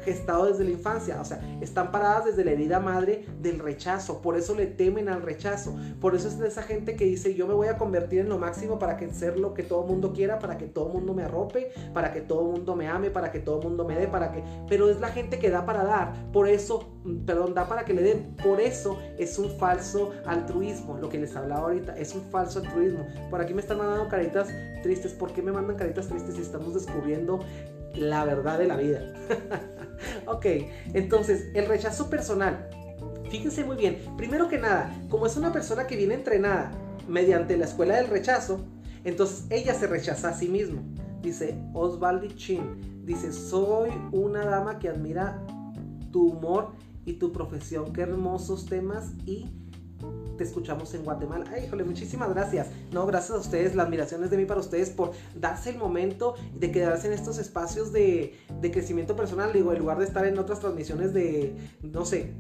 gestado 0.06 0.46
desde 0.46 0.62
la 0.62 0.70
infancia, 0.70 1.20
o 1.20 1.24
sea, 1.24 1.40
están 1.60 1.90
paradas 1.90 2.26
desde 2.26 2.44
la 2.44 2.52
herida 2.52 2.78
madre 2.78 3.26
del 3.42 3.58
rechazo, 3.58 4.22
por 4.22 4.36
eso 4.36 4.54
le 4.54 4.66
temen 4.66 5.08
al 5.08 5.20
rechazo, 5.20 5.76
por 6.00 6.14
eso 6.14 6.28
es 6.28 6.38
de 6.38 6.46
esa 6.46 6.62
gente 6.62 6.94
que 6.94 7.04
dice 7.04 7.34
yo 7.34 7.48
me 7.48 7.54
voy 7.54 7.66
a 7.66 7.76
convertir 7.76 8.20
en 8.20 8.28
lo 8.28 8.38
máximo 8.38 8.78
para 8.78 8.96
que 8.96 9.12
ser 9.12 9.36
lo 9.36 9.52
que 9.52 9.64
todo 9.64 9.82
mundo 9.82 10.12
quiera, 10.12 10.38
para 10.38 10.56
que 10.58 10.66
todo 10.66 10.88
mundo 10.88 11.12
me 11.12 11.24
arrope, 11.24 11.72
para 11.92 12.12
que 12.12 12.20
todo 12.20 12.44
mundo 12.44 12.76
me 12.76 12.86
ame, 12.86 13.10
para 13.10 13.32
que 13.32 13.40
todo 13.40 13.60
mundo 13.60 13.84
me 13.84 13.96
dé, 13.96 14.06
para 14.06 14.30
que, 14.30 14.44
pero 14.68 14.88
es 14.88 15.00
la 15.00 15.08
gente 15.08 15.40
que 15.40 15.50
da 15.50 15.66
para 15.66 15.82
dar, 15.82 16.30
por 16.32 16.48
eso, 16.48 16.88
perdón, 17.26 17.52
da 17.52 17.66
para 17.66 17.84
que 17.84 17.92
le 17.92 18.02
den, 18.02 18.36
por 18.40 18.60
eso 18.60 19.00
es 19.18 19.40
un 19.40 19.50
falso 19.58 20.12
altruismo, 20.24 20.98
lo 20.98 21.08
que 21.08 21.18
les 21.18 21.34
hablaba 21.34 21.62
ahorita, 21.62 21.98
es 21.98 22.14
un 22.14 22.22
falso 22.30 22.60
altruismo. 22.60 23.06
Por 23.28 23.40
aquí 23.40 23.54
me 23.54 23.60
están 23.60 23.78
mandando 23.78 24.08
caritas 24.08 24.48
tristes, 24.82 25.12
¿por 25.12 25.32
qué 25.32 25.42
me 25.42 25.50
mandan 25.50 25.76
caritas 25.76 26.06
tristes 26.06 26.36
si 26.36 26.42
estamos 26.42 26.74
descubriendo 26.74 27.40
la 27.94 28.24
verdad 28.24 28.58
de 28.58 28.66
la 28.66 28.76
vida? 28.76 29.00
ok, 30.26 30.46
entonces 30.94 31.46
el 31.54 31.66
rechazo 31.66 32.11
personal. 32.11 32.68
Fíjense 33.30 33.64
muy 33.64 33.76
bien, 33.76 33.98
primero 34.16 34.48
que 34.48 34.59
nada, 34.59 34.94
como 35.09 35.26
es 35.26 35.37
una 35.37 35.52
persona 35.52 35.87
que 35.87 35.96
viene 35.96 36.14
entrenada 36.14 36.70
mediante 37.09 37.56
la 37.56 37.64
escuela 37.64 37.96
del 37.96 38.09
rechazo, 38.09 38.64
entonces 39.04 39.46
ella 39.50 39.74
se 39.74 39.87
rechaza 39.87 40.28
a 40.30 40.35
sí 40.35 40.48
misma. 40.48 40.82
Dice 41.22 41.59
Osvaldo 41.72 42.28
Chin, 42.28 43.04
dice, 43.04 43.32
soy 43.32 43.90
una 44.12 44.44
dama 44.44 44.78
que 44.78 44.88
admira 44.88 45.42
tu 46.12 46.30
humor 46.30 46.72
y 47.04 47.14
tu 47.14 47.32
profesión, 47.32 47.92
qué 47.92 48.02
hermosos 48.02 48.66
temas 48.66 49.12
y 49.24 49.46
te 50.37 50.44
escuchamos 50.44 50.92
en 50.94 51.05
Guatemala. 51.05 51.44
Ay, 51.53 51.64
híjole, 51.64 51.85
muchísimas 51.85 52.29
gracias. 52.31 52.68
No, 52.92 53.07
gracias 53.07 53.37
a 53.37 53.40
ustedes, 53.40 53.75
la 53.75 53.85
admiración 53.85 54.22
es 54.25 54.31
de 54.31 54.37
mí 54.37 54.44
para 54.44 54.61
ustedes 54.61 54.90
por 54.90 55.12
darse 55.35 55.70
el 55.70 55.79
momento 55.79 56.35
de 56.55 56.70
quedarse 56.70 57.09
en 57.09 57.14
estos 57.14 57.38
espacios 57.38 57.92
de, 57.92 58.35
crecimiento 58.72 59.16
personal. 59.16 59.53
Digo, 59.53 59.72
en 59.72 59.79
lugar 59.79 59.99
de 59.99 60.05
estar 60.05 60.27
en 60.27 60.38
otras 60.38 60.61
transmisiones 60.61 61.14
de, 61.14 61.57
no 61.83 62.05
sé, 62.05 62.33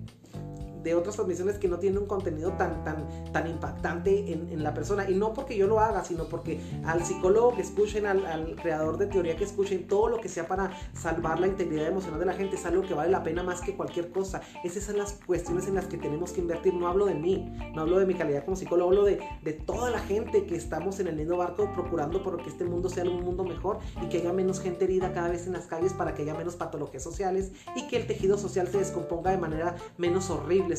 de 0.86 0.94
otras 0.94 1.16
transmisiones 1.16 1.58
que 1.58 1.66
no 1.66 1.80
tienen 1.80 1.98
un 1.98 2.06
contenido 2.06 2.52
tan, 2.52 2.84
tan, 2.84 3.32
tan 3.32 3.48
impactante 3.48 4.32
en, 4.32 4.62
la 4.62 4.72
persona. 4.72 5.10
Y 5.10 5.14
no 5.14 5.34
porque 5.34 5.56
yo 5.56 5.66
lo 5.66 5.80
haga, 5.80 6.04
sino 6.04 6.24
porque 6.24 6.60
al 6.84 7.04
psicólogo 7.04 7.56
que 7.56 7.62
escuchen, 7.62 8.06
al, 8.06 8.54
creador 8.62 8.96
de 8.96 9.06
teoría 9.06 9.36
que 9.36 9.42
escuchen, 9.42 9.88
todo 9.88 10.08
lo 10.08 10.20
que 10.20 10.28
sea 10.28 10.46
para 10.46 10.70
salvar 10.94 11.40
la 11.40 11.48
integridad 11.48 11.88
emocional 11.88 12.20
de 12.20 12.26
la 12.26 12.34
gente 12.34 12.54
es 12.54 12.64
algo 12.64 12.82
que 12.82 12.94
vale 12.94 13.10
la 13.10 13.24
pena 13.24 13.42
más 13.42 13.60
que 13.60 13.74
cualquier 13.74 14.12
cosa. 14.12 14.40
Esas 14.62 14.84
son 14.84 14.96
las 14.96 15.14
cuestiones 15.26 15.66
en 15.66 15.74
las 15.74 15.86
que 15.86 15.98
tenemos 15.98 16.30
que 16.32 16.40
invertir. 16.40 16.72
No 16.72 16.86
hablo 16.86 17.06
de 17.06 17.14
mí, 17.14 17.52
no 17.74 17.82
hablo 17.82 17.98
de 17.98 18.06
mi 18.06 18.14
calidad 18.14 18.44
como 18.44 18.56
psicólogo, 18.56 18.90
hablo 18.90 19.04
de, 19.04 19.18
de 19.42 19.52
toda 19.54 19.90
la 19.90 19.98
gente 19.98 20.46
que 20.46 20.54
estamos 20.54 21.00
en 21.00 21.08
el 21.08 21.16
mismo 21.16 21.36
barco 21.36 21.68
procurando 21.74 22.22
por 22.22 22.40
que 22.40 22.48
este 22.48 22.64
mundo 22.64 22.88
sea 22.88 23.02
un 23.02 23.24
mundo 23.24 23.44
mejor 23.44 23.78
y 24.00 24.08
que 24.08 24.18
haya 24.18 24.32
menos 24.32 24.60
gente 24.60 24.84
herida 24.84 25.12
cada 25.12 25.28
vez 25.28 25.46
en 25.46 25.52
las 25.52 25.66
calles 25.66 25.92
para 25.92 26.14
que 26.14 26.22
haya 26.22 26.34
menos 26.34 26.54
patologías 26.54 27.02
sociales 27.02 27.50
y 27.74 27.88
que 27.88 27.96
el 27.96 28.06
tejido 28.06 28.38
social 28.38 28.68
se 28.68 28.78
descomponga 28.78 29.32
de 29.32 29.38
manera 29.38 29.76
menos 29.98 30.30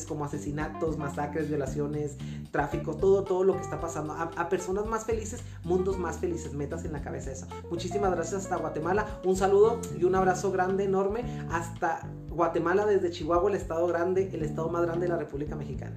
como 0.06 0.24
asesinatos, 0.24 0.98
masacres, 0.98 1.48
violaciones, 1.48 2.16
tráfico, 2.50 2.94
todo, 2.94 3.24
todo 3.24 3.44
lo 3.44 3.54
que 3.54 3.62
está 3.62 3.80
pasando. 3.80 4.14
A, 4.14 4.48
personas 4.48 4.86
más 4.86 5.04
felices, 5.04 5.42
mundos 5.64 5.98
más 5.98 6.18
felices, 6.18 6.54
metas 6.54 6.84
en 6.84 6.92
la 6.92 7.02
cabeza 7.02 7.30
eso. 7.30 7.46
Muchísimas 7.70 8.10
gracias 8.12 8.42
hasta 8.44 8.56
Guatemala. 8.56 9.20
Un 9.24 9.36
saludo 9.36 9.80
y 9.98 10.04
un 10.04 10.14
abrazo 10.14 10.50
grande, 10.50 10.84
enorme, 10.84 11.24
hasta 11.50 12.08
Guatemala 12.30 12.86
desde 12.86 13.10
Chihuahua, 13.10 13.50
el 13.50 13.56
estado 13.56 13.86
grande, 13.86 14.30
el 14.32 14.42
estado 14.42 14.68
más 14.68 14.82
grande 14.82 15.06
de 15.06 15.12
la 15.12 15.18
República 15.18 15.56
Mexicana. 15.56 15.96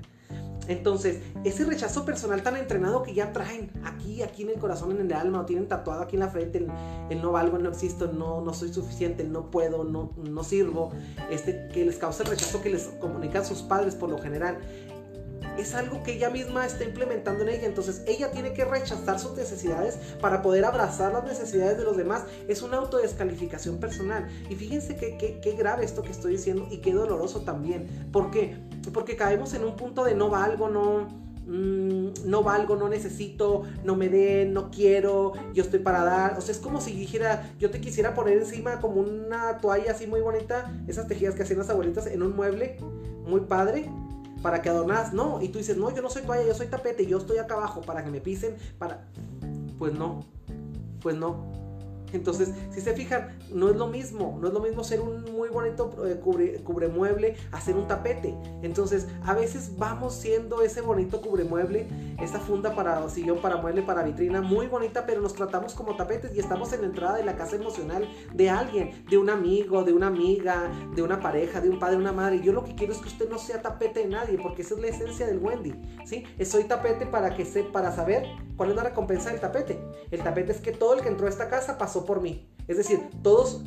Entonces, 0.72 1.20
ese 1.44 1.66
rechazo 1.66 2.06
personal 2.06 2.44
tan 2.44 2.56
entrenado 2.56 3.04
que 3.04 3.14
ya 3.14 3.34
traen 3.34 3.70
aquí, 3.84 4.24
aquí 4.24 4.44
en 4.44 4.52
el 4.52 4.56
corazón, 4.56 4.92
en 4.92 5.02
el 5.02 5.14
alma, 5.14 5.42
o 5.42 5.46
tienen 5.46 5.68
tatuado 5.68 6.02
aquí 6.02 6.16
en 6.16 6.22
la 6.22 6.30
frente, 6.30 6.66
el, 7.10 7.22
no 7.22 7.34
valgo, 7.34 7.58
no 7.58 7.70
existo, 7.70 8.08
no, 8.12 8.40
no 8.40 8.54
soy 8.54 8.74
suficiente, 8.74 9.26
no 9.26 9.52
puedo, 9.52 9.84
no, 9.84 10.14
no 10.16 10.44
sirvo, 10.46 10.92
este, 11.30 11.68
que 11.74 11.84
les 11.84 11.98
causa 11.98 12.24
el 12.24 12.30
rechazo 12.30 12.62
que 12.62 12.70
les 12.70 12.84
comunican 13.02 13.44
sus 13.46 13.62
padres 13.62 13.96
por 13.96 14.10
lo 14.10 14.18
general, 14.18 14.60
es 15.58 15.74
algo 15.74 16.04
que 16.04 16.14
ella 16.14 16.30
misma 16.30 16.66
está 16.66 16.84
implementando 16.84 17.44
en 17.44 17.50
ella. 17.50 17.68
Entonces 17.68 18.02
ella 18.08 18.32
tiene 18.32 18.54
que 18.54 18.66
rechazar 18.66 19.20
sus 19.20 19.36
necesidades 19.36 19.96
para 20.20 20.42
poder 20.42 20.66
abrazar 20.66 21.14
las 21.14 21.24
necesidades 21.24 21.78
de 21.78 21.84
los 21.84 21.98
demás. 21.98 22.24
Es 22.48 22.62
una 22.62 22.78
autodescalificación 22.78 23.78
personal. 23.78 24.28
Y 24.50 24.56
fíjense 24.56 24.96
qué 24.96 25.56
grave 25.58 25.86
esto 25.86 26.02
que 26.02 26.12
estoy 26.12 26.34
diciendo 26.34 26.68
y 26.70 26.78
qué 26.78 26.94
doloroso 26.94 27.42
también. 27.42 28.10
¿Por 28.12 28.32
qué? 28.32 28.58
Porque 28.94 29.16
caemos 29.16 29.54
en 29.54 29.64
un 29.64 29.76
punto 29.76 30.04
de 30.04 30.16
no 30.16 30.30
valgo, 30.30 30.70
no 30.70 31.08
mm, 31.46 32.02
no 32.26 32.44
valgo, 32.44 32.76
no 32.76 32.90
necesito, 32.90 33.64
no 33.84 33.96
me 33.96 34.10
den, 34.10 34.54
no 34.54 34.72
quiero, 34.72 35.34
yo 35.54 35.64
estoy 35.64 35.80
para 35.80 36.04
dar. 36.04 36.38
O 36.38 36.42
sea, 36.42 36.54
es 36.54 36.60
como 36.60 36.82
si 36.82 36.94
dijera, 36.94 37.52
yo 37.60 37.70
te 37.70 37.80
quisiera 37.80 38.14
poner 38.14 38.38
encima 38.38 38.80
como 38.80 39.02
una 39.02 39.60
toalla 39.60 39.92
así 39.92 40.08
muy 40.08 40.22
bonita, 40.22 40.72
esas 40.88 41.08
tejidas 41.08 41.36
que 41.36 41.44
hacían 41.44 41.60
las 41.60 41.70
abuelitas 41.70 42.08
en 42.08 42.22
un 42.24 42.36
mueble 42.36 42.78
muy 43.26 43.42
padre 43.42 43.90
para 44.42 44.62
que 44.62 44.70
adornas, 44.70 45.14
no, 45.14 45.42
y 45.42 45.50
tú 45.50 45.60
dices, 45.60 45.78
no, 45.78 45.94
yo 45.94 46.02
no 46.02 46.10
soy 46.10 46.24
toalla, 46.24 46.46
yo 46.46 46.54
soy 46.54 46.68
tapete, 46.68 47.06
yo 47.06 47.18
estoy 47.18 47.38
acá 47.38 47.56
abajo 47.56 47.82
para 47.82 48.04
que 48.04 48.12
me 48.12 48.22
pisen, 48.22 48.56
para... 48.78 49.08
Pues 49.78 49.94
no, 49.94 50.26
pues 51.02 51.16
no. 51.16 51.61
Entonces, 52.14 52.52
si 52.72 52.82
se 52.82 52.94
fijan, 52.94 53.38
no 53.54 53.70
es 53.70 53.76
lo 53.76 53.88
mismo, 53.88 54.38
no 54.42 54.48
es 54.48 54.54
lo 54.54 54.60
mismo 54.60 54.84
ser 54.84 55.02
un 55.02 55.24
muy 55.32 55.50
bonito 55.50 55.94
eh, 56.06 56.20
cubre, 56.20 56.62
cubremueble 56.64 57.36
a 57.52 57.62
ser 57.62 57.76
un 57.76 57.88
tapete. 57.88 58.36
Entonces, 58.62 59.08
a 59.24 59.34
veces 59.34 59.78
vamos 59.78 60.14
siendo 60.14 60.62
ese 60.62 60.82
bonito 60.82 61.22
cubremueble, 61.22 61.88
esa 62.22 62.40
funda 62.40 62.76
para 62.76 63.08
sillón, 63.10 63.42
para 63.42 63.58
mueble, 63.58 63.82
para 63.82 64.04
vitrina, 64.04 64.42
muy 64.42 64.68
bonita, 64.68 65.06
pero 65.06 65.22
nos 65.22 65.34
tratamos 65.34 65.74
como 65.74 65.96
tapetes 65.96 66.36
y 66.36 66.40
estamos 66.40 66.74
en 66.74 66.82
la 66.82 66.88
entrada 66.88 67.18
de 67.18 67.24
la 67.24 67.36
casa 67.36 67.56
emocional 67.56 68.08
de 68.34 68.50
alguien, 68.50 69.06
de 69.10 69.18
un 69.18 69.30
amigo, 69.30 69.84
de 69.84 69.94
una 69.94 70.08
amiga, 70.08 70.72
de 70.96 71.02
una 71.02 71.20
pareja, 71.20 71.62
de 71.62 71.70
un 71.70 71.80
padre, 71.80 71.98
una 71.98 72.12
madre. 72.12 72.42
Yo 72.42 72.54
lo 72.54 72.64
que 72.64 72.76
quiero 72.76 72.94
es 72.94 73.00
que 73.00 73.08
usted 73.08 73.30
no 73.30 73.38
sea 73.38 73.62
tapete 73.62 74.02
de 74.02 74.08
nadie, 74.08 74.38
porque 74.42 74.62
esa 74.62 74.76
es 74.76 74.82
la 74.82 74.88
esencia 74.88 75.26
del 75.26 75.40
Wendy, 75.40 75.74
¿sí? 76.06 76.24
Soy 76.46 76.66
tapete 76.66 77.06
para 77.06 77.36
que 77.36 77.46
se, 77.46 77.64
para 77.64 77.92
saber 77.92 78.26
cuál 78.58 78.72
es 78.72 78.76
la 78.76 78.84
recompensa 78.84 79.32
del 79.32 79.40
tapete. 79.40 79.80
El 80.12 80.22
tapete 80.22 80.52
es 80.52 80.62
que 80.62 80.72
todo 80.72 80.94
el 80.94 81.02
que 81.02 81.10
entró 81.10 81.28
a 81.28 81.30
esta 81.30 81.50
casa 81.50 81.78
pasó 81.78 82.01
por 82.06 82.22
mí. 82.22 82.48
Es 82.68 82.78
decir, 82.78 83.00
todos 83.24 83.62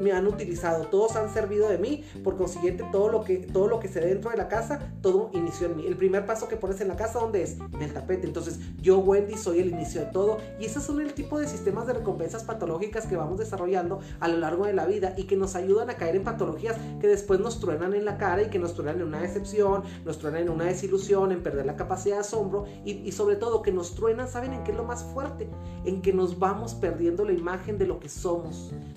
me 0.00 0.12
han 0.12 0.26
utilizado, 0.26 0.86
todos 0.86 1.16
han 1.16 1.32
servido 1.32 1.68
de 1.68 1.78
mí, 1.78 2.04
por 2.22 2.36
consiguiente 2.36 2.84
todo 2.92 3.08
lo 3.08 3.24
que 3.24 3.38
todo 3.38 3.68
lo 3.68 3.80
que 3.80 3.88
se 3.88 4.00
dentro 4.00 4.30
de 4.30 4.36
la 4.36 4.48
casa, 4.48 4.92
todo 5.02 5.30
inició 5.32 5.66
en 5.66 5.76
mí. 5.76 5.86
El 5.86 5.96
primer 5.96 6.26
paso 6.26 6.48
que 6.48 6.56
pones 6.56 6.80
en 6.80 6.88
la 6.88 6.96
casa, 6.96 7.18
¿dónde 7.18 7.42
es? 7.42 7.56
En 7.72 7.82
el 7.82 7.92
tapete. 7.92 8.26
Entonces, 8.26 8.60
yo 8.80 8.98
Wendy 8.98 9.36
soy 9.36 9.60
el 9.60 9.68
inicio 9.68 10.00
de 10.00 10.06
todo 10.06 10.38
y 10.60 10.66
esos 10.66 10.84
son 10.84 11.00
el 11.00 11.14
tipo 11.14 11.38
de 11.38 11.48
sistemas 11.48 11.86
de 11.86 11.94
recompensas 11.94 12.44
patológicas 12.44 13.06
que 13.06 13.16
vamos 13.16 13.38
desarrollando 13.38 14.00
a 14.20 14.28
lo 14.28 14.38
largo 14.38 14.66
de 14.66 14.72
la 14.72 14.86
vida 14.86 15.14
y 15.16 15.24
que 15.24 15.36
nos 15.36 15.56
ayudan 15.56 15.90
a 15.90 15.94
caer 15.94 16.16
en 16.16 16.24
patologías 16.24 16.76
que 17.00 17.08
después 17.08 17.40
nos 17.40 17.60
truenan 17.60 17.94
en 17.94 18.04
la 18.04 18.18
cara 18.18 18.42
y 18.42 18.50
que 18.50 18.58
nos 18.58 18.74
truenan 18.74 19.00
en 19.00 19.08
una 19.08 19.20
decepción, 19.20 19.82
nos 20.04 20.18
truenan 20.18 20.42
en 20.42 20.50
una 20.50 20.64
desilusión, 20.64 21.32
en 21.32 21.42
perder 21.42 21.66
la 21.66 21.76
capacidad 21.76 22.16
de 22.16 22.20
asombro 22.20 22.64
y, 22.84 22.92
y 22.92 23.12
sobre 23.12 23.36
todo 23.36 23.62
que 23.62 23.72
nos 23.72 23.94
truenan, 23.94 24.28
¿saben 24.28 24.52
en 24.52 24.64
qué 24.64 24.70
es 24.70 24.76
lo 24.76 24.84
más 24.84 25.04
fuerte? 25.04 25.48
En 25.84 26.02
que 26.02 26.12
nos 26.12 26.38
vamos 26.38 26.74
perdiendo 26.74 27.24
la 27.24 27.32
imagen 27.32 27.78
de 27.78 27.86
lo 27.86 27.98
que 27.98 28.08
somos 28.08 28.35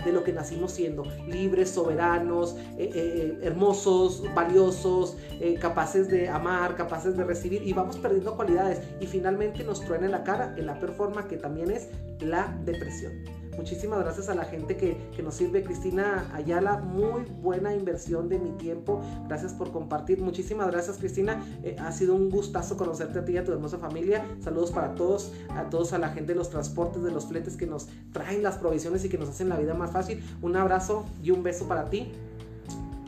de 0.03 0.11
lo 0.11 0.23
que 0.23 0.33
nacimos 0.33 0.71
siendo, 0.71 1.03
libres, 1.27 1.69
soberanos, 1.69 2.55
eh, 2.77 2.83
eh, 2.83 2.91
eh, 2.95 3.39
hermosos, 3.43 4.23
valiosos, 4.33 5.17
capaces 5.59 6.07
de 6.09 6.29
amar, 6.29 6.75
capaces 6.75 7.15
de 7.15 7.23
recibir 7.23 7.65
y 7.65 7.73
vamos 7.73 7.97
perdiendo 7.97 8.35
cualidades 8.35 8.81
y 8.99 9.07
finalmente 9.07 9.63
nos 9.63 9.81
truena 9.81 10.05
en 10.05 10.11
la 10.11 10.23
cara 10.23 10.53
en 10.57 10.65
la 10.65 10.79
peor 10.79 10.93
forma 10.93 11.27
que 11.27 11.37
también 11.37 11.71
es 11.71 11.89
la 12.19 12.57
depresión. 12.65 13.38
Muchísimas 13.59 13.99
gracias 13.99 14.29
a 14.29 14.35
la 14.35 14.45
gente 14.45 14.77
que, 14.77 15.21
nos 15.21 15.35
sirve. 15.35 15.65
Cristina 15.65 16.31
Ayala, 16.33 16.77
muy 16.77 17.23
buena 17.41 17.75
inversión 17.75 18.29
de 18.29 18.39
mi 18.39 18.51
tiempo. 18.51 19.01
Gracias 19.27 19.51
por 19.51 19.73
compartir. 19.73 20.21
Muchísimas 20.21 20.67
gracias, 20.67 20.97
Cristina. 20.97 21.43
Eh, 21.61 21.75
ha 21.77 21.91
sido 21.91 22.15
un 22.15 22.29
gustazo 22.29 22.77
conocerte 22.77 23.19
a 23.19 23.25
ti 23.25 23.33
y 23.33 23.37
a 23.37 23.43
tu 23.43 23.51
hermosa 23.51 23.77
familia. 23.77 24.25
Saludos 24.39 24.71
para 24.71 24.95
todos, 24.95 25.33
a 25.49 25.69
todos, 25.69 25.91
a 25.91 25.97
la 25.97 26.07
gente 26.07 26.31
de 26.31 26.37
los 26.37 26.49
transportes, 26.49 27.03
de 27.03 27.11
los 27.11 27.25
fletes 27.25 27.57
que 27.57 27.67
nos 27.67 27.89
traen 28.13 28.43
las 28.43 28.55
provisiones 28.55 29.03
y 29.03 29.09
que 29.09 29.17
nos 29.17 29.27
hacen 29.27 29.49
la 29.49 29.57
vida 29.57 29.73
más 29.73 29.91
fácil. 29.91 30.23
Un 30.41 30.55
abrazo 30.55 31.05
y 31.21 31.31
un 31.31 31.43
beso 31.43 31.67
para 31.67 31.89
ti. 31.89 32.13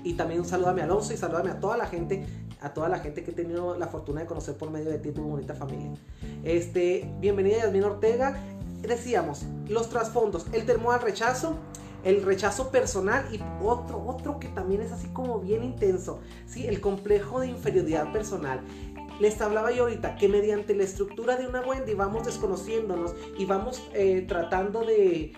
Y 0.04 0.16
también 0.16 0.42
un 0.42 0.46
saludo 0.46 0.72
a 0.72 0.74
mi 0.74 0.82
Alonso 0.82 1.14
y 1.14 1.18
saludame 1.18 1.52
a 1.52 1.62
toda 1.62 1.78
la 1.78 1.86
gente 1.86 2.26
a 2.60 2.76
toda 2.76 2.90
la 2.90 3.00
gente 3.00 3.24
que 3.24 3.32
he 3.32 3.34
tenido 3.34 3.76
la 3.76 3.88
fortuna 3.88 4.22
de 4.22 4.28
conocer 4.28 4.56
por 4.56 4.70
medio 4.70 4.92
de 4.92 5.00
ti, 5.00 5.12
tu 5.12 5.24
bonita 5.24 5.56
familia. 5.56 5.94
Este, 6.44 7.12
bienvenida 7.20 7.58
Yasmin 7.58 7.84
Ortega 7.84 8.40
decíamos, 8.82 9.44
los 9.68 9.90
trasfondos, 9.90 10.46
el 10.52 10.66
temor 10.66 10.96
al 10.96 11.02
rechazo, 11.02 11.58
el 12.04 12.24
rechazo 12.24 12.72
personal 12.72 13.28
y 13.32 13.40
otro, 13.64 14.04
otro 14.08 14.40
que 14.40 14.48
también 14.50 14.82
es 14.82 14.92
así 14.92 15.08
como 15.10 15.40
bien 15.40 15.64
intenso, 15.64 16.20
¿sí? 16.48 16.68
el 16.68 16.82
complejo 16.82 17.40
de 17.40 17.48
inferioridad 17.48 18.12
personal. 18.12 18.62
Les 19.20 19.40
hablaba 19.40 19.72
yo 19.72 19.84
ahorita 19.84 20.16
que 20.16 20.28
mediante 20.28 20.74
la 20.76 20.84
estructura 20.84 21.36
de 21.36 21.48
una 21.48 21.62
Wendy 21.62 21.94
vamos 21.94 22.26
desconociéndonos 22.26 23.14
y 23.38 23.46
vamos 23.46 23.82
eh, 23.94 24.26
tratando 24.28 24.84
de... 24.84 25.34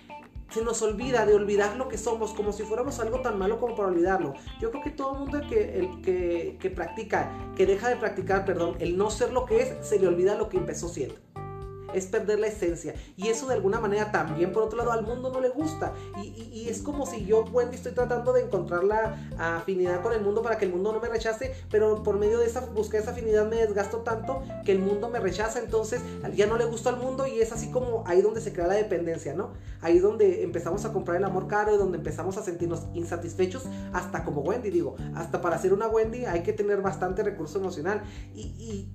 Se 0.51 0.63
nos 0.63 0.83
olvida 0.83 1.25
de 1.25 1.33
olvidar 1.33 1.75
lo 1.77 1.89
que 1.89 1.97
somos 1.97 2.31
como 2.31 2.53
si 2.53 2.61
fuéramos 2.61 2.99
algo 2.99 3.21
tan 3.21 3.39
malo 3.39 3.59
como 3.59 3.75
para 3.75 3.89
olvidarlo. 3.89 4.35
Yo 4.61 4.69
creo 4.69 4.83
que 4.83 4.91
todo 4.91 5.13
el 5.13 5.19
mundo 5.21 5.41
que, 5.49 5.79
el, 5.79 6.01
que, 6.01 6.57
que 6.59 6.69
practica, 6.69 7.31
que 7.57 7.65
deja 7.65 7.89
de 7.89 7.95
practicar, 7.95 8.45
perdón, 8.45 8.75
el 8.79 8.95
no 8.95 9.09
ser 9.09 9.33
lo 9.33 9.45
que 9.45 9.63
es, 9.63 9.73
se 9.81 9.99
le 9.99 10.07
olvida 10.07 10.35
lo 10.35 10.49
que 10.49 10.57
empezó 10.57 10.89
siendo 10.89 11.15
es 11.93 12.05
perder 12.07 12.39
la 12.39 12.47
esencia. 12.47 12.93
Y 13.17 13.27
eso 13.27 13.47
de 13.47 13.55
alguna 13.55 13.79
manera 13.79 14.11
también, 14.11 14.51
por 14.51 14.63
otro 14.63 14.77
lado, 14.77 14.91
al 14.91 15.05
mundo 15.05 15.31
no 15.31 15.39
le 15.39 15.49
gusta. 15.49 15.93
Y, 16.21 16.67
es 16.69 16.81
como 16.81 17.05
si 17.05 17.25
yo, 17.25 17.43
Wendy, 17.43 17.75
estoy 17.75 17.91
tratando 17.91 18.31
de 18.31 18.41
encontrar 18.41 18.83
la 18.83 19.17
afinidad 19.37 20.01
con 20.01 20.13
el 20.13 20.21
mundo 20.21 20.41
para 20.41 20.57
que 20.57 20.65
el 20.65 20.71
mundo 20.71 20.93
no 20.93 20.99
me 20.99 21.09
rechace, 21.09 21.53
pero 21.69 22.03
por 22.03 22.17
medio 22.17 22.39
de 22.39 22.45
esa 22.45 22.61
búsqueda 22.61 22.99
de 22.99 23.03
esa 23.03 23.11
afinidad 23.11 23.49
me 23.49 23.57
desgasto 23.57 23.97
tanto 23.99 24.43
que 24.65 24.71
el 24.71 24.79
mundo 24.79 25.09
me 25.09 25.19
rechaza, 25.19 25.59
entonces 25.59 26.01
ya 26.35 26.47
no 26.47 26.57
le 26.57 26.65
gusta 26.65 26.89
al 26.89 26.97
mundo 26.97 27.27
y 27.27 27.41
es 27.41 27.51
así 27.51 27.69
como 27.69 28.03
ahí 28.07 28.21
donde 28.21 28.41
se 28.41 28.53
crea 28.53 28.67
la 28.67 28.75
dependencia, 28.75 29.33
¿no? 29.33 29.51
Ahí 29.81 29.99
donde 29.99 30.43
empezamos 30.43 30.85
a 30.85 30.93
comprar 30.93 31.17
el 31.17 31.23
amor 31.23 31.47
caro 31.47 31.73
y 31.75 31.77
donde 31.77 31.97
empezamos 31.97 32.37
a 32.37 32.43
sentirnos 32.43 32.83
insatisfechos, 32.93 33.63
hasta 33.91 34.23
como 34.23 34.41
Wendy, 34.41 34.69
digo, 34.69 34.95
hasta 35.15 35.41
para 35.41 35.57
ser 35.57 35.73
una 35.73 35.87
Wendy 35.87 36.25
hay 36.25 36.43
que 36.43 36.53
tener 36.53 36.81
bastante 36.81 37.23
recurso 37.23 37.59
emocional 37.59 38.03
y, 38.33 38.89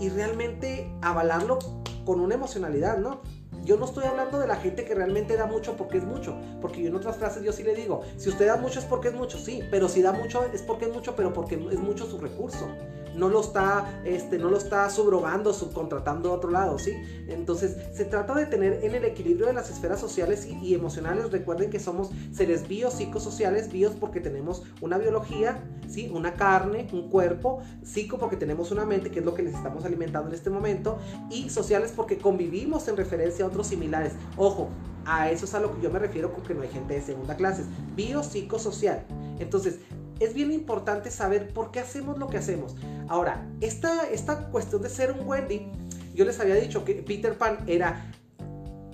y 0.00 0.08
realmente 0.08 0.90
avalarlo 1.02 1.58
con 2.04 2.20
una 2.20 2.34
emocionalidad, 2.34 2.98
¿no? 2.98 3.22
Yo 3.64 3.76
no 3.76 3.84
estoy 3.84 4.04
hablando 4.04 4.38
de 4.38 4.46
la 4.46 4.56
gente 4.56 4.84
que 4.84 4.94
realmente 4.94 5.36
da 5.36 5.46
mucho 5.46 5.76
porque 5.76 5.98
es 5.98 6.04
mucho, 6.04 6.36
porque 6.60 6.82
yo 6.82 6.88
en 6.88 6.96
otras 6.96 7.16
frases 7.16 7.42
yo 7.42 7.52
sí 7.52 7.62
le 7.62 7.74
digo, 7.74 8.02
si 8.16 8.28
usted 8.30 8.46
da 8.46 8.56
mucho 8.56 8.78
es 8.78 8.86
porque 8.86 9.08
es 9.08 9.14
mucho, 9.14 9.38
sí, 9.38 9.62
pero 9.70 9.88
si 9.88 10.00
da 10.00 10.12
mucho 10.12 10.44
es 10.44 10.62
porque 10.62 10.86
es 10.86 10.92
mucho, 10.92 11.14
pero 11.14 11.32
porque 11.32 11.56
es 11.70 11.78
mucho 11.78 12.06
su 12.06 12.18
recurso 12.18 12.68
no 13.14 13.28
lo 13.28 13.40
está, 13.40 14.02
este, 14.04 14.38
no 14.38 14.50
lo 14.50 14.56
está 14.56 14.88
subrogando, 14.90 15.52
subcontratando 15.52 16.30
a 16.30 16.32
otro 16.34 16.50
lado, 16.50 16.78
¿sí? 16.78 16.92
Entonces, 17.28 17.76
se 17.94 18.04
trata 18.04 18.34
de 18.34 18.46
tener 18.46 18.84
en 18.84 18.94
el 18.94 19.04
equilibrio 19.04 19.46
de 19.46 19.52
las 19.52 19.70
esferas 19.70 20.00
sociales 20.00 20.46
y, 20.46 20.74
emocionales. 20.74 21.30
Recuerden 21.30 21.70
que 21.70 21.80
somos 21.80 22.10
seres 22.32 22.68
biopsicosociales, 22.68 23.70
bios 23.70 23.92
porque 23.98 24.20
tenemos 24.20 24.62
una 24.80 24.98
biología, 24.98 25.62
¿sí? 25.88 26.10
Una 26.12 26.34
carne, 26.34 26.88
un 26.92 27.08
cuerpo, 27.10 27.60
psico 27.82 28.18
porque 28.18 28.36
tenemos 28.36 28.70
una 28.70 28.84
mente, 28.84 29.10
que 29.10 29.20
es 29.20 29.24
lo 29.24 29.34
que 29.34 29.42
les 29.42 29.54
estamos 29.54 29.84
alimentando 29.84 30.28
en 30.28 30.34
este 30.34 30.50
momento, 30.50 30.98
y 31.30 31.50
sociales 31.50 31.92
porque 31.94 32.18
convivimos 32.18 32.88
en 32.88 32.96
referencia 32.96 33.44
a 33.44 33.48
otros 33.48 33.66
similares. 33.66 34.12
Ojo, 34.36 34.68
a 35.04 35.30
eso 35.30 35.44
es 35.44 35.54
a 35.54 35.60
lo 35.60 35.74
que 35.74 35.82
yo 35.82 35.90
me 35.90 35.98
refiero 35.98 36.32
con 36.32 36.44
que 36.44 36.54
no 36.54 36.62
hay 36.62 36.68
gente 36.68 36.94
de 36.94 37.02
segunda 37.02 37.36
clase. 37.36 37.64
Biopsicosocial. 37.96 39.04
Entonces, 39.38 39.78
es 40.20 40.34
bien 40.34 40.52
importante 40.52 41.10
saber 41.10 41.52
por 41.52 41.72
qué 41.72 41.80
hacemos 41.80 42.18
lo 42.18 42.28
que 42.28 42.36
hacemos. 42.36 42.76
Ahora, 43.08 43.50
esta, 43.60 44.08
esta 44.10 44.50
cuestión 44.50 44.82
de 44.82 44.90
ser 44.90 45.12
un 45.12 45.26
Wendy, 45.26 45.72
yo 46.14 46.24
les 46.24 46.38
había 46.38 46.54
dicho 46.54 46.84
que 46.84 46.94
Peter 46.94 47.36
Pan 47.36 47.64
era 47.66 48.12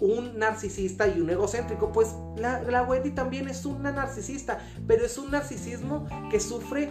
un 0.01 0.39
narcisista 0.39 1.09
y 1.09 1.21
un 1.21 1.29
egocéntrico, 1.31 1.91
pues 1.91 2.15
la, 2.37 2.63
la, 2.63 2.83
Wendy 2.83 3.11
también 3.11 3.49
es 3.49 3.65
una 3.65 3.91
narcisista, 3.93 4.59
pero 4.87 5.05
es 5.05 5.19
un 5.19 5.31
narcisismo 5.31 6.07
que 6.31 6.39
sufre 6.39 6.91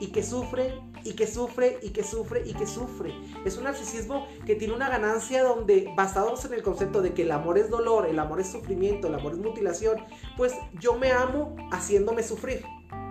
y 0.00 0.08
que 0.08 0.22
sufre 0.22 0.74
y 1.06 1.12
que 1.12 1.26
sufre 1.26 1.78
y 1.82 1.90
que 1.90 2.02
sufre 2.02 2.42
y 2.44 2.52
que 2.52 2.66
sufre. 2.66 3.14
Es 3.44 3.56
un 3.56 3.64
narcisismo 3.64 4.26
que 4.44 4.56
tiene 4.56 4.74
una 4.74 4.88
ganancia 4.88 5.44
donde 5.44 5.92
basados 5.96 6.44
en 6.44 6.54
el 6.54 6.62
concepto 6.62 7.00
de 7.00 7.14
que 7.14 7.22
el 7.22 7.32
amor 7.32 7.58
es 7.58 7.70
dolor, 7.70 8.06
el 8.06 8.18
amor 8.18 8.40
es 8.40 8.50
sufrimiento, 8.50 9.08
el 9.08 9.14
amor 9.14 9.32
es 9.32 9.38
mutilación, 9.38 9.98
pues 10.36 10.52
yo 10.80 10.98
me 10.98 11.12
amo 11.12 11.54
haciéndome 11.70 12.22
sufrir. 12.22 12.64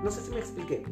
No 0.03 0.11
sé 0.11 0.21
si 0.21 0.31
me 0.31 0.39
expliqué. 0.39 0.83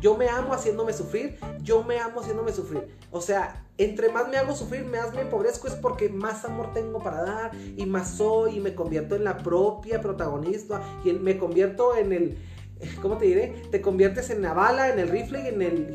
Yo 0.00 0.16
me 0.16 0.28
amo 0.28 0.52
haciéndome 0.52 0.92
sufrir, 0.92 1.38
yo 1.62 1.82
me 1.82 1.98
amo 1.98 2.20
haciéndome 2.20 2.52
sufrir. 2.52 2.86
O 3.10 3.20
sea, 3.20 3.64
entre 3.78 4.10
más 4.10 4.28
me 4.28 4.36
hago 4.36 4.54
sufrir, 4.54 4.84
más 4.84 5.14
me 5.14 5.22
empobrezco, 5.22 5.68
es 5.68 5.74
porque 5.74 6.08
más 6.08 6.44
amor 6.44 6.72
tengo 6.72 7.02
para 7.02 7.22
dar 7.22 7.50
y 7.54 7.86
más 7.86 8.16
soy 8.16 8.56
y 8.56 8.60
me 8.60 8.74
convierto 8.74 9.16
en 9.16 9.24
la 9.24 9.38
propia 9.38 10.00
protagonista 10.00 10.82
y 11.04 11.12
me 11.12 11.38
convierto 11.38 11.96
en 11.96 12.12
el, 12.12 12.38
¿cómo 13.02 13.16
te 13.16 13.26
diré? 13.26 13.62
Te 13.70 13.80
conviertes 13.80 14.30
en 14.30 14.42
la 14.42 14.52
bala, 14.52 14.90
en 14.90 14.98
el 14.98 15.08
rifle 15.08 15.42
y 15.42 15.48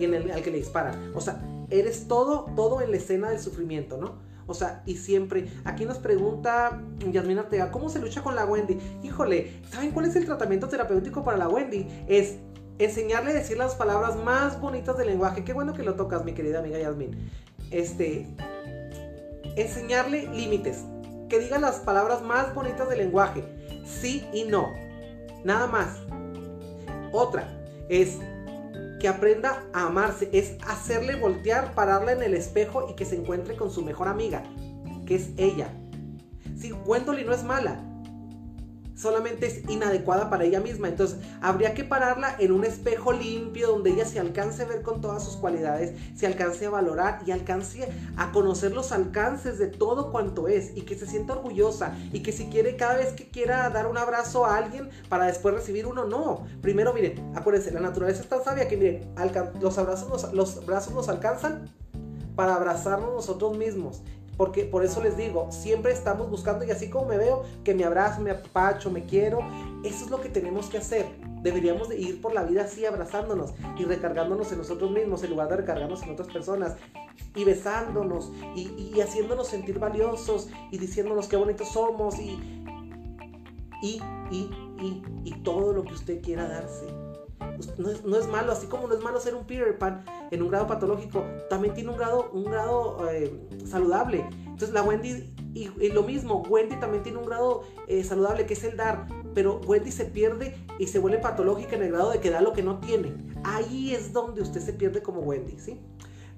en 0.03 0.13
el, 0.13 0.31
al 0.31 0.41
que 0.41 0.51
le 0.51 0.57
disparan. 0.57 1.11
O 1.15 1.21
sea, 1.21 1.41
eres 1.69 2.07
todo, 2.07 2.45
todo 2.55 2.81
en 2.81 2.91
la 2.91 2.97
escena 2.97 3.29
del 3.29 3.39
sufrimiento, 3.39 3.97
¿no? 3.97 4.19
O 4.47 4.53
sea, 4.53 4.83
y 4.85 4.95
siempre. 4.97 5.47
Aquí 5.63 5.85
nos 5.85 5.97
pregunta 5.97 6.81
Yasmin 7.09 7.39
Arteaga, 7.39 7.71
¿cómo 7.71 7.89
se 7.89 7.99
lucha 7.99 8.21
con 8.21 8.35
la 8.35 8.45
Wendy? 8.45 8.77
Híjole, 9.03 9.61
¿saben 9.69 9.91
cuál 9.91 10.07
es 10.07 10.15
el 10.15 10.25
tratamiento 10.25 10.67
terapéutico 10.67 11.23
para 11.23 11.37
la 11.37 11.47
Wendy? 11.47 11.87
Es 12.07 12.35
enseñarle 12.79 13.31
a 13.31 13.33
decir 13.35 13.57
las 13.57 13.75
palabras 13.75 14.17
más 14.17 14.59
bonitas 14.59 14.97
del 14.97 15.07
lenguaje. 15.07 15.43
Qué 15.43 15.53
bueno 15.53 15.73
que 15.73 15.83
lo 15.83 15.95
tocas, 15.95 16.25
mi 16.25 16.33
querida 16.33 16.59
amiga 16.59 16.79
Yasmin. 16.79 17.31
Este, 17.69 18.27
enseñarle 19.55 20.27
límites. 20.33 20.83
Que 21.29 21.39
diga 21.39 21.57
las 21.59 21.77
palabras 21.77 22.21
más 22.21 22.53
bonitas 22.53 22.89
del 22.89 22.97
lenguaje. 22.97 23.45
Sí 23.85 24.27
y 24.33 24.43
no. 24.43 24.73
Nada 25.45 25.67
más. 25.67 25.97
Otra 27.11 27.47
es 27.89 28.17
que 28.99 29.07
aprenda 29.07 29.63
a 29.73 29.87
amarse. 29.87 30.29
Es 30.31 30.55
hacerle 30.67 31.15
voltear, 31.15 31.73
pararla 31.73 32.13
en 32.13 32.23
el 32.23 32.33
espejo 32.33 32.87
y 32.89 32.95
que 32.95 33.05
se 33.05 33.15
encuentre 33.15 33.55
con 33.55 33.71
su 33.71 33.83
mejor 33.83 34.07
amiga, 34.07 34.43
que 35.05 35.15
es 35.15 35.29
ella. 35.37 35.69
Si 36.57 36.71
Wendolly 36.71 37.25
no 37.25 37.33
es 37.33 37.43
mala, 37.43 37.83
solamente 39.01 39.47
es 39.47 39.69
inadecuada 39.69 40.29
para 40.29 40.43
ella 40.43 40.59
misma. 40.59 40.87
Entonces, 40.87 41.17
habría 41.41 41.73
que 41.73 41.83
pararla 41.83 42.35
en 42.37 42.51
un 42.51 42.63
espejo 42.63 43.11
limpio 43.11 43.69
donde 43.69 43.91
ella 43.91 44.05
se 44.05 44.19
alcance 44.19 44.61
a 44.61 44.65
ver 44.67 44.83
con 44.83 45.01
todas 45.01 45.23
sus 45.23 45.37
cualidades, 45.37 45.93
se 46.15 46.27
alcance 46.27 46.67
a 46.67 46.69
valorar 46.69 47.21
y 47.25 47.31
alcance 47.31 47.89
a 48.15 48.31
conocer 48.31 48.73
los 48.73 48.91
alcances 48.91 49.57
de 49.57 49.67
todo 49.67 50.11
cuanto 50.11 50.47
es 50.47 50.77
y 50.77 50.81
que 50.81 50.95
se 50.95 51.07
sienta 51.07 51.33
orgullosa 51.33 51.97
y 52.13 52.21
que 52.21 52.31
si 52.31 52.45
quiere 52.49 52.75
cada 52.75 52.95
vez 52.95 53.13
que 53.13 53.29
quiera 53.29 53.69
dar 53.71 53.87
un 53.87 53.97
abrazo 53.97 54.45
a 54.45 54.57
alguien 54.57 54.89
para 55.09 55.25
después 55.25 55.55
recibir 55.55 55.87
uno, 55.87 56.05
no. 56.05 56.45
Primero, 56.61 56.93
miren, 56.93 57.33
acuérdense, 57.35 57.71
la 57.71 57.79
naturaleza 57.79 58.21
es 58.21 58.29
tan 58.29 58.43
sabia 58.43 58.67
que 58.67 58.77
miren, 58.77 59.13
los 59.59 59.77
abrazos 59.79 60.31
los 60.33 60.65
brazos 60.65 60.93
nos 60.93 61.09
alcanzan 61.09 61.69
para 62.35 62.55
abrazarnos 62.55 63.13
nosotros 63.13 63.57
mismos 63.57 64.03
porque 64.41 64.63
por 64.63 64.83
eso 64.83 65.03
les 65.03 65.15
digo, 65.15 65.51
siempre 65.51 65.91
estamos 65.91 66.27
buscando 66.27 66.65
y 66.65 66.71
así 66.71 66.89
como 66.89 67.05
me 67.05 67.15
veo, 67.15 67.43
que 67.63 67.75
me 67.75 67.83
abrazo, 67.83 68.21
me 68.21 68.31
apacho, 68.31 68.89
me 68.89 69.05
quiero, 69.05 69.37
eso 69.83 70.05
es 70.05 70.09
lo 70.09 70.19
que 70.19 70.29
tenemos 70.29 70.67
que 70.67 70.79
hacer. 70.79 71.05
Deberíamos 71.43 71.89
de 71.89 71.99
ir 71.99 72.19
por 72.19 72.33
la 72.33 72.41
vida 72.41 72.63
así 72.63 72.83
abrazándonos 72.83 73.53
y 73.77 73.85
recargándonos 73.85 74.51
en 74.51 74.57
nosotros 74.57 74.89
mismos 74.89 75.21
en 75.21 75.29
lugar 75.29 75.49
de 75.49 75.57
recargarnos 75.57 76.01
en 76.01 76.09
otras 76.09 76.27
personas 76.29 76.75
y 77.35 77.43
besándonos 77.43 78.31
y, 78.55 78.99
haciéndonos 78.99 79.47
sentir 79.47 79.77
valiosos 79.77 80.49
y 80.71 80.79
diciéndonos 80.79 81.27
qué 81.27 81.35
bonitos 81.35 81.67
somos 81.67 82.17
y, 82.17 82.31
y, 83.83 84.01
y, 84.31 84.49
y, 84.81 85.03
y 85.23 85.33
todo 85.43 85.71
lo 85.71 85.83
que 85.83 85.93
usted 85.93 86.19
quiera 86.19 86.47
darse. 86.47 87.00
Pues, 87.55 88.05
no 88.05 88.17
es, 88.17 88.27
malo, 88.27 88.51
así 88.51 88.67
como 88.67 88.87
no 88.87 88.95
es 88.95 89.01
malo 89.01 89.19
ser 89.19 89.35
un 89.35 89.45
Peter 89.45 89.77
Pan 89.77 90.03
en 90.31 90.41
un 90.41 90.49
grado 90.49 90.67
patológico, 90.67 91.23
también 91.49 91.73
tiene 91.73 91.89
un 91.89 91.97
grado, 91.97 92.29
un 92.31 92.45
grado 92.45 93.09
eh, 93.11 93.31
saludable. 93.65 94.25
Entonces 94.45 94.71
la 94.71 94.83
Wendy, 94.83 95.33
y, 95.53 95.89
lo 95.89 96.03
mismo, 96.03 96.43
Wendy 96.49 96.75
también 96.77 97.03
tiene 97.03 97.17
un 97.17 97.25
grado 97.25 97.63
eh, 97.87 98.03
saludable 98.03 98.45
que 98.45 98.53
es 98.53 98.63
el 98.63 98.77
dar, 98.77 99.07
pero 99.33 99.59
Wendy 99.65 99.91
se 99.91 100.05
pierde 100.05 100.55
y 100.79 100.87
se 100.87 100.99
vuelve 100.99 101.19
patológica 101.19 101.75
en 101.75 101.83
el 101.83 101.91
grado 101.91 102.11
de 102.11 102.19
que 102.19 102.29
da 102.29 102.41
lo 102.41 102.53
que 102.53 102.63
no 102.63 102.79
tiene. 102.79 103.13
Ahí 103.43 103.93
es 103.93 104.13
donde 104.13 104.41
usted 104.41 104.61
se 104.61 104.73
pierde 104.73 105.01
como 105.01 105.21
Wendy, 105.21 105.59
¿sí? 105.59 105.79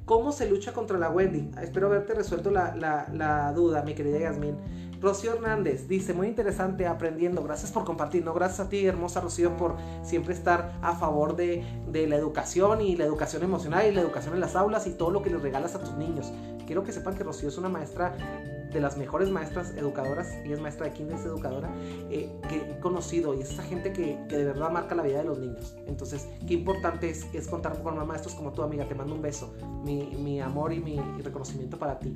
¿Cómo 0.05 0.33
se 0.33 0.49
lucha 0.49 0.73
contra 0.73 0.97
la 0.97 1.09
Wendy? 1.09 1.49
Espero 1.61 1.87
haberte 1.87 2.13
resuelto 2.13 2.51
la, 2.51 3.53
duda, 3.55 3.83
mi 3.83 3.93
querida 3.93 4.19
Yasmin. 4.19 4.57
Rocío 4.99 5.33
Hernández 5.33 5.87
dice, 5.87 6.13
muy 6.13 6.27
interesante, 6.27 6.87
aprendiendo. 6.87 7.41
Gracias 7.41 7.71
por 7.71 7.85
compartir. 7.85 8.23
No, 8.25 8.33
gracias 8.33 8.67
a 8.67 8.69
ti, 8.69 8.85
hermosa 8.85 9.21
Rocío, 9.21 9.55
por 9.55 9.77
siempre 10.01 10.33
estar 10.33 10.77
a 10.81 10.95
favor 10.95 11.37
de, 11.37 11.63
la 11.93 12.15
educación 12.17 12.81
y 12.81 12.97
la 12.97 13.05
educación 13.05 13.43
emocional 13.43 13.87
y 13.87 13.91
la 13.91 14.01
educación 14.01 14.33
en 14.33 14.41
las 14.41 14.57
aulas 14.57 14.87
y 14.87 14.91
todo 14.91 15.09
lo 15.09 15.21
que 15.21 15.29
les 15.29 15.41
regalas 15.41 15.73
a 15.75 15.79
tus 15.79 15.93
niños. 15.93 16.33
Quiero 16.65 16.83
que 16.83 16.91
sepan 16.91 17.15
que 17.15 17.23
Rocío 17.23 17.47
es 17.47 17.57
una 17.57 17.69
maestra 17.69 18.13
de 18.73 18.81
las 18.81 18.97
mejores 18.97 19.29
maestras 19.29 19.73
educadoras, 19.77 20.33
y 20.45 20.51
es 20.51 20.59
maestra 20.59 20.87
de 20.87 20.93
kinder, 20.93 21.15
es 21.15 21.25
educadora, 21.25 21.69
eh, 22.09 22.29
que 22.49 22.57
he 22.57 22.79
conocido 22.79 23.33
y 23.33 23.41
es 23.41 23.51
esa 23.51 23.63
gente 23.63 23.93
que, 23.93 24.17
de 24.27 24.43
verdad 24.43 24.71
marca 24.71 24.95
la 24.95 25.03
vida 25.03 25.19
de 25.19 25.25
los 25.25 25.39
niños. 25.39 25.75
Entonces, 25.87 26.27
qué 26.47 26.55
importante 26.55 27.09
es, 27.09 27.27
es 27.33 27.47
contar 27.47 27.81
con 27.81 27.93
maestros 28.07 28.35
como 28.35 28.51
tu 28.51 28.63
amiga. 28.63 28.87
Te 28.87 28.95
mando 28.95 29.13
un 29.13 29.21
beso, 29.21 29.53
mi, 29.83 30.41
amor 30.41 30.73
y 30.73 30.79
mi 30.79 30.99
reconocimiento 31.21 31.77
para 31.77 31.99
ti. 31.99 32.13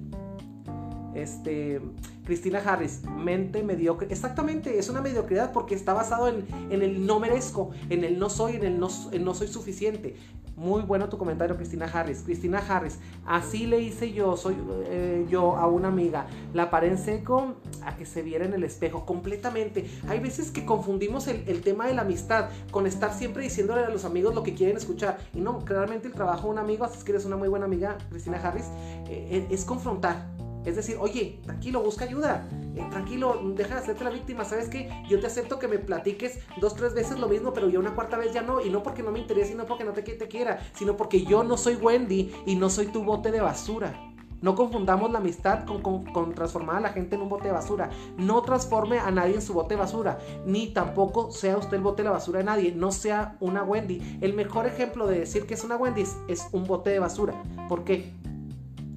Este, 1.18 1.82
Cristina 2.26 2.60
Harris, 2.60 3.01
mente 3.03 3.64
mediocre. 3.64 4.08
Exactamente, 4.12 4.78
es 4.78 4.89
una 4.89 5.01
mediocridad 5.01 5.51
porque 5.51 5.74
está 5.74 5.93
basado 5.93 6.28
en, 6.28 6.45
el 6.70 7.05
no 7.05 7.20
merezco, 7.20 7.72
en 7.89 8.03
el 8.03 8.20
no 8.20 8.30
soy, 8.30 8.58
en 8.58 8.66
el 8.66 8.80
no, 8.80 8.88
no 9.20 9.34
soy 9.34 9.47
suficiente. 9.47 10.16
Muy 10.58 10.82
bueno 10.82 11.08
tu 11.08 11.20
comentario, 11.20 11.55
Cristina 11.55 11.86
Harris. 11.86 12.24
Cristina 12.24 12.58
Harris, 12.58 12.97
así 13.28 13.68
le 13.68 13.80
hice 13.80 14.12
yo, 14.12 14.36
soy 14.36 14.55
eh, 14.86 15.28
yo 15.30 15.55
a 15.55 15.68
una 15.68 15.89
amiga. 15.89 16.26
La 16.55 16.72
paré 16.72 16.88
en 16.88 16.97
seco 16.97 17.58
a 17.84 17.95
que 17.95 18.08
se 18.08 18.24
viera 18.24 18.43
en 18.43 18.55
el 18.55 18.64
espejo 18.64 19.05
completamente. 19.05 19.88
Hay 20.08 20.20
veces 20.20 20.49
que 20.49 20.66
confundimos 20.66 21.28
el, 21.28 21.62
tema 21.62 21.86
de 21.86 21.93
la 21.93 22.01
amistad 22.01 22.49
con 22.72 22.88
estar 22.88 23.14
siempre 23.14 23.43
diciéndole 23.43 23.86
a 23.86 23.89
los 23.89 24.03
amigos 24.03 24.34
lo 24.34 24.41
que 24.41 24.55
quieren 24.55 24.78
escuchar. 24.78 25.20
Y 25.36 25.41
no, 25.41 25.60
claramente 25.60 26.08
el 26.08 26.14
trabajo 26.16 26.47
de 26.47 26.53
un 26.53 26.58
amigo, 26.58 26.86
así 26.86 26.97
es 26.97 27.03
que 27.03 27.12
eres 27.12 27.26
una 27.26 27.38
muy 27.38 27.49
buena 27.49 27.66
amiga, 27.66 27.99
Cristina 28.10 28.41
Harris, 28.43 28.66
eh, 29.10 29.45
es 29.51 29.64
confrontar 29.64 30.36
es 30.68 30.76
decir, 30.76 30.97
oye, 30.99 31.39
tranquilo, 31.43 31.82
busca 31.82 32.03
ayuda. 32.03 32.45
Eh, 32.76 32.86
tranquilo, 32.89 33.41
deja 33.55 33.76
de 33.76 33.82
hacerte 33.82 34.03
la 34.03 34.09
víctima. 34.09 34.43
¿Sabes 34.43 34.68
qué? 34.68 34.89
Yo 35.09 35.18
te 35.20 35.28
acepto 35.28 35.59
que 35.59 35.70
me 35.70 35.80
platiques 35.80 36.39
dos, 36.59 36.76
tres 36.76 36.93
veces 36.93 37.18
lo 37.20 37.30
mismo, 37.30 37.53
pero 37.53 37.70
yo 37.70 37.80
una 37.80 37.95
cuarta 37.95 38.18
vez 38.18 38.34
ya 38.34 38.41
no. 38.41 38.59
Y 38.59 38.70
no 38.70 38.84
porque 38.84 39.01
no 39.01 39.11
me 39.11 39.20
interese, 39.20 39.53
y 39.53 39.55
no 39.55 39.65
porque 39.65 39.86
no 39.86 39.93
te, 39.93 40.01
te 40.01 40.28
quiera, 40.28 40.59
sino 40.76 40.97
porque 40.97 41.24
yo 41.24 41.43
no 41.43 41.55
soy 41.55 41.76
Wendy 41.76 42.34
y 42.45 42.55
no 42.55 42.70
soy 42.70 42.88
tu 42.88 43.01
bote 43.03 43.32
de 43.32 43.39
basura. 43.39 43.97
No 44.41 44.55
confundamos 44.55 45.09
la 45.09 45.20
amistad 45.20 45.65
con, 45.65 46.36
transformar 46.36 46.76
a 46.76 46.82
la 46.82 46.89
gente 46.89 47.15
en 47.15 47.22
un 47.22 47.30
bote 47.30 47.47
de 47.47 47.53
basura. 47.53 47.89
No 48.18 48.41
transforme 48.41 48.99
a 48.99 49.09
nadie 49.09 49.36
en 49.36 49.41
su 49.41 49.53
bote 49.53 49.76
de 49.76 49.80
basura. 49.80 50.20
Ni 50.45 50.68
tampoco 50.68 51.32
sea 51.32 51.57
usted 51.57 51.78
el 51.78 51.84
bote 51.84 52.03
de 52.03 52.09
la 52.09 52.11
basura 52.11 52.39
de 52.39 52.45
nadie. 52.45 52.72
No 52.74 52.91
sea 52.91 53.38
una 53.39 53.63
Wendy. 53.63 54.20
El 54.22 54.34
mejor 54.34 54.68
ejemplo 54.68 55.07
de 55.07 55.20
decir 55.20 55.47
que 55.47 55.53
es 55.53 55.63
una 55.63 55.78
Wendy 55.78 56.01
es, 56.01 56.18
es 56.28 56.47
un 56.51 56.65
bote 56.65 56.89
de 56.89 56.99
basura. 56.99 57.41
¿Por 57.68 57.84
qué? 57.84 58.13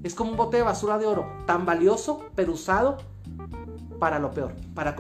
Es 0.03 0.15
como 0.15 0.31
un 0.31 0.37
bote 0.37 0.57
de 0.57 0.63
basura 0.63 0.99
de 0.99 1.07
oro, 1.07 1.27
tan 1.47 1.67
valioso, 1.67 2.25
pero 2.35 2.53
usado 2.53 2.99
para 3.99 4.19
lo 4.19 4.31
peor, 4.33 4.55
para, 4.75 4.97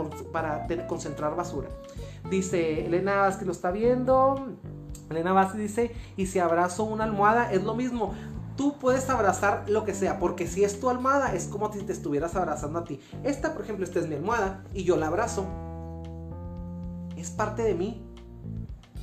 concentrar 0.87 1.35
basura. 1.35 1.69
Dice 2.29 2.87
Elena 2.87 3.17
Vázquez, 3.17 3.47
lo 3.47 3.53
está 3.53 3.71
viendo. 3.71 4.55
Elena 5.09 5.33
Vázquez 5.33 5.61
dice, 5.61 5.97
y 6.17 6.27
si 6.27 6.39
abrazo 6.39 6.85
una 6.85 7.05
almohada, 7.05 7.51
es 7.51 7.65
lo 7.65 7.75
mismo. 7.75 8.15
Tú 8.57 8.77
puedes 8.79 9.09
abrazar 9.09 9.65
lo 9.69 9.85
que 9.85 9.95
sea, 9.95 10.19
porque 10.19 10.47
si 10.47 10.65
es 10.65 10.79
tu 10.79 10.91
almohada, 10.91 11.35
es 11.35 11.47
como 11.47 11.73
si 11.73 11.83
te 11.83 11.93
estuvieras 11.93 12.37
abrazando 12.37 12.79
a 12.81 12.85
ti. 12.85 13.01
Esta, 13.25 13.55
por 13.55 13.63
ejemplo, 13.63 13.87
esta 13.87 14.01
es 14.01 14.07
mi 14.07 14.17
almohada 14.17 14.63
y 14.75 14.85
yo 14.85 14.99
la 14.99 15.07
abrazo. 15.07 15.47
Es 17.17 17.31
parte 17.31 17.63
de 17.63 17.75
mí. 17.75 18.05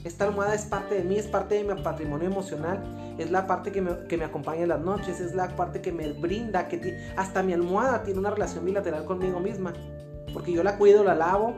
Esta 0.03 0.25
almohada 0.25 0.53
es 0.53 0.65
parte 0.65 0.95
de 0.95 1.03
mí, 1.03 1.17
es 1.17 1.25
parte 1.25 1.55
de 1.55 1.73
mi 1.73 1.81
patrimonio 1.81 2.27
emocional 2.27 3.06
es 3.17 3.31
la 3.31 3.47
parte 3.47 3.71
que 3.71 3.81
me, 3.81 4.25
acompaña 4.25 4.63
en 4.63 4.69
las 4.69 4.81
noches, 4.81 5.19
es 5.19 5.33
la 5.33 5.55
parte 5.55 5.81
que 5.81 5.91
me 5.91 6.11
brinda, 6.13 6.67
que 6.67 6.97
hasta 7.15 7.43
mi 7.43 7.53
almohada 7.53 8.03
tiene 8.03 8.19
una 8.19 8.29
relación 8.29 8.65
bilateral 8.65 9.05
conmigo 9.05 9.39
misma, 9.39 9.73
porque 10.33 10.51
yo 10.51 10.63
la 10.63 10.77
cuido, 10.77 11.03
la 11.03 11.15
lavo, 11.15 11.55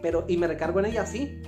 pero 0.00 0.24
y 0.28 0.36
me 0.36 0.46
recargo 0.46 0.80
en 0.80 0.86
ella, 0.86 1.06
sí, 1.06 1.42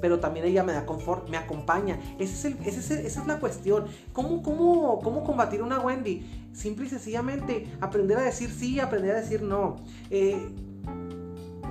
pero 0.00 0.20
también 0.20 0.46
ella 0.46 0.62
me 0.62 0.72
da 0.72 0.86
confort, 0.86 1.28
me 1.28 1.36
acompaña. 1.36 1.98
Ese 2.18 2.48
es 2.48 2.90
esa 2.90 3.20
es 3.20 3.26
la 3.26 3.40
cuestión. 3.40 3.86
¿Cómo, 4.12 4.42
cómo, 4.42 5.00
¿Cómo 5.00 5.24
combatir 5.24 5.62
una 5.62 5.80
Wendy? 5.80 6.48
Simple 6.52 6.86
y 6.86 6.88
sencillamente 6.88 7.66
aprender 7.80 8.18
a 8.18 8.22
decir 8.22 8.50
sí, 8.50 8.78
aprender 8.80 9.16
a 9.16 9.20
decir 9.20 9.42
no. 9.42 9.76
Eh, 10.10 10.48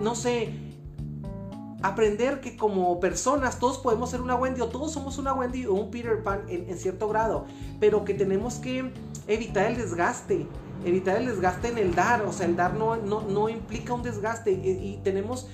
no 0.01 0.15
sé, 0.15 0.66
aprender 1.82 2.41
que 2.41 2.57
como 2.57 2.99
personas 2.99 3.59
todos 3.59 3.78
podemos 3.78 4.09
ser 4.09 4.21
una 4.21 4.36
Wendy 4.36 4.61
o 4.61 4.67
todos 4.67 4.91
somos 4.91 5.17
una 5.17 5.34
Wendy 5.34 5.65
o 5.65 5.73
un 5.73 5.91
Peter 5.91 6.23
Pan 6.23 6.43
en, 6.47 6.78
cierto 6.78 7.07
grado, 7.07 7.45
pero 7.80 8.03
que 8.03 8.13
tenemos 8.13 8.55
que 8.55 8.91
evitar 9.28 9.67
el 9.67 9.78
desgaste, 9.78 10.47
evitar 10.86 11.17
el 11.17 11.28
desgaste 11.28 11.69
en 11.69 11.78
el 11.78 11.93
dar, 11.93 12.23
o 12.23 12.34
sea, 12.34 12.45
el 12.45 12.55
dar 12.55 12.73
no, 12.73 12.95
no, 12.95 13.49
implica 13.49 13.93
un 13.93 14.03
desgaste 14.03 14.51
y 14.51 14.99
tenemos 15.03 15.49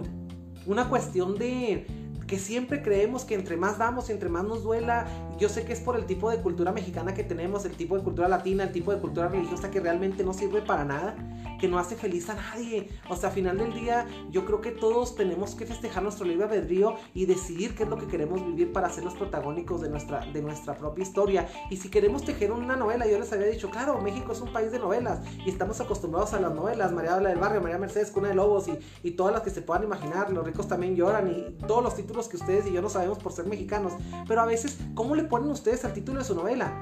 una 0.66 0.88
cuestión 0.88 1.36
de 1.38 1.86
que 2.28 2.38
siempre 2.38 2.82
creemos 2.82 3.24
que 3.24 3.34
entre 3.34 3.56
más 3.56 3.78
damos 3.78 4.08
y 4.08 4.12
entre 4.12 4.28
más 4.28 4.44
nos 4.44 4.62
duela, 4.62 5.06
yo 5.38 5.48
sé 5.48 5.64
que 5.64 5.72
es 5.72 5.80
por 5.80 5.96
el 5.96 6.04
tipo 6.04 6.30
de 6.30 6.40
cultura 6.40 6.72
mexicana 6.72 7.14
que 7.14 7.22
tenemos, 7.22 7.64
el 7.64 7.76
tipo 7.76 7.96
de 7.96 8.02
cultura 8.02 8.28
latina, 8.28 8.64
el 8.64 8.72
tipo 8.72 8.92
de 8.92 9.00
cultura 9.00 9.28
religiosa 9.28 9.70
que 9.70 9.80
realmente 9.80 10.24
no 10.24 10.34
sirve 10.34 10.62
para 10.62 10.84
nada, 10.84 11.16
que 11.60 11.68
no 11.68 11.78
hace 11.78 11.94
feliz 11.94 12.28
a 12.28 12.34
nadie. 12.34 12.88
O 13.08 13.16
sea, 13.16 13.28
a 13.28 13.32
final 13.32 13.58
del 13.58 13.72
día, 13.72 14.06
yo 14.30 14.44
creo 14.44 14.60
que 14.60 14.72
todos 14.72 15.14
tenemos 15.14 15.54
que 15.54 15.64
festejar 15.64 16.02
nuestro 16.02 16.26
libre 16.26 16.44
albedrío 16.44 16.96
y 17.14 17.26
decidir 17.26 17.74
qué 17.76 17.84
es 17.84 17.88
lo 17.88 17.98
que 17.98 18.06
queremos 18.06 18.44
vivir 18.44 18.72
para 18.72 18.90
ser 18.90 19.04
los 19.04 19.14
protagónicos 19.14 19.80
de 19.80 19.88
nuestra, 19.88 20.26
de 20.26 20.42
nuestra 20.42 20.76
propia 20.76 21.02
historia. 21.02 21.48
Y 21.70 21.76
si 21.76 21.88
queremos 21.88 22.24
tejer 22.24 22.50
una 22.50 22.76
novela, 22.76 23.06
yo 23.06 23.18
les 23.18 23.32
había 23.32 23.46
dicho, 23.46 23.70
claro, 23.70 24.00
México 24.00 24.32
es 24.32 24.40
un 24.40 24.52
país 24.52 24.72
de 24.72 24.78
novelas 24.78 25.20
y 25.46 25.50
estamos 25.50 25.80
acostumbrados 25.80 26.32
a 26.34 26.40
las 26.40 26.52
novelas, 26.52 26.92
María 26.92 27.14
habla 27.14 27.28
del 27.28 27.38
barrio, 27.38 27.60
María 27.60 27.78
Mercedes, 27.78 28.10
Cuna 28.10 28.28
de 28.28 28.34
Lobos 28.34 28.66
y, 28.68 28.78
y 29.06 29.12
todas 29.12 29.32
las 29.32 29.42
que 29.42 29.50
se 29.50 29.62
puedan 29.62 29.84
imaginar, 29.84 30.32
los 30.32 30.44
ricos 30.44 30.66
también 30.66 30.96
lloran 30.96 31.30
y 31.30 31.56
todos 31.66 31.82
los 31.82 31.94
títulos 31.94 32.28
que 32.28 32.36
ustedes 32.36 32.66
y 32.66 32.72
yo 32.72 32.82
no 32.82 32.88
sabemos 32.88 33.18
por 33.18 33.32
ser 33.32 33.46
mexicanos. 33.46 33.92
Pero 34.26 34.40
a 34.40 34.46
veces, 34.46 34.78
¿cómo 34.94 35.14
le 35.14 35.27
ponen 35.28 35.50
ustedes 35.50 35.84
al 35.84 35.92
título 35.92 36.20
de 36.20 36.24
su 36.24 36.34
novela? 36.34 36.72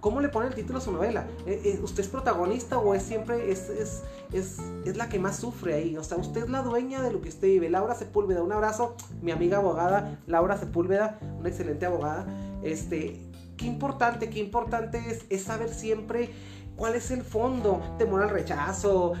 ¿Cómo 0.00 0.20
le 0.22 0.30
ponen 0.30 0.48
el 0.48 0.54
título 0.54 0.78
a 0.78 0.80
su 0.80 0.92
novela? 0.92 1.26
Eh, 1.46 1.60
eh, 1.64 1.80
¿Usted 1.82 2.00
es 2.00 2.08
protagonista 2.08 2.78
o 2.78 2.94
es 2.94 3.02
siempre, 3.02 3.52
es, 3.52 3.68
es, 3.68 4.02
es, 4.32 4.58
es, 4.86 4.96
la 4.96 5.10
que 5.10 5.18
más 5.18 5.36
sufre 5.36 5.74
ahí? 5.74 5.96
O 5.98 6.04
sea, 6.04 6.16
usted 6.16 6.44
es 6.44 6.50
la 6.50 6.62
dueña 6.62 7.02
de 7.02 7.12
lo 7.12 7.20
que 7.20 7.28
usted 7.28 7.48
vive. 7.48 7.68
Laura 7.68 7.94
Sepúlveda, 7.94 8.42
un 8.42 8.52
abrazo, 8.52 8.96
mi 9.20 9.30
amiga 9.30 9.58
abogada, 9.58 10.18
Laura 10.26 10.56
Sepúlveda, 10.56 11.18
una 11.38 11.50
excelente 11.50 11.84
abogada. 11.84 12.26
Este, 12.62 13.20
qué 13.58 13.66
importante, 13.66 14.30
qué 14.30 14.38
importante 14.38 15.02
es, 15.06 15.26
es 15.28 15.42
saber 15.42 15.68
siempre 15.68 16.30
¿Cuál 16.80 16.94
es 16.94 17.10
el 17.10 17.24
fondo? 17.24 17.82
Temor 17.98 18.22
al 18.22 18.30
rechazo, 18.30 19.12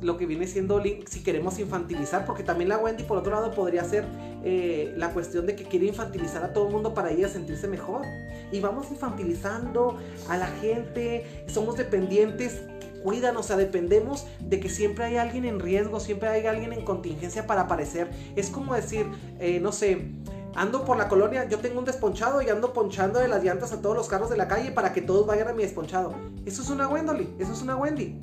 lo 0.00 0.16
que 0.16 0.24
viene 0.24 0.46
siendo 0.46 0.82
si 1.06 1.22
queremos 1.22 1.58
infantilizar, 1.58 2.24
porque 2.24 2.42
también 2.42 2.70
la 2.70 2.78
Wendy 2.78 3.02
por 3.02 3.18
otro 3.18 3.32
lado 3.32 3.50
podría 3.50 3.84
ser 3.84 4.06
eh, 4.42 4.94
la 4.96 5.12
cuestión 5.12 5.44
de 5.44 5.56
que 5.56 5.64
quiere 5.64 5.84
infantilizar 5.84 6.42
a 6.42 6.54
todo 6.54 6.68
el 6.68 6.72
mundo 6.72 6.94
para 6.94 7.10
ella 7.10 7.28
sentirse 7.28 7.68
mejor. 7.68 8.06
Y 8.50 8.60
vamos 8.60 8.90
infantilizando 8.90 9.98
a 10.26 10.38
la 10.38 10.46
gente, 10.46 11.44
somos 11.48 11.76
dependientes 11.76 12.62
cuidan, 13.02 13.36
o 13.36 13.42
sea, 13.42 13.56
dependemos 13.56 14.26
de 14.40 14.58
que 14.58 14.70
siempre 14.70 15.04
hay 15.04 15.18
alguien 15.18 15.44
en 15.44 15.60
riesgo, 15.60 16.00
siempre 16.00 16.30
hay 16.30 16.46
alguien 16.46 16.72
en 16.72 16.86
contingencia 16.86 17.46
para 17.46 17.60
aparecer. 17.60 18.08
Es 18.34 18.48
como 18.48 18.74
decir, 18.74 19.04
eh, 19.38 19.60
no 19.60 19.72
sé, 19.72 20.08
ando 20.54 20.84
por 20.84 20.96
la 20.96 21.08
colonia, 21.08 21.48
yo 21.48 21.58
tengo 21.58 21.78
un 21.78 21.84
desponchado 21.84 22.40
y 22.42 22.48
ando 22.48 22.72
ponchando 22.72 23.18
de 23.18 23.28
las 23.28 23.42
llantas 23.42 23.72
a 23.72 23.80
todos 23.80 23.96
los 23.96 24.08
carros 24.08 24.30
de 24.30 24.36
la 24.36 24.48
calle 24.48 24.70
para 24.70 24.92
que 24.92 25.02
todos 25.02 25.26
vayan 25.26 25.48
a 25.48 25.52
mi 25.52 25.62
desponchado. 25.62 26.14
Eso 26.44 26.62
es 26.62 26.70
una 26.70 26.88
Wendy, 26.88 27.34
eso 27.38 27.52
es 27.52 27.62
una 27.62 27.76
Wendy. 27.76 28.20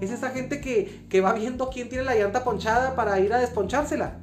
Es 0.00 0.10
esa 0.10 0.30
gente 0.30 0.60
que, 0.60 1.06
que 1.08 1.20
va 1.20 1.32
viendo 1.34 1.68
quién 1.68 1.88
tiene 1.88 2.04
la 2.04 2.14
llanta 2.14 2.42
ponchada 2.42 2.96
para 2.96 3.20
ir 3.20 3.32
a 3.32 3.38
desponchársela. 3.38 4.20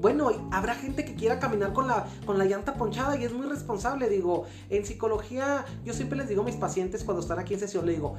Bueno, 0.00 0.48
habrá 0.50 0.74
gente 0.74 1.04
que 1.04 1.14
quiera 1.14 1.38
caminar 1.38 1.72
con 1.72 1.86
la, 1.86 2.06
con 2.24 2.38
la 2.38 2.44
llanta 2.44 2.74
ponchada 2.74 3.16
y 3.16 3.24
es 3.24 3.32
muy 3.32 3.46
responsable. 3.46 4.08
Digo, 4.08 4.44
en 4.70 4.86
psicología, 4.86 5.66
yo 5.84 5.92
siempre 5.92 6.16
les 6.16 6.28
digo 6.28 6.42
a 6.42 6.44
mis 6.44 6.56
pacientes 6.56 7.04
cuando 7.04 7.20
están 7.20 7.38
aquí 7.38 7.54
en 7.54 7.60
sesión, 7.60 7.84
le 7.84 7.92
digo, 7.92 8.14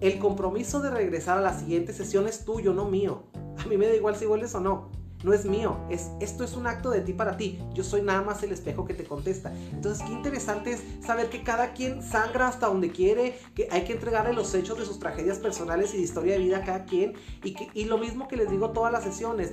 el 0.00 0.18
compromiso 0.18 0.80
de 0.80 0.90
regresar 0.90 1.38
a 1.38 1.42
la 1.42 1.56
siguiente 1.56 1.92
sesión 1.92 2.26
es 2.26 2.44
tuyo, 2.44 2.72
no 2.72 2.86
mío. 2.86 3.24
A 3.58 3.66
mí 3.66 3.76
me 3.76 3.86
da 3.86 3.94
igual 3.94 4.16
si 4.16 4.24
vuelves 4.24 4.54
o 4.54 4.60
no 4.60 4.99
no 5.22 5.32
es 5.32 5.44
mío, 5.44 5.78
es, 5.90 6.10
esto 6.20 6.44
es 6.44 6.54
un 6.54 6.66
acto 6.66 6.90
de 6.90 7.00
ti 7.00 7.12
para 7.12 7.36
ti, 7.36 7.60
yo 7.74 7.84
soy 7.84 8.02
nada 8.02 8.22
más 8.22 8.42
el 8.42 8.52
espejo 8.52 8.84
que 8.84 8.94
te 8.94 9.04
contesta. 9.04 9.52
Entonces, 9.72 10.04
qué 10.06 10.12
interesante 10.12 10.72
es 10.72 10.82
saber 11.04 11.28
que 11.28 11.42
cada 11.42 11.72
quien 11.72 12.02
sangra 12.02 12.48
hasta 12.48 12.66
donde 12.66 12.90
quiere, 12.90 13.38
que 13.54 13.68
hay 13.70 13.84
que 13.84 13.92
entregarle 13.92 14.32
los 14.32 14.54
hechos 14.54 14.78
de 14.78 14.84
sus 14.84 14.98
tragedias 14.98 15.38
personales 15.38 15.94
y 15.94 15.98
de 15.98 16.02
historia 16.02 16.34
de 16.34 16.40
vida 16.40 16.58
a 16.58 16.64
cada 16.64 16.84
quien, 16.84 17.14
y, 17.42 17.54
que, 17.54 17.68
y 17.74 17.84
lo 17.84 17.98
mismo 17.98 18.28
que 18.28 18.36
les 18.36 18.50
digo 18.50 18.70
todas 18.70 18.92
las 18.92 19.04
sesiones, 19.04 19.52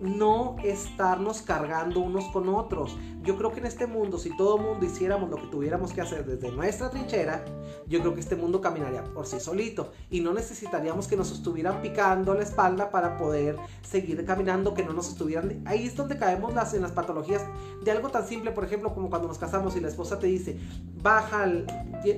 no 0.00 0.56
estarnos 0.62 1.42
cargando 1.42 2.00
unos 2.00 2.26
con 2.26 2.48
otros. 2.48 2.96
Yo 3.22 3.36
creo 3.36 3.52
que 3.52 3.60
en 3.60 3.66
este 3.66 3.86
mundo, 3.86 4.18
si 4.18 4.34
todo 4.36 4.58
mundo 4.58 4.86
hiciéramos 4.86 5.28
lo 5.28 5.36
que 5.36 5.48
tuviéramos 5.48 5.92
que 5.92 6.00
hacer 6.00 6.24
desde 6.24 6.52
nuestra 6.52 6.90
trinchera, 6.90 7.44
yo 7.86 8.00
creo 8.00 8.14
que 8.14 8.20
este 8.20 8.36
mundo 8.36 8.60
caminaría 8.60 9.04
por 9.04 9.26
sí 9.26 9.40
solito 9.40 9.92
y 10.10 10.20
no 10.20 10.32
necesitaríamos 10.32 11.08
que 11.08 11.16
nos 11.16 11.32
estuvieran 11.32 11.82
picando 11.82 12.34
la 12.34 12.42
espalda 12.42 12.90
para 12.90 13.16
poder 13.16 13.56
seguir 13.82 14.24
caminando, 14.24 14.74
que 14.74 14.84
no 14.84 14.92
nos 14.92 15.08
estuvieran... 15.08 15.62
Ahí 15.66 15.86
es 15.86 15.96
donde 15.96 16.16
caemos 16.16 16.54
las, 16.54 16.74
en 16.74 16.82
las 16.82 16.92
patologías 16.92 17.42
de 17.84 17.90
algo 17.90 18.08
tan 18.08 18.26
simple, 18.26 18.52
por 18.52 18.64
ejemplo, 18.64 18.94
como 18.94 19.10
cuando 19.10 19.28
nos 19.28 19.38
casamos 19.38 19.76
y 19.76 19.80
la 19.80 19.88
esposa 19.88 20.18
te 20.18 20.28
dice, 20.28 20.58
baja, 21.02 21.44
el, 21.44 21.66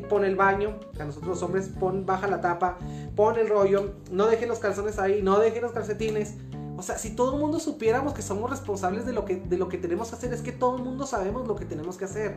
pon 0.08 0.24
el 0.24 0.36
baño, 0.36 0.78
a 0.98 1.04
nosotros 1.04 1.30
los 1.30 1.42
hombres, 1.42 1.68
pon, 1.68 2.04
baja 2.04 2.26
la 2.26 2.40
tapa, 2.40 2.78
pon 3.16 3.38
el 3.38 3.48
rollo, 3.48 3.94
no 4.10 4.26
dejen 4.26 4.48
los 4.48 4.58
calzones 4.58 4.98
ahí, 4.98 5.22
no 5.22 5.38
dejen 5.38 5.62
los 5.62 5.72
calcetines 5.72 6.34
o 6.80 6.82
sea, 6.82 6.96
si 6.96 7.10
todo 7.10 7.34
el 7.34 7.40
mundo 7.40 7.60
supiéramos 7.60 8.14
que 8.14 8.22
somos 8.22 8.48
responsables 8.48 9.04
de 9.04 9.12
lo 9.12 9.26
que, 9.26 9.36
de 9.36 9.58
lo 9.58 9.68
que 9.68 9.76
tenemos 9.76 10.08
que 10.08 10.16
hacer, 10.16 10.32
es 10.32 10.40
que 10.40 10.50
todo 10.50 10.78
el 10.78 10.82
mundo 10.82 11.06
sabemos 11.06 11.46
lo 11.46 11.54
que 11.54 11.66
tenemos 11.66 11.98
que 11.98 12.06
hacer. 12.06 12.36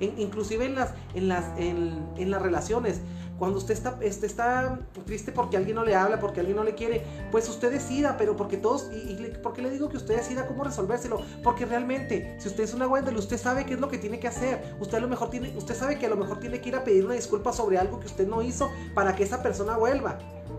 inclusive 0.00 0.66
en 0.66 0.74
las, 0.74 0.94
en, 1.14 1.28
las, 1.28 1.44
en, 1.56 2.28
las 2.28 2.42
relaciones. 2.42 3.00
Cuando 3.38 3.58
usted 3.58 3.74
está, 3.74 3.98
este, 4.00 4.26
está 4.26 4.78
triste 5.04 5.32
porque 5.32 5.56
alguien 5.56 5.76
no 5.76 5.84
le 5.84 5.94
habla, 5.94 6.20
porque 6.20 6.40
alguien 6.40 6.56
no 6.56 6.64
le 6.64 6.74
quiere, 6.74 7.04
pues 7.30 7.48
usted 7.48 7.70
decida, 7.70 8.16
pero 8.16 8.36
porque 8.36 8.56
todos, 8.56 8.90
y, 8.92 9.12
y 9.12 9.32
¿por 9.42 9.52
qué 9.52 9.62
le 9.62 9.70
digo 9.70 9.88
que 9.88 9.96
usted 9.96 10.16
decida 10.16 10.46
cómo 10.46 10.64
resolvérselo? 10.64 11.20
Porque 11.42 11.66
realmente, 11.66 12.36
si 12.38 12.48
usted 12.48 12.64
es 12.64 12.74
una 12.74 12.86
Wendell, 12.86 13.16
usted 13.16 13.38
sabe 13.38 13.66
qué 13.66 13.74
es 13.74 13.80
lo 13.80 13.88
que 13.88 13.98
tiene 13.98 14.20
que 14.20 14.28
hacer. 14.28 14.76
Usted 14.80 14.98
a 14.98 15.00
lo 15.00 15.08
mejor 15.08 15.30
tiene, 15.30 15.56
usted 15.56 15.74
sabe 15.74 15.98
que 15.98 16.06
a 16.06 16.10
lo 16.10 16.16
mejor 16.16 16.40
tiene 16.40 16.60
que 16.60 16.68
ir 16.68 16.76
a 16.76 16.84
pedir 16.84 17.04
una 17.04 17.14
disculpa 17.14 17.52
sobre 17.52 17.78
algo 17.78 18.00
que 18.00 18.06
usted 18.06 18.26
no 18.26 18.42
hizo 18.42 18.70
para 18.94 19.16
que 19.16 19.24
esa 19.24 19.42
persona 19.42 19.76
vuelva 19.76 20.18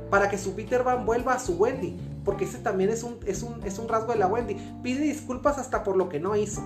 para 0.10 0.30
que 0.30 0.38
su 0.38 0.56
Peter 0.56 0.84
Van 0.84 1.06
vuelva 1.06 1.34
a 1.34 1.40
su 1.40 1.54
Wendy, 1.54 1.98
porque 2.24 2.46
ese 2.46 2.60
también 2.60 2.90
es 2.90 3.04
un, 3.04 3.20
es 3.26 3.44
un, 3.44 3.64
es 3.64 3.80
un 3.80 3.88
rasgo 3.88 4.14
de 4.14 4.20
la 4.20 4.28
Wendy. 4.28 4.56
Pide 4.84 5.02
disculpas 5.02 5.58
hasta 5.58 5.84
por 5.84 5.98
lo 5.98 6.10
que 6.10 6.20
no 6.20 6.36
hizo. 6.36 6.62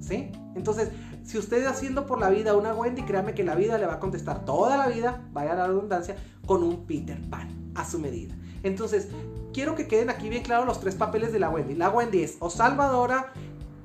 ¿Sí? 0.00 0.32
Entonces, 0.54 0.90
si 1.26 1.38
usted 1.38 1.66
haciendo 1.66 2.06
por 2.06 2.20
la 2.20 2.30
vida 2.30 2.54
una 2.54 2.72
Wendy, 2.72 3.02
créame 3.02 3.34
que 3.34 3.42
la 3.42 3.56
vida 3.56 3.78
le 3.78 3.86
va 3.86 3.94
a 3.94 4.00
contestar 4.00 4.44
toda 4.44 4.76
la 4.76 4.86
vida, 4.86 5.26
vaya 5.32 5.54
la 5.54 5.66
redundancia, 5.66 6.16
con 6.46 6.62
un 6.62 6.86
Peter 6.86 7.20
Pan 7.28 7.72
a 7.74 7.84
su 7.84 7.98
medida. 7.98 8.34
Entonces, 8.62 9.08
quiero 9.52 9.74
que 9.74 9.88
queden 9.88 10.08
aquí 10.08 10.28
bien 10.28 10.44
claros 10.44 10.66
los 10.66 10.78
tres 10.80 10.94
papeles 10.94 11.32
de 11.32 11.40
la 11.40 11.50
Wendy. 11.50 11.74
La 11.74 11.90
Wendy 11.90 12.22
es 12.22 12.36
o 12.38 12.48
salvadora, 12.48 13.32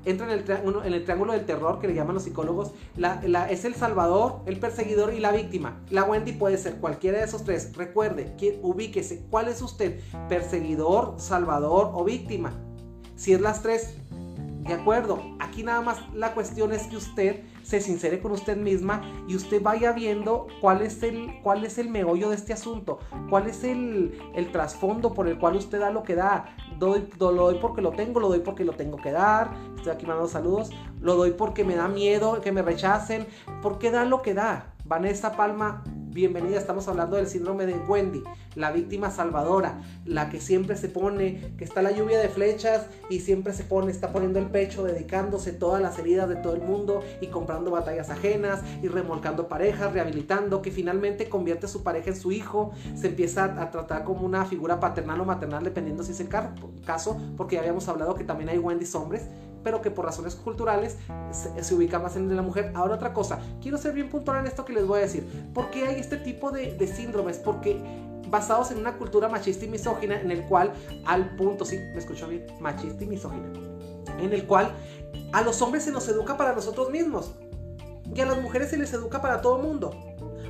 entra 0.04 0.32
en 0.32 0.38
el, 0.38 0.50
en 0.84 0.92
el 0.92 1.02
triángulo 1.02 1.32
del 1.32 1.44
terror 1.44 1.80
que 1.80 1.88
le 1.88 1.94
llaman 1.94 2.14
los 2.14 2.22
psicólogos. 2.22 2.70
La, 2.96 3.50
es 3.50 3.64
el 3.64 3.74
salvador, 3.74 4.42
el 4.46 4.60
perseguidor 4.60 5.12
y 5.12 5.18
la 5.18 5.32
víctima. 5.32 5.80
La 5.90 6.04
Wendy 6.04 6.32
puede 6.32 6.58
ser 6.58 6.76
cualquiera 6.76 7.18
de 7.18 7.24
esos 7.24 7.42
tres. 7.42 7.74
Recuerde, 7.74 8.36
que, 8.38 8.60
ubíquese, 8.62 9.26
¿cuál 9.30 9.48
es 9.48 9.62
usted? 9.62 10.00
¿Perseguidor, 10.28 11.16
salvador 11.18 11.90
o 11.92 12.04
víctima? 12.04 12.52
Si 13.16 13.32
es 13.32 13.40
las 13.40 13.62
tres, 13.62 13.94
de 14.62 14.74
acuerdo. 14.74 15.20
Aquí 15.40 15.62
nada 15.62 15.80
más 15.80 15.98
la 16.14 16.34
cuestión 16.34 16.72
es 16.72 16.84
que 16.84 16.96
usted 16.96 17.42
se 17.62 17.80
sincere 17.80 18.20
con 18.20 18.32
usted 18.32 18.56
misma 18.56 19.02
y 19.28 19.34
usted 19.34 19.60
vaya 19.60 19.92
viendo 19.92 20.46
cuál 20.60 20.82
es 20.82 21.02
el, 21.02 21.40
cuál 21.42 21.64
es 21.64 21.78
el 21.78 21.88
meollo 21.88 22.30
de 22.30 22.36
este 22.36 22.52
asunto, 22.52 23.00
cuál 23.28 23.48
es 23.48 23.64
el, 23.64 24.18
el 24.34 24.52
trasfondo 24.52 25.14
por 25.14 25.28
el 25.28 25.38
cual 25.38 25.56
usted 25.56 25.80
da 25.80 25.90
lo 25.90 26.02
que 26.02 26.14
da. 26.14 26.54
Doy, 26.78 27.08
lo 27.18 27.32
doy 27.32 27.58
porque 27.60 27.82
lo 27.82 27.90
tengo, 27.90 28.20
lo 28.20 28.28
doy 28.28 28.40
porque 28.40 28.64
lo 28.64 28.72
tengo 28.72 28.98
que 28.98 29.12
dar. 29.12 29.52
Estoy 29.76 29.92
aquí 29.92 30.06
mandando 30.06 30.30
saludos. 30.30 30.70
Lo 31.00 31.16
doy 31.16 31.32
porque 31.32 31.64
me 31.64 31.74
da 31.74 31.88
miedo 31.88 32.40
que 32.40 32.52
me 32.52 32.62
rechacen. 32.62 33.26
¿Por 33.62 33.78
qué 33.78 33.90
da 33.90 34.04
lo 34.04 34.22
que 34.22 34.34
da? 34.34 34.71
Vanessa 34.92 35.32
Palma 35.32 35.82
Bienvenida, 36.12 36.58
estamos 36.58 36.86
hablando 36.88 37.16
del 37.16 37.26
síndrome 37.26 37.64
de 37.64 37.72
Wendy, 37.72 38.22
la 38.54 38.70
víctima 38.70 39.10
salvadora, 39.10 39.80
la 40.04 40.28
que 40.28 40.38
siempre 40.38 40.76
se 40.76 40.90
pone, 40.90 41.54
que 41.56 41.64
está 41.64 41.80
la 41.80 41.92
lluvia 41.92 42.20
de 42.20 42.28
flechas 42.28 42.84
y 43.08 43.20
siempre 43.20 43.54
se 43.54 43.64
pone, 43.64 43.90
está 43.90 44.12
poniendo 44.12 44.38
el 44.38 44.50
pecho, 44.50 44.84
dedicándose 44.84 45.52
todas 45.52 45.80
las 45.80 45.98
heridas 45.98 46.28
de 46.28 46.36
todo 46.36 46.54
el 46.54 46.60
mundo 46.60 47.02
y 47.22 47.28
comprando 47.28 47.70
batallas 47.70 48.10
ajenas 48.10 48.60
y 48.82 48.88
remolcando 48.88 49.48
parejas, 49.48 49.94
rehabilitando, 49.94 50.60
que 50.60 50.70
finalmente 50.70 51.30
convierte 51.30 51.64
a 51.64 51.70
su 51.70 51.82
pareja 51.82 52.10
en 52.10 52.16
su 52.16 52.30
hijo, 52.30 52.72
se 52.94 53.06
empieza 53.06 53.44
a 53.44 53.70
tratar 53.70 54.04
como 54.04 54.26
una 54.26 54.44
figura 54.44 54.78
paternal 54.78 55.22
o 55.22 55.24
maternal, 55.24 55.64
dependiendo 55.64 56.02
si 56.02 56.12
es 56.12 56.20
el 56.20 56.28
caso, 56.28 57.18
porque 57.38 57.54
ya 57.54 57.62
habíamos 57.62 57.88
hablado 57.88 58.14
que 58.14 58.24
también 58.24 58.50
hay 58.50 58.58
Wendy's 58.58 58.94
hombres 58.94 59.22
pero 59.62 59.82
que 59.82 59.90
por 59.90 60.04
razones 60.04 60.34
culturales 60.34 60.96
se, 61.30 61.74
ubica 61.74 61.98
más 61.98 62.16
en 62.16 62.34
la 62.34 62.42
mujer. 62.42 62.72
Ahora 62.74 62.94
otra 62.94 63.12
cosa, 63.12 63.40
quiero 63.60 63.78
ser 63.78 63.94
bien 63.94 64.08
puntual 64.08 64.40
en 64.40 64.46
esto 64.46 64.64
que 64.64 64.72
les 64.72 64.86
voy 64.86 64.98
a 64.98 65.02
decir. 65.02 65.26
¿Por 65.54 65.70
qué 65.70 65.86
hay 65.86 66.00
este 66.00 66.16
tipo 66.16 66.50
de, 66.50 66.86
síndromes? 66.86 67.38
Porque 67.38 67.80
basados 68.28 68.70
en 68.70 68.78
una 68.78 68.96
cultura 68.96 69.28
machista 69.28 69.64
y 69.64 69.68
misógina 69.68 70.20
en 70.20 70.30
el 70.30 70.44
cual 70.46 70.72
al 71.06 71.36
punto, 71.36 71.64
sí, 71.64 71.76
me 71.76 71.98
escuchó 71.98 72.28
bien, 72.28 72.46
machista 72.60 73.04
y 73.04 73.06
misógina, 73.06 73.46
en 74.18 74.32
el 74.32 74.46
cual 74.46 74.72
a 75.32 75.42
los 75.42 75.60
hombres 75.60 75.84
se 75.84 75.92
nos 75.92 76.08
educa 76.08 76.36
para 76.36 76.54
nosotros 76.54 76.90
mismos 76.90 77.34
y 78.14 78.20
a 78.20 78.26
las 78.26 78.40
mujeres 78.40 78.70
se 78.70 78.78
les 78.78 78.92
educa 78.92 79.20
para 79.20 79.40
todo 79.40 79.58
el 79.58 79.62
mundo. 79.62 79.90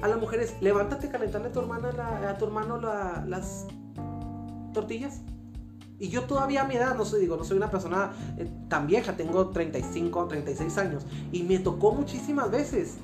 A 0.00 0.08
las 0.08 0.18
mujeres, 0.18 0.54
levántate, 0.60 1.08
calentarle 1.08 1.48
a 1.48 1.52
tu 1.52 1.60
hermana, 1.60 2.28
a 2.28 2.36
tu 2.36 2.44
hermano 2.44 2.78
las 2.78 3.66
tortillas 4.72 5.20
Y 6.02 6.08
yo 6.08 6.24
todavía 6.24 6.62
a 6.62 6.64
mi 6.64 6.74
edad, 6.74 6.96
no 6.96 7.04
sé, 7.04 7.20
digo, 7.20 7.36
no 7.36 7.44
soy 7.44 7.56
una 7.56 7.70
persona 7.70 8.10
eh, 8.36 8.50
tan 8.68 8.88
vieja, 8.88 9.16
tengo 9.16 9.50
35, 9.50 10.26
36 10.26 10.78
años. 10.78 11.04
Y 11.30 11.44
me 11.44 11.60
tocó 11.60 11.92
muchísimas 11.92 12.50
veces 12.50 12.94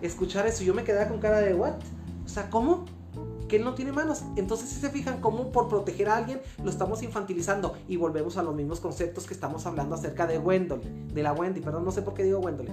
escuchar 0.00 0.46
eso. 0.46 0.62
Yo 0.62 0.72
me 0.72 0.84
quedaba 0.84 1.08
con 1.08 1.18
cara 1.18 1.40
de, 1.40 1.54
¿what? 1.54 1.74
O 2.24 2.28
sea, 2.28 2.48
¿cómo? 2.48 2.84
que 3.48 3.56
él 3.56 3.64
no 3.64 3.74
tiene 3.74 3.92
manos. 3.92 4.22
Entonces, 4.36 4.68
si 4.68 4.80
se 4.80 4.90
fijan 4.90 5.20
cómo 5.20 5.50
por 5.50 5.68
proteger 5.68 6.08
a 6.08 6.16
alguien 6.16 6.40
lo 6.62 6.70
estamos 6.70 7.02
infantilizando 7.02 7.74
y 7.88 7.96
volvemos 7.96 8.36
a 8.36 8.42
los 8.42 8.54
mismos 8.54 8.80
conceptos 8.80 9.26
que 9.26 9.34
estamos 9.34 9.66
hablando 9.66 9.94
acerca 9.94 10.26
de 10.26 10.38
Wendell, 10.38 10.80
de 11.12 11.22
la 11.22 11.32
Wendy, 11.32 11.60
perdón, 11.60 11.84
no 11.84 11.90
sé 11.90 12.02
por 12.02 12.14
qué 12.14 12.24
digo 12.24 12.40
Wendell. 12.40 12.68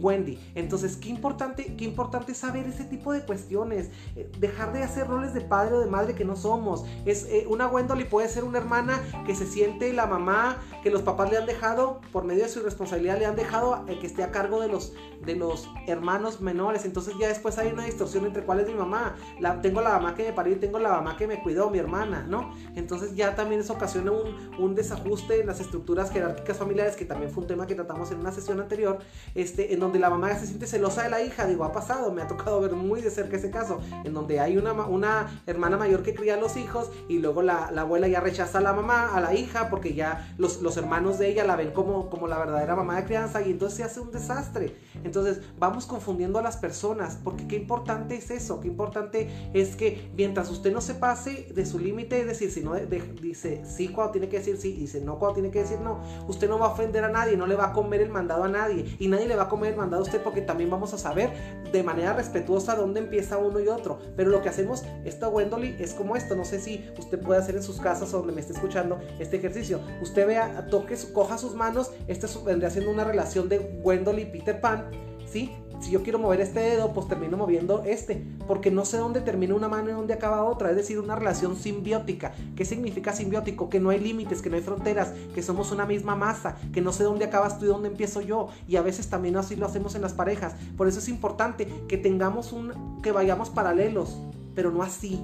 Wendy. 0.00 0.38
Entonces, 0.54 0.96
qué 0.96 1.08
importante, 1.08 1.74
qué 1.76 1.84
importante 1.84 2.34
saber 2.34 2.66
ese 2.66 2.84
tipo 2.84 3.12
de 3.12 3.22
cuestiones. 3.22 3.90
Eh, 4.14 4.30
dejar 4.38 4.72
de 4.72 4.82
hacer 4.82 5.06
roles 5.06 5.34
de 5.34 5.40
padre 5.40 5.74
o 5.74 5.80
de 5.80 5.86
madre 5.86 6.14
que 6.14 6.24
no 6.24 6.36
somos. 6.36 6.84
Es 7.04 7.24
eh, 7.24 7.46
una 7.48 7.66
Wendy 7.66 8.04
puede 8.04 8.28
ser 8.28 8.44
una 8.44 8.58
hermana 8.58 9.00
que 9.26 9.34
se 9.34 9.46
siente 9.46 9.92
la 9.92 10.06
mamá 10.06 10.58
que 10.82 10.90
los 10.90 11.02
papás 11.02 11.30
le 11.30 11.38
han 11.38 11.46
dejado 11.46 12.00
por 12.12 12.24
medio 12.24 12.44
de 12.44 12.48
su 12.48 12.60
responsabilidad 12.60 13.18
le 13.18 13.26
han 13.26 13.36
dejado 13.36 13.84
el 13.88 13.98
que 13.98 14.06
esté 14.06 14.22
a 14.22 14.30
cargo 14.30 14.60
de 14.60 14.68
los 14.68 14.92
de 15.24 15.34
los 15.34 15.68
hermanos 15.86 16.40
menores. 16.40 16.84
Entonces 16.84 17.14
ya 17.18 17.28
después 17.28 17.58
hay 17.58 17.72
una 17.72 17.84
distorsión 17.84 18.26
entre 18.26 18.42
cuál 18.44 18.60
es 18.60 18.68
mi 18.68 18.74
mamá. 18.74 19.16
La, 19.40 19.60
tengo 19.60 19.80
la 19.80 19.90
mamá 19.90 20.14
que 20.14 20.24
me 20.24 20.32
parió 20.32 20.54
y 20.54 20.56
tengo 20.56 20.78
la 20.78 20.90
mamá 20.90 21.16
que 21.16 21.26
me 21.26 21.42
cuidó, 21.42 21.70
mi 21.70 21.78
hermana, 21.78 22.26
¿no? 22.28 22.52
Entonces 22.74 23.14
ya 23.16 23.34
también 23.34 23.60
eso 23.60 23.72
ocasiona 23.72 24.12
un, 24.12 24.54
un 24.58 24.74
desajuste 24.74 25.40
en 25.40 25.46
las 25.46 25.60
estructuras 25.60 26.10
jerárquicas 26.10 26.56
familiares, 26.56 26.96
que 26.96 27.04
también 27.04 27.30
fue 27.30 27.42
un 27.42 27.48
tema 27.48 27.66
que 27.66 27.74
tratamos 27.74 28.10
en 28.10 28.18
una 28.18 28.32
sesión 28.32 28.60
anterior, 28.60 28.98
este, 29.34 29.74
donde 29.86 29.98
la 30.00 30.10
mamá 30.10 30.34
se 30.36 30.46
siente 30.46 30.66
celosa 30.66 31.04
de 31.04 31.10
la 31.10 31.22
hija. 31.22 31.46
Digo, 31.46 31.64
ha 31.64 31.72
pasado, 31.72 32.12
me 32.12 32.22
ha 32.22 32.26
tocado 32.26 32.60
ver 32.60 32.72
muy 32.72 33.00
de 33.00 33.10
cerca 33.10 33.36
ese 33.36 33.50
caso, 33.50 33.80
en 34.04 34.12
donde 34.12 34.40
hay 34.40 34.56
una, 34.56 34.72
una 34.72 35.42
hermana 35.46 35.76
mayor 35.76 36.02
que 36.02 36.14
cría 36.14 36.34
a 36.34 36.36
los 36.36 36.56
hijos 36.56 36.90
y 37.08 37.18
luego 37.18 37.42
la, 37.42 37.70
la 37.70 37.82
abuela 37.82 38.08
ya 38.08 38.20
rechaza 38.20 38.58
a 38.58 38.60
la 38.60 38.72
mamá, 38.72 39.14
a 39.14 39.20
la 39.20 39.34
hija, 39.34 39.70
porque 39.70 39.94
ya 39.94 40.34
los, 40.38 40.60
los 40.60 40.76
hermanos 40.76 41.18
de 41.18 41.28
ella 41.28 41.44
la 41.44 41.56
ven 41.56 41.70
como, 41.70 42.10
como 42.10 42.26
la 42.26 42.38
verdadera 42.38 42.74
mamá 42.74 42.96
de 42.96 43.04
crianza 43.04 43.42
y 43.42 43.50
entonces 43.50 43.76
se 43.76 43.84
hace 43.84 44.00
un 44.00 44.10
desastre. 44.10 44.76
Entonces 45.04 45.40
vamos 45.58 45.86
confundiendo 45.86 46.38
a 46.38 46.42
las 46.42 46.56
personas, 46.56 47.18
porque 47.22 47.46
qué 47.46 47.56
importante 47.56 48.16
es 48.16 48.30
eso, 48.30 48.60
qué 48.60 48.68
importante 48.68 49.30
es 49.54 49.76
que 49.76 50.10
mientras 50.16 50.50
usted 50.50 50.72
no 50.72 50.80
se 50.80 50.94
pase 50.94 51.48
de 51.54 51.64
su 51.64 51.78
límite, 51.78 52.20
es 52.20 52.26
decir, 52.26 52.50
si 52.50 52.60
no 52.60 52.74
dice 52.74 53.62
sí 53.64 53.88
cuando 53.88 54.12
tiene 54.12 54.28
que 54.28 54.38
decir 54.38 54.56
sí, 54.56 54.72
dice 54.72 55.00
no 55.00 55.18
cuando 55.18 55.34
tiene 55.34 55.50
que 55.50 55.60
decir 55.60 55.78
no, 55.80 56.00
usted 56.26 56.48
no 56.48 56.58
va 56.58 56.66
a 56.66 56.70
ofender 56.70 57.04
a 57.04 57.08
nadie, 57.08 57.36
no 57.36 57.46
le 57.46 57.54
va 57.54 57.66
a 57.66 57.72
comer 57.72 58.00
el 58.00 58.10
mandado 58.10 58.44
a 58.44 58.48
nadie 58.48 58.96
y 58.98 59.08
nadie 59.08 59.28
le 59.28 59.36
va 59.36 59.44
a 59.44 59.48
comer 59.48 59.75
mandado 59.76 60.02
usted 60.02 60.22
porque 60.22 60.40
también 60.40 60.70
vamos 60.70 60.92
a 60.94 60.98
saber 60.98 61.30
de 61.72 61.82
manera 61.82 62.12
respetuosa 62.12 62.74
dónde 62.74 63.00
empieza 63.00 63.38
uno 63.38 63.60
y 63.60 63.68
otro. 63.68 63.98
Pero 64.16 64.30
lo 64.30 64.42
que 64.42 64.48
hacemos, 64.48 64.84
esta 65.04 65.28
Wendolly, 65.28 65.76
es 65.78 65.94
como 65.94 66.16
esto, 66.16 66.34
no 66.34 66.44
sé 66.44 66.60
si 66.60 66.90
usted 66.98 67.20
puede 67.20 67.40
hacer 67.40 67.56
en 67.56 67.62
sus 67.62 67.80
casas 67.80 68.12
o 68.14 68.18
donde 68.18 68.32
me 68.32 68.40
esté 68.40 68.52
escuchando 68.52 68.98
este 69.18 69.36
ejercicio. 69.36 69.80
Usted 70.00 70.26
vea, 70.26 70.66
toque, 70.68 70.96
coja 71.12 71.38
sus 71.38 71.54
manos, 71.54 71.92
este 72.06 72.26
vendría 72.44 72.70
siendo 72.70 72.90
una 72.90 73.04
relación 73.04 73.48
de 73.48 73.58
Wendolly 73.82 74.22
y 74.22 74.26
Peter 74.26 74.60
Pan 74.60 74.90
¿sí? 75.26 75.52
Si 75.80 75.90
yo 75.90 76.02
quiero 76.02 76.18
mover 76.18 76.40
este 76.40 76.60
dedo, 76.60 76.92
pues 76.92 77.06
termino 77.06 77.36
moviendo 77.36 77.82
este, 77.84 78.24
porque 78.46 78.70
no 78.70 78.84
sé 78.84 78.96
dónde 78.96 79.20
termina 79.20 79.54
una 79.54 79.68
mano 79.68 79.90
y 79.90 79.92
dónde 79.92 80.14
acaba 80.14 80.44
otra, 80.44 80.70
es 80.70 80.76
decir, 80.76 80.98
una 80.98 81.16
relación 81.16 81.56
simbiótica. 81.56 82.32
¿Qué 82.56 82.64
significa 82.64 83.12
simbiótico? 83.12 83.68
Que 83.68 83.78
no 83.78 83.90
hay 83.90 84.00
límites, 84.00 84.42
que 84.42 84.50
no 84.50 84.56
hay 84.56 84.62
fronteras, 84.62 85.12
que 85.34 85.42
somos 85.42 85.72
una 85.72 85.86
misma 85.86 86.16
masa, 86.16 86.56
que 86.72 86.80
no 86.80 86.92
sé 86.92 87.04
dónde 87.04 87.26
acabas 87.26 87.58
tú 87.58 87.66
y 87.66 87.68
dónde 87.68 87.88
empiezo 87.88 88.20
yo, 88.20 88.48
y 88.66 88.76
a 88.76 88.82
veces 88.82 89.08
también 89.08 89.36
así 89.36 89.54
lo 89.56 89.66
hacemos 89.66 89.94
en 89.94 90.02
las 90.02 90.12
parejas. 90.12 90.54
Por 90.76 90.88
eso 90.88 90.98
es 90.98 91.08
importante 91.08 91.68
que 91.88 91.98
tengamos 91.98 92.52
un 92.52 93.00
que 93.02 93.12
vayamos 93.12 93.50
paralelos, 93.50 94.18
pero 94.54 94.70
no 94.70 94.82
así. 94.82 95.22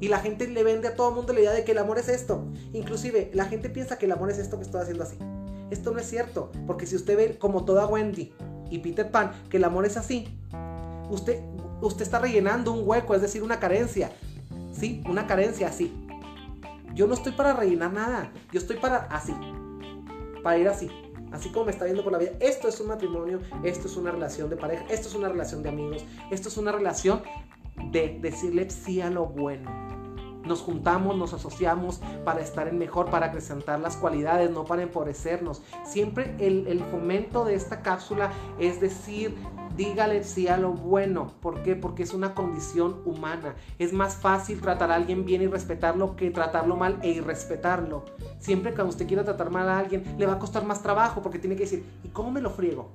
Y 0.00 0.08
la 0.08 0.18
gente 0.18 0.46
le 0.48 0.62
vende 0.64 0.88
a 0.88 0.96
todo 0.96 1.10
el 1.10 1.14
mundo 1.14 1.32
la 1.32 1.40
idea 1.40 1.52
de 1.52 1.64
que 1.64 1.72
el 1.72 1.78
amor 1.78 1.98
es 1.98 2.08
esto. 2.08 2.44
Inclusive, 2.72 3.30
la 3.34 3.46
gente 3.46 3.70
piensa 3.70 3.98
que 3.98 4.06
el 4.06 4.12
amor 4.12 4.30
es 4.30 4.38
esto 4.38 4.56
que 4.56 4.64
estoy 4.64 4.82
haciendo 4.82 5.04
así. 5.04 5.16
Esto 5.70 5.92
no 5.92 5.98
es 5.98 6.08
cierto, 6.08 6.52
porque 6.66 6.86
si 6.86 6.94
usted 6.96 7.16
ve 7.16 7.38
como 7.38 7.64
toda 7.64 7.86
Wendy, 7.86 8.32
y 8.70 8.78
Peter 8.78 9.10
Pan 9.10 9.32
que 9.48 9.56
el 9.56 9.64
amor 9.64 9.86
es 9.86 9.96
así, 9.96 10.28
usted, 11.10 11.42
usted 11.80 12.02
está 12.02 12.18
rellenando 12.18 12.72
un 12.72 12.86
hueco, 12.86 13.14
es 13.14 13.22
decir, 13.22 13.42
una 13.42 13.60
carencia. 13.60 14.10
Sí, 14.72 15.02
una 15.08 15.26
carencia 15.26 15.68
así. 15.68 15.92
Yo 16.94 17.06
no 17.06 17.14
estoy 17.14 17.32
para 17.32 17.54
rellenar 17.54 17.92
nada, 17.92 18.32
yo 18.52 18.60
estoy 18.60 18.76
para 18.76 18.98
así, 19.10 19.34
para 20.42 20.58
ir 20.58 20.68
así. 20.68 20.90
Así 21.32 21.48
como 21.48 21.64
me 21.64 21.72
está 21.72 21.84
viendo 21.84 22.04
por 22.04 22.12
la 22.12 22.18
vida. 22.18 22.30
Esto 22.38 22.68
es 22.68 22.80
un 22.80 22.88
matrimonio, 22.88 23.40
esto 23.64 23.88
es 23.88 23.96
una 23.96 24.12
relación 24.12 24.48
de 24.50 24.56
pareja, 24.56 24.84
esto 24.88 25.08
es 25.08 25.14
una 25.16 25.28
relación 25.28 25.64
de 25.64 25.68
amigos, 25.68 26.04
esto 26.30 26.48
es 26.48 26.56
una 26.56 26.70
relación 26.70 27.22
de 27.90 28.18
decirle 28.20 28.70
sí 28.70 29.00
a 29.00 29.10
lo 29.10 29.26
bueno 29.26 29.93
nos 30.46 30.60
juntamos, 30.60 31.16
nos 31.16 31.32
asociamos 31.32 32.00
para 32.24 32.40
estar 32.40 32.68
en 32.68 32.78
mejor, 32.78 33.10
para 33.10 33.26
acrecentar 33.26 33.80
las 33.80 33.96
cualidades, 33.96 34.50
no 34.50 34.64
para 34.64 34.82
empobrecernos. 34.82 35.62
Siempre 35.84 36.34
el, 36.38 36.66
el 36.66 36.80
fomento 36.84 37.44
de 37.44 37.54
esta 37.54 37.82
cápsula 37.82 38.30
es 38.58 38.80
decir, 38.80 39.34
dígale 39.76 40.22
sí 40.24 40.48
a 40.48 40.56
lo 40.56 40.72
bueno. 40.72 41.32
¿Por 41.40 41.62
qué? 41.62 41.76
Porque 41.76 42.02
es 42.02 42.14
una 42.14 42.34
condición 42.34 43.00
humana. 43.04 43.54
Es 43.78 43.92
más 43.92 44.16
fácil 44.16 44.60
tratar 44.60 44.90
a 44.90 44.96
alguien 44.96 45.24
bien 45.24 45.42
y 45.42 45.46
respetarlo 45.46 46.16
que 46.16 46.30
tratarlo 46.30 46.76
mal 46.76 46.98
e 47.02 47.10
irrespetarlo. 47.10 48.04
Siempre 48.38 48.74
que 48.74 48.82
usted 48.82 49.06
quiera 49.06 49.24
tratar 49.24 49.50
mal 49.50 49.68
a 49.68 49.78
alguien, 49.78 50.04
le 50.18 50.26
va 50.26 50.34
a 50.34 50.38
costar 50.38 50.64
más 50.64 50.82
trabajo 50.82 51.22
porque 51.22 51.38
tiene 51.38 51.56
que 51.56 51.64
decir, 51.64 51.84
¿y 52.02 52.08
cómo 52.08 52.30
me 52.30 52.40
lo 52.40 52.50
friego? 52.50 52.92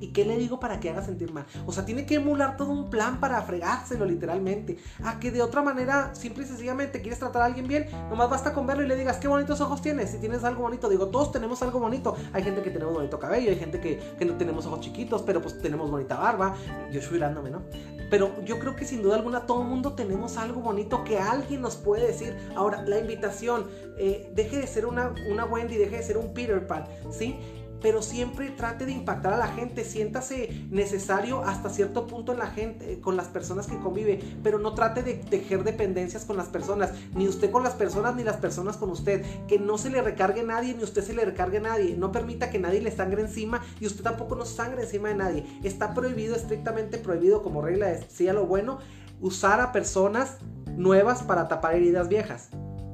¿Y 0.00 0.08
qué 0.08 0.24
le 0.24 0.36
digo 0.36 0.60
para 0.60 0.80
que 0.80 0.90
haga 0.90 1.02
sentir 1.02 1.32
mal? 1.32 1.46
O 1.66 1.72
sea, 1.72 1.84
tiene 1.84 2.06
que 2.06 2.16
emular 2.16 2.56
todo 2.56 2.70
un 2.70 2.90
plan 2.90 3.20
para 3.20 3.42
fregárselo 3.42 4.04
literalmente. 4.04 4.78
A 5.04 5.18
que 5.18 5.30
de 5.30 5.42
otra 5.42 5.62
manera, 5.62 6.14
simple 6.14 6.44
y 6.44 6.46
sencillamente, 6.46 7.00
quieres 7.00 7.18
tratar 7.18 7.42
a 7.42 7.44
alguien 7.46 7.66
bien, 7.66 7.86
nomás 8.08 8.30
basta 8.30 8.52
con 8.52 8.66
verlo 8.66 8.84
y 8.84 8.88
le 8.88 8.96
digas, 8.96 9.18
qué 9.18 9.28
bonitos 9.28 9.60
ojos 9.60 9.82
tienes. 9.82 10.10
Si 10.10 10.18
tienes 10.18 10.44
algo 10.44 10.62
bonito, 10.62 10.88
digo, 10.88 11.08
todos 11.08 11.32
tenemos 11.32 11.62
algo 11.62 11.80
bonito. 11.80 12.16
Hay 12.32 12.42
gente 12.42 12.62
que 12.62 12.70
tenemos 12.70 12.94
bonito 12.94 13.18
cabello, 13.18 13.50
hay 13.50 13.58
gente 13.58 13.80
que, 13.80 13.98
que 14.18 14.24
no 14.24 14.34
tenemos 14.34 14.66
ojos 14.66 14.80
chiquitos, 14.80 15.22
pero 15.22 15.42
pues 15.42 15.60
tenemos 15.60 15.90
bonita 15.90 16.16
barba. 16.16 16.54
Yo 16.92 17.00
mirándome, 17.10 17.50
¿no? 17.50 17.62
Pero 18.10 18.32
yo 18.44 18.58
creo 18.58 18.74
que 18.74 18.84
sin 18.84 19.02
duda 19.02 19.16
alguna 19.16 19.40
todo 19.40 19.62
el 19.62 19.68
mundo 19.68 19.92
tenemos 19.92 20.38
algo 20.38 20.60
bonito 20.60 21.04
que 21.04 21.18
alguien 21.18 21.60
nos 21.60 21.76
puede 21.76 22.06
decir. 22.06 22.34
Ahora, 22.56 22.82
la 22.82 22.98
invitación, 22.98 23.66
eh, 23.98 24.30
deje 24.34 24.56
de 24.56 24.66
ser 24.66 24.86
una, 24.86 25.12
una 25.30 25.44
Wendy, 25.44 25.76
deje 25.76 25.96
de 25.96 26.02
ser 26.02 26.16
un 26.16 26.32
Peter 26.32 26.66
Pan, 26.66 26.84
¿sí? 27.10 27.38
Pero 27.80 28.02
siempre 28.02 28.50
trate 28.50 28.86
de 28.86 28.92
impactar 28.92 29.32
a 29.32 29.36
la 29.36 29.48
gente, 29.48 29.84
siéntase 29.84 30.66
necesario 30.70 31.42
hasta 31.44 31.70
cierto 31.70 32.06
punto 32.06 32.32
en 32.32 32.38
la 32.38 32.48
gente, 32.48 32.92
eh, 32.92 33.00
con 33.00 33.16
las 33.16 33.28
personas 33.28 33.66
que 33.66 33.78
convive, 33.78 34.20
pero 34.42 34.58
no 34.58 34.74
trate 34.74 35.02
de 35.02 35.14
tejer 35.14 35.64
dependencias 35.64 36.24
con 36.24 36.36
las 36.36 36.48
personas, 36.48 36.92
ni 37.14 37.28
usted 37.28 37.50
con 37.50 37.62
las 37.62 37.74
personas, 37.74 38.16
ni 38.16 38.24
las 38.24 38.36
personas 38.36 38.76
con 38.76 38.90
usted, 38.90 39.24
que 39.46 39.58
no 39.58 39.78
se 39.78 39.90
le 39.90 40.02
recargue 40.02 40.42
nadie, 40.42 40.74
ni 40.74 40.82
usted 40.82 41.02
se 41.02 41.14
le 41.14 41.24
recargue 41.24 41.58
a 41.58 41.62
nadie, 41.62 41.96
no 41.96 42.12
permita 42.12 42.50
que 42.50 42.58
nadie 42.58 42.80
le 42.80 42.90
sangre 42.90 43.22
encima 43.22 43.62
y 43.80 43.86
usted 43.86 44.02
tampoco 44.02 44.34
no 44.34 44.44
sangre 44.44 44.82
encima 44.82 45.08
de 45.08 45.14
nadie, 45.14 45.46
está 45.62 45.94
prohibido, 45.94 46.34
estrictamente 46.34 46.98
prohibido 46.98 47.42
como 47.42 47.62
regla, 47.62 47.88
decía 47.88 48.32
lo 48.32 48.46
bueno, 48.46 48.78
usar 49.20 49.60
a 49.60 49.72
personas 49.72 50.38
nuevas 50.76 51.22
para 51.22 51.48
tapar 51.48 51.74
heridas 51.74 52.08
viejas, 52.08 52.50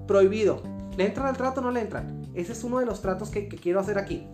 prohibido, 0.07 0.63
¿le 0.97 1.07
entran 1.07 1.27
al 1.27 1.37
trato 1.37 1.61
o 1.61 1.65
no 1.65 1.71
le 1.71 1.81
entran? 1.81 2.23
Ese 2.35 2.53
es 2.53 2.65
uno 2.65 2.81
de 2.81 2.87
los 2.87 3.01
tratos 3.01 3.31
que 3.31 3.49
quiero 3.49 3.81
hacer 3.81 3.99
aquí. 3.99 4.27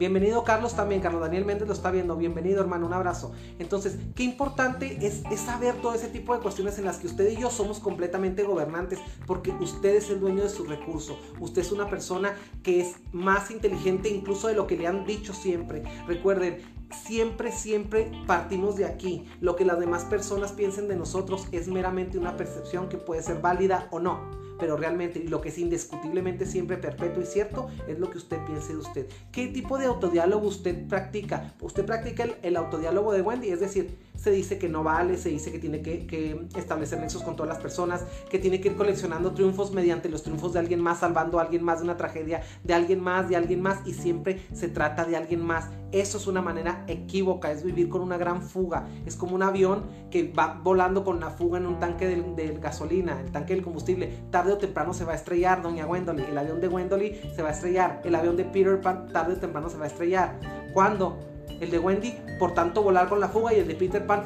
Bienvenido 0.00 0.44
Carlos 0.44 0.74
también, 0.74 1.02
Carlos 1.02 1.20
Daniel 1.20 1.44
Méndez 1.44 1.68
lo 1.68 1.74
está 1.74 1.90
viendo. 1.90 2.16
Bienvenido 2.16 2.62
hermano, 2.62 2.86
un 2.86 2.94
abrazo. 2.94 3.32
Entonces, 3.58 3.98
qué 4.14 4.22
importante 4.22 5.06
es, 5.06 5.22
saber 5.38 5.74
todo 5.82 5.92
ese 5.92 6.08
tipo 6.08 6.34
de 6.34 6.40
cuestiones 6.40 6.78
en 6.78 6.86
las 6.86 6.96
que 6.96 7.06
usted 7.06 7.30
y 7.30 7.36
yo 7.36 7.50
somos 7.50 7.80
completamente 7.80 8.42
gobernantes, 8.42 8.98
porque 9.26 9.50
usted 9.60 9.96
es 9.96 10.08
el 10.08 10.18
dueño 10.18 10.42
de 10.42 10.48
su 10.48 10.64
recurso. 10.64 11.18
Usted 11.38 11.60
es 11.60 11.70
una 11.70 11.90
persona 11.90 12.34
que 12.62 12.80
es 12.80 12.96
más 13.12 13.50
inteligente 13.50 14.08
incluso 14.08 14.48
de 14.48 14.54
lo 14.54 14.66
que 14.66 14.78
le 14.78 14.86
han 14.86 15.04
dicho 15.04 15.34
siempre. 15.34 15.82
Recuerden, 16.06 16.62
siempre, 17.06 17.52
siempre 17.52 18.10
partimos 18.26 18.76
de 18.76 18.86
aquí. 18.86 19.26
Lo 19.42 19.54
que 19.54 19.66
las 19.66 19.78
demás 19.78 20.06
personas 20.06 20.52
piensen 20.52 20.88
de 20.88 20.96
nosotros 20.96 21.46
es 21.52 21.68
meramente 21.68 22.16
una 22.16 22.38
percepción 22.38 22.88
que 22.88 22.96
puede 22.96 23.22
ser 23.22 23.42
válida 23.42 23.86
o 23.90 24.00
no 24.00 24.49
pero 24.60 24.76
realmente 24.76 25.24
lo 25.24 25.40
que 25.40 25.48
es 25.48 25.58
indiscutiblemente 25.58 26.46
siempre 26.46 26.76
perpetuo 26.76 27.22
y 27.22 27.26
cierto 27.26 27.68
es 27.88 27.98
lo 27.98 28.10
que 28.10 28.18
usted 28.18 28.38
piense 28.44 28.74
de 28.74 28.78
usted. 28.78 29.06
¿Qué 29.32 29.48
tipo 29.48 29.78
de 29.78 29.86
autodiálogo 29.86 30.46
usted 30.46 30.86
practica? 30.86 31.54
Usted 31.60 31.84
practica 31.84 32.26
el, 32.42 32.56
autodiálogo 32.56 33.12
de 33.12 33.22
Wendy, 33.22 33.48
es 33.48 33.60
decir, 33.60 33.96
se 34.16 34.30
dice 34.30 34.58
que 34.58 34.68
no 34.68 34.84
vale, 34.84 35.16
se 35.16 35.30
dice 35.30 35.50
que 35.50 35.58
tiene 35.58 35.80
que, 35.80 36.46
establecer 36.56 37.00
nexos 37.00 37.22
con 37.22 37.36
todas 37.36 37.48
las 37.48 37.58
personas, 37.58 38.04
que 38.28 38.38
tiene 38.38 38.60
que 38.60 38.68
ir 38.68 38.76
coleccionando 38.76 39.32
triunfos 39.32 39.72
mediante 39.72 40.08
los 40.08 40.22
triunfos 40.22 40.52
de 40.52 40.58
alguien 40.58 40.80
más, 40.80 41.00
salvando 41.00 41.38
a 41.38 41.42
alguien 41.42 41.64
más 41.64 41.78
de 41.78 41.84
una 41.84 41.96
tragedia, 41.96 42.42
de 42.62 42.74
alguien 42.74 43.00
más, 43.00 43.28
de 43.28 43.36
alguien 43.36 43.62
más, 43.62 43.78
y 43.86 43.94
siempre 43.94 44.42
se 44.52 44.68
trata 44.68 45.04
de 45.04 45.16
alguien 45.16 45.40
más. 45.44 45.70
Eso 45.92 46.18
es 46.18 46.26
una 46.26 46.40
manera 46.40 46.84
equívoca, 46.86 47.50
es 47.50 47.64
vivir 47.64 47.88
con 47.88 48.02
una 48.02 48.16
gran 48.16 48.42
fuga. 48.42 48.86
Es 49.06 49.16
como 49.16 49.34
un 49.34 49.42
avión 49.42 49.84
que 50.10 50.30
va 50.30 50.60
volando 50.62 51.02
con 51.02 51.16
una 51.16 51.30
fuga 51.30 51.58
en 51.58 51.66
un 51.66 51.80
tanque 51.80 52.06
de, 52.06 52.58
gasolina, 52.60 53.20
el 53.20 53.32
tanque 53.32 53.54
del 53.54 53.64
combustible. 53.64 54.12
Tarde 54.30 54.49
o 54.54 54.58
temprano 54.58 54.92
se 54.92 55.04
va 55.04 55.12
a 55.12 55.16
estrellar, 55.16 55.62
doña 55.62 55.86
Wendolly. 55.86 56.24
El 56.24 56.38
avión 56.38 56.60
de 56.60 56.68
Wendolly 56.68 57.20
se 57.34 57.42
va 57.42 57.48
a 57.48 57.52
estrellar. 57.52 58.00
El 58.04 58.14
avión 58.14 58.36
de 58.36 58.44
Peter 58.44 58.80
Pan 58.80 59.08
tarde 59.12 59.34
o 59.34 59.36
temprano 59.36 59.68
se 59.68 59.76
va 59.76 59.84
a 59.84 59.88
estrellar. 59.88 60.38
¿Cuándo? 60.72 61.18
El 61.60 61.70
de 61.70 61.78
Wendy, 61.78 62.14
por 62.38 62.54
tanto, 62.54 62.82
volar 62.82 63.08
con 63.08 63.20
la 63.20 63.28
fuga 63.28 63.52
y 63.52 63.58
el 63.58 63.68
de 63.68 63.74
Peter 63.74 64.06
Pan 64.06 64.22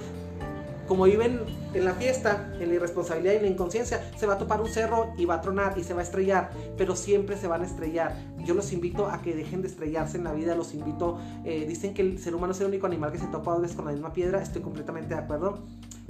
como 0.87 1.05
viven 1.05 1.41
en 1.73 1.85
la 1.85 1.95
fiesta, 1.95 2.53
en 2.61 2.69
la 2.69 2.75
irresponsabilidad 2.75 3.33
y 3.33 3.37
en 3.37 3.43
la 3.43 3.49
inconsciencia, 3.49 4.11
se 4.17 4.27
va 4.27 4.35
a 4.35 4.39
topar 4.39 4.61
un 4.61 4.69
cerro 4.69 5.13
y 5.17 5.25
va 5.25 5.35
a 5.35 5.41
tronar 5.41 5.79
y 5.79 5.85
se 5.85 5.95
va 5.95 6.01
a 6.01 6.03
estrellar, 6.03 6.51
pero 6.77 6.95
siempre 6.95 7.37
se 7.37 7.47
van 7.47 7.63
a 7.63 7.67
estrellar. 7.67 8.15
Yo 8.45 8.55
los 8.55 8.73
invito 8.73 9.07
a 9.07 9.23
que 9.23 9.35
dejen 9.35 9.63
de 9.63 9.69
estrellarse 9.69 10.19
en 10.19 10.25
la 10.25 10.33
vida, 10.33 10.55
los 10.55 10.75
invito, 10.75 11.19
eh, 11.45 11.65
dicen 11.67 11.95
que 11.95 12.03
el 12.03 12.19
ser 12.19 12.35
humano 12.35 12.53
es 12.53 12.61
el 12.61 12.67
único 12.67 12.87
animal 12.87 13.13
que 13.13 13.19
se 13.19 13.27
topa 13.27 13.53
dos 13.53 13.63
veces 13.63 13.77
con 13.77 13.87
la 13.87 13.93
misma 13.93 14.13
piedra, 14.13 14.43
estoy 14.43 14.63
completamente 14.63 15.15
de 15.15 15.21
acuerdo. 15.21 15.61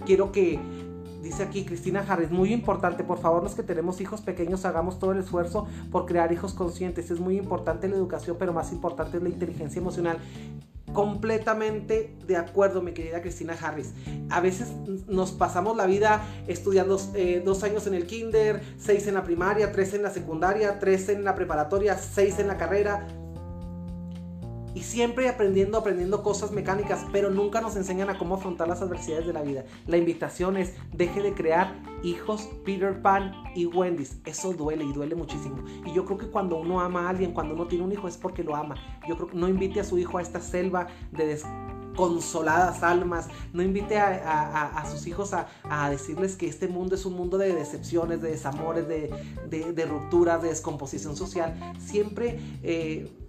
Quiero 0.04 0.32
que 0.32 0.58
dice 1.24 1.42
aquí 1.42 1.64
Cristina 1.64 2.04
Harris, 2.06 2.30
muy 2.30 2.52
importante, 2.52 3.02
por 3.02 3.18
favor 3.18 3.42
los 3.42 3.54
que 3.54 3.62
tenemos 3.62 4.00
hijos 4.00 4.20
pequeños 4.20 4.64
hagamos 4.64 4.98
todo 4.98 5.12
el 5.12 5.18
esfuerzo 5.18 5.66
por 5.90 6.06
crear 6.06 6.32
hijos 6.32 6.54
conscientes. 6.54 7.10
Es 7.10 7.18
muy 7.18 7.36
importante 7.36 7.88
la 7.88 7.96
educación, 7.96 8.36
pero 8.38 8.52
más 8.52 8.70
importante 8.72 9.16
es 9.16 9.22
la 9.22 9.30
inteligencia 9.30 9.80
emocional. 9.80 10.18
Completamente 10.92 12.14
de 12.26 12.36
acuerdo, 12.36 12.80
mi 12.82 12.92
querida 12.92 13.20
Cristina 13.20 13.56
Harris. 13.60 13.94
A 14.30 14.40
veces 14.40 14.68
nos 15.08 15.32
pasamos 15.32 15.76
la 15.76 15.86
vida 15.86 16.22
estudiando 16.46 17.00
eh, 17.14 17.42
dos 17.44 17.64
años 17.64 17.86
en 17.86 17.94
el 17.94 18.06
kinder, 18.06 18.62
seis 18.76 19.08
en 19.08 19.14
la 19.14 19.24
primaria, 19.24 19.72
tres 19.72 19.94
en 19.94 20.02
la 20.02 20.10
secundaria, 20.10 20.78
tres 20.78 21.08
en 21.08 21.24
la 21.24 21.34
preparatoria, 21.34 21.96
seis 21.96 22.38
en 22.38 22.46
la 22.46 22.58
carrera 22.58 23.08
y 24.74 24.82
siempre 24.82 25.28
aprendiendo, 25.28 25.78
aprendiendo 25.78 26.22
cosas 26.22 26.50
mecánicas, 26.50 27.06
pero 27.12 27.30
nunca 27.30 27.60
nos 27.60 27.76
enseñan 27.76 28.10
a 28.10 28.18
cómo 28.18 28.34
afrontar 28.34 28.68
las 28.68 28.82
adversidades 28.82 29.26
de 29.26 29.32
la 29.32 29.42
vida. 29.42 29.64
La 29.86 29.96
invitación 29.96 30.56
es, 30.56 30.74
deje 30.92 31.22
de 31.22 31.32
crear 31.32 31.80
hijos 32.02 32.48
Peter 32.64 33.00
Pan 33.00 33.32
y 33.54 33.66
Wendy's. 33.66 34.18
Eso 34.24 34.52
duele 34.52 34.84
y 34.84 34.92
duele 34.92 35.14
muchísimo. 35.14 35.62
Y 35.86 35.92
yo 35.92 36.04
creo 36.04 36.18
que 36.18 36.26
cuando 36.26 36.56
uno 36.56 36.80
ama 36.80 37.06
a 37.06 37.10
alguien, 37.10 37.32
cuando 37.32 37.54
uno 37.54 37.66
tiene 37.66 37.84
un 37.84 37.92
hijo 37.92 38.08
es 38.08 38.16
porque 38.16 38.42
lo 38.42 38.56
ama. 38.56 38.74
Yo 39.08 39.16
creo 39.16 39.28
que 39.28 39.36
no 39.36 39.48
invite 39.48 39.80
a 39.80 39.84
su 39.84 39.96
hijo 39.96 40.18
a 40.18 40.22
esta 40.22 40.40
selva 40.40 40.88
de 41.12 41.26
desconsoladas 41.26 42.82
almas. 42.82 43.28
No 43.52 43.62
invite 43.62 43.98
a, 43.98 44.84
sus 44.90 45.06
hijos 45.06 45.32
a, 45.34 45.90
decirles 45.90 46.34
que 46.34 46.48
este 46.48 46.66
mundo 46.66 46.96
es 46.96 47.06
un 47.06 47.14
mundo 47.14 47.38
de 47.38 47.54
decepciones, 47.54 48.20
de 48.20 48.30
desamores, 48.30 48.88
de, 48.88 49.10
de, 49.48 49.86
rupturas, 49.86 50.42
de 50.42 50.48
descomposición 50.48 51.16
social. 51.16 51.54
Siempre... 51.78 52.40
Eh, 52.62 53.20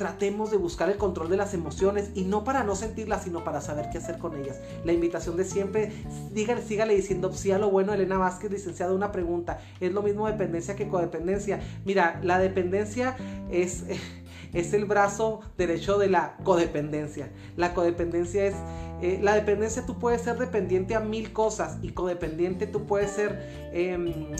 tratemos 0.00 0.50
de 0.50 0.56
buscar 0.56 0.88
el 0.88 0.96
control 0.96 1.28
de 1.28 1.36
las 1.36 1.52
emociones 1.52 2.10
y 2.14 2.22
no 2.22 2.42
para 2.42 2.64
no 2.64 2.74
sentirlas, 2.74 3.24
sino 3.24 3.44
para 3.44 3.60
saber 3.60 3.90
qué 3.92 3.98
hacer 3.98 4.16
con 4.16 4.34
ellas. 4.34 4.58
La 4.82 4.94
invitación 4.94 5.36
de 5.36 5.44
siempre, 5.44 5.92
dígale, 6.32 6.62
sígale 6.62 6.94
diciendo 6.96 7.30
sí 7.34 7.52
a 7.52 7.58
lo 7.58 7.70
bueno, 7.70 7.92
Elena 7.92 8.16
Vázquez, 8.16 8.50
licenciada, 8.50 8.94
una 8.94 9.12
pregunta. 9.12 9.60
¿Es 9.78 9.92
lo 9.92 10.00
mismo 10.00 10.26
dependencia 10.26 10.74
que 10.74 10.88
codependencia? 10.88 11.60
Mira, 11.84 12.18
la 12.22 12.38
dependencia 12.38 13.14
es... 13.50 13.84
es 14.54 14.72
el 14.72 14.86
brazo 14.86 15.42
derecho 15.58 15.98
de 15.98 16.08
la 16.08 16.38
codependencia. 16.44 17.28
La 17.58 17.74
codependencia 17.74 18.46
es, 18.46 18.54
eh, 19.02 19.20
la 19.22 19.34
dependencia 19.34 19.84
tú 19.84 19.98
puedes 19.98 20.22
ser 20.22 20.38
dependiente 20.38 20.94
a 20.94 21.00
mil 21.00 21.34
cosas 21.34 21.76
y 21.82 21.90
codependiente 21.90 22.66
tú 22.66 22.86
puedes 22.86 23.10
ser, 23.10 23.70
em, 23.74 24.32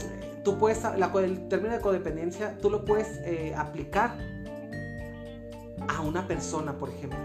tú 0.43 0.57
puedes, 0.57 0.83
el 0.83 1.47
término 1.49 1.75
de 1.75 1.81
codependencia 1.81 2.57
tú 2.57 2.71
lo 2.71 2.83
puedes 2.83 3.19
eh, 3.23 3.53
aplicar 3.55 4.40
a 5.97 6.01
una 6.01 6.27
persona, 6.27 6.77
por 6.77 6.89
ejemplo. 6.89 7.19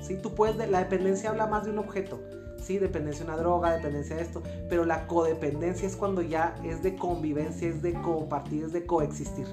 ¿Sí? 0.00 0.16
Tú 0.16 0.34
puedes, 0.34 0.56
la 0.70 0.78
dependencia 0.80 1.30
habla 1.30 1.46
más 1.46 1.64
de 1.64 1.70
un 1.70 1.78
objeto. 1.78 2.20
Sí, 2.62 2.78
dependencia 2.78 3.24
de 3.24 3.32
una 3.32 3.40
droga, 3.40 3.72
dependencia 3.72 4.16
de 4.16 4.22
esto, 4.22 4.42
pero 4.68 4.84
la 4.84 5.06
codependencia 5.06 5.88
es 5.88 5.96
cuando 5.96 6.20
ya 6.20 6.54
es 6.62 6.82
de 6.82 6.94
convivencia, 6.94 7.68
es 7.68 7.80
de 7.80 7.94
compartir, 7.94 8.64
es 8.64 8.72
de 8.72 8.84
coexistir. 8.84 9.46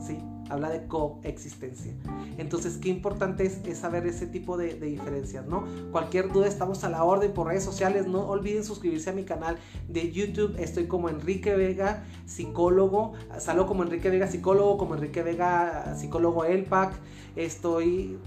¿Sí? 0.00 0.18
Habla 0.48 0.70
de 0.70 0.86
coexistencia. 0.86 1.92
Entonces, 2.38 2.78
qué 2.78 2.88
importante 2.88 3.46
es, 3.46 3.78
saber 3.78 4.06
ese 4.06 4.26
tipo 4.26 4.56
de, 4.56 4.74
diferencias, 4.74 5.46
¿no? 5.46 5.64
Cualquier 5.92 6.32
duda, 6.32 6.46
estamos 6.46 6.84
a 6.84 6.88
la 6.88 7.04
orden 7.04 7.32
por 7.32 7.48
redes 7.48 7.64
sociales. 7.64 8.06
No 8.06 8.26
olviden 8.28 8.64
suscribirse 8.64 9.10
a 9.10 9.12
mi 9.12 9.24
canal 9.24 9.58
de 9.88 10.10
YouTube. 10.10 10.56
Estoy 10.58 10.86
como 10.86 11.08
Enrique 11.08 11.54
Vega, 11.54 12.04
psicólogo. 12.26 13.12
Salgo 13.38 13.66
como 13.66 13.82
Enrique 13.82 14.10
Vega, 14.10 14.26
psicólogo, 14.26 14.78
como 14.78 14.94
Enrique 14.94 15.22
Vega, 15.22 15.94
psicólogo 15.96 16.44
ELPAC. 16.44 16.92
Estoy 17.36 18.18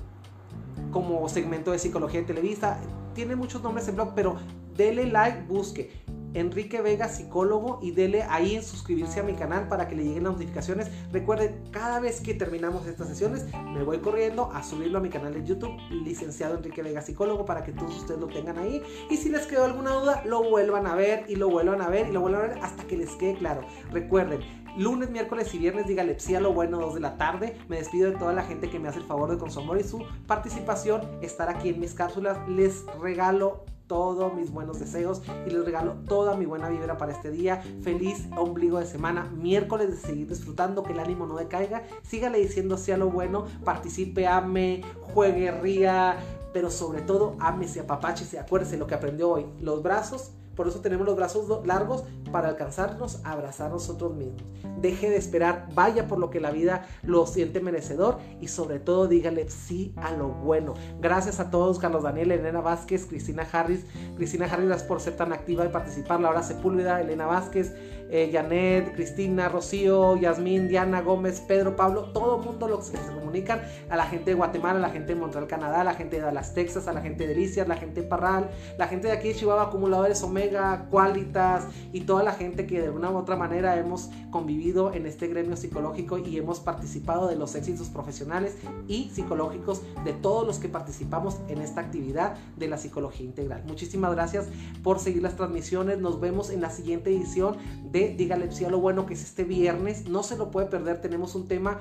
como 0.92 1.28
segmento 1.30 1.72
de 1.72 1.80
psicología 1.80 2.22
de 2.22 2.28
Televisa. 2.28 2.80
Tiene 3.14 3.36
muchos 3.36 3.62
nombres 3.62 3.88
en 3.88 3.96
blog, 3.96 4.14
pero 4.16 4.38
dele 4.76 5.06
like, 5.06 5.44
busque. 5.48 5.92
Enrique 6.34 6.82
Vega, 6.82 7.10
psicólogo, 7.10 7.80
y 7.82 7.92
dele 7.92 8.24
ahí 8.24 8.56
en 8.56 8.64
suscribirse 8.64 9.20
a 9.20 9.24
mi 9.24 9.34
canal 9.34 9.68
para 9.68 9.88
que 9.88 9.96
le 9.96 10.04
lleguen 10.04 10.24
las 10.24 10.34
notificaciones. 10.34 10.90
Recuerden, 11.12 11.64
cada 11.72 12.00
vez 12.00 12.22
que 12.22 12.34
terminamos 12.34 12.86
estas 12.88 13.08
sesiones, 13.08 13.46
me 13.74 13.84
voy 13.84 14.00
corriendo 14.00 14.52
a 14.54 14.64
subirlo 14.64 15.00
a 15.00 15.02
mi 15.02 15.10
canal 15.10 15.34
de 15.34 15.44
YouTube, 15.44 15.72
licenciado 15.90 16.56
Enrique 16.58 16.82
Vega, 16.82 17.02
psicólogo, 17.02 17.46
para 17.46 17.64
que 17.64 17.72
todos 17.72 17.96
ustedes 17.98 18.20
lo 18.20 18.28
tengan 18.28 18.58
ahí. 18.58 18.82
Y 19.10 19.18
si 19.18 19.30
les 19.30 19.46
quedó 19.46 19.66
alguna 19.66 19.92
duda, 19.92 20.24
lo 20.26 20.44
vuelvan 20.44 20.88
a 20.88 20.96
ver 20.96 21.26
y 21.28 21.36
lo 21.36 21.50
vuelvan 21.50 21.82
a 21.82 21.90
ver 21.90 22.08
y 22.08 22.12
lo 22.12 22.22
vuelvan 22.22 22.44
a 22.44 22.48
ver 22.48 22.60
hasta 22.62 22.84
que 22.86 22.98
les 22.98 23.12
quede 23.12 23.36
claro. 23.36 23.62
Recuerden, 23.92 24.42
lunes, 24.78 25.10
miércoles 25.10 25.54
y 25.54 25.58
viernes, 25.58 25.88
dígale 25.88 26.20
sí 26.20 26.36
a 26.36 26.40
lo 26.40 26.54
bueno, 26.54 26.80
2 26.80 26.96
de 26.96 27.00
la 27.00 27.18
tarde. 27.18 27.58
Me 27.68 27.78
despido 27.78 28.12
de 28.12 28.18
toda 28.18 28.34
la 28.34 28.44
gente 28.44 28.70
que 28.70 28.80
me 28.80 28.88
hace 28.88 29.00
el 29.00 29.06
favor 29.06 29.30
de 29.30 29.38
con 29.38 29.52
su 29.52 29.60
amor 29.60 29.80
y 29.80 29.84
su 29.84 30.04
participación, 30.28 31.02
estar 31.22 31.50
aquí 31.50 31.70
en 31.70 31.80
mis 31.80 31.94
cápsulas. 31.94 32.38
Les 32.48 32.86
regalo 33.00 33.66
todos 33.92 34.34
mis 34.34 34.54
buenos 34.54 34.80
deseos 34.80 35.22
y 35.46 35.50
les 35.50 35.66
regalo 35.66 35.96
toda 36.08 36.38
mi 36.38 36.46
buena 36.46 36.70
vibra 36.70 36.98
para 36.98 37.12
este 37.12 37.30
día. 37.30 37.62
Feliz 37.82 38.26
ombligo 38.38 38.80
de 38.80 38.86
semana, 38.86 39.26
miércoles 39.26 39.89
de 39.89 39.98
seguir 39.98 40.30
disfrutando, 40.30 40.82
que 40.82 40.94
el 40.94 41.00
ánimo 41.02 41.26
no 41.26 41.36
decaiga. 41.36 41.84
Sígale 42.02 42.39
diciendo 42.39 42.76
hacia 42.76 42.96
lo 42.96 43.10
bueno, 43.10 43.48
participe, 43.66 44.28
ame, 44.28 44.82
juegue, 45.14 45.52
ría, 45.52 46.16
pero 46.54 46.72
sobre 46.72 47.02
todo 47.02 47.36
ámese, 47.39 47.82
apapáchese, 47.82 48.39
acuérdese 48.39 48.78
lo 48.78 48.88
que 48.88 48.96
aprendió 48.96 49.30
hoy. 49.30 49.46
Los 49.60 49.84
brazos 49.84 50.32
por 50.62 50.68
eso 50.68 50.80
tenemos 50.80 51.07
los 51.07 51.16
brazos 51.16 51.66
largos 51.66 52.03
para 52.32 52.49
alcanzarnos, 52.49 53.20
abrazar 53.24 53.72
nosotros 53.72 54.14
mismos. 54.14 54.43
Deje 54.80 55.09
de 55.09 55.18
esperar, 55.18 55.68
vaya 55.74 56.07
por 56.07 56.20
lo 56.20 56.30
que 56.30 56.39
la 56.39 56.51
vida 56.51 56.86
lo 57.01 57.26
siente 57.26 57.62
merecedor 57.62 58.20
y 58.39 58.47
sobre 58.47 58.78
todo 58.78 59.07
dígale 59.07 59.49
sí 59.49 59.91
a 59.95 60.12
lo 60.12 60.28
bueno. 60.28 60.76
Gracias 60.99 61.39
a 61.39 61.49
todos, 61.49 61.80
Carlos 61.80 62.03
Daniel, 62.03 62.32
Elena 62.32 62.62
Vázquez, 62.62 63.07
Cristina 63.07 63.43
Harris. 63.51 63.88
Cristina 64.18 64.45
Harris, 64.45 64.68
gracias 64.68 64.88
por 64.88 65.01
ser 65.01 65.18
tan 65.18 65.34
activa 65.34 65.66
y 65.66 65.70
participar. 65.70 66.20
Laura 66.20 66.43
Sepúlveda, 66.43 67.01
Elena 67.01 67.26
Vázquez, 67.26 67.74
eh, 68.12 68.30
Janet, 68.32 68.93
Cristina, 68.93 69.47
Rocío, 69.49 70.18
Yasmín, 70.18 70.68
Diana 70.68 71.01
Gómez, 71.01 71.39
Pedro, 71.39 71.76
Pablo, 71.76 72.12
todo 72.14 72.39
el 72.39 72.45
mundo 72.45 72.68
los 72.68 72.89
que 72.89 72.97
se 72.97 73.12
comunican, 73.12 73.62
a 73.89 73.95
la 73.95 74.05
gente 74.05 74.32
de 74.32 74.36
Guatemala, 74.36 74.80
a 74.80 74.82
la 74.82 74.89
gente 74.89 75.14
de 75.14 75.20
Montreal, 75.20 75.47
Canadá, 75.47 75.82
a 75.82 75.84
la 75.86 75.93
gente 75.93 76.18
de 76.18 76.24
Dallas, 76.24 76.53
Texas, 76.53 76.88
a 76.88 76.93
la 76.93 77.01
gente 77.01 77.26
de 77.26 77.34
Delicias, 77.34 77.68
la 77.68 77.78
gente 77.78 78.01
de 78.01 78.07
Parral, 78.07 78.49
la 78.78 78.88
gente 78.88 79.07
de 79.07 79.14
aquí 79.14 79.30
de 79.30 79.36
Chihuahua, 79.36 79.64
acumuladores 79.64 80.22
Omega, 80.24 80.88
Qualitas 80.91 81.68
y 81.93 82.01
toda 82.01 82.24
la 82.24 82.34
gente 82.34 82.68
que 82.68 82.82
de 82.82 82.89
una 82.89 83.09
u 83.09 83.18
otra 83.18 83.36
manera 83.38 83.78
hemos 83.78 84.09
convivido 84.32 84.94
en 84.94 85.06
este 85.06 85.28
gremio 85.28 85.56
psicológico 85.56 86.18
y 86.18 86.38
hemos 86.38 86.60
participado 86.60 87.28
de 87.28 87.36
los 87.36 87.54
éxitos 87.56 87.90
profesionales 87.90 88.56
y 88.88 89.10
psicológicos 89.14 89.82
de 90.04 90.14
todos 90.14 90.48
los 90.48 90.58
que 90.58 90.70
participamos 90.70 91.38
en 91.48 91.62
esta 91.62 91.82
actividad 91.82 92.36
de 92.58 92.68
la 92.68 92.78
psicología 92.78 93.26
integral. 93.26 93.64
Muchísimas 93.68 94.12
gracias 94.14 94.48
por 94.82 95.00
seguir 95.00 95.22
las 95.22 95.36
transmisiones. 95.36 96.00
Nos 96.00 96.20
vemos 96.20 96.50
en 96.50 96.62
la 96.62 96.70
siguiente 96.70 97.12
edición 97.12 97.58
de 97.92 98.16
Dígale 98.16 98.52
sí 98.52 98.66
a 98.66 98.70
lo 98.70 98.80
bueno 98.80 99.06
que 99.06 99.14
es 99.14 99.24
este 99.24 99.44
viernes. 99.44 100.10
No 100.10 100.24
se 100.24 100.38
lo 100.38 100.50
puede 100.50 100.68
perder, 100.68 101.02
tenemos 101.02 101.36
un 101.36 101.48
tema 101.48 101.80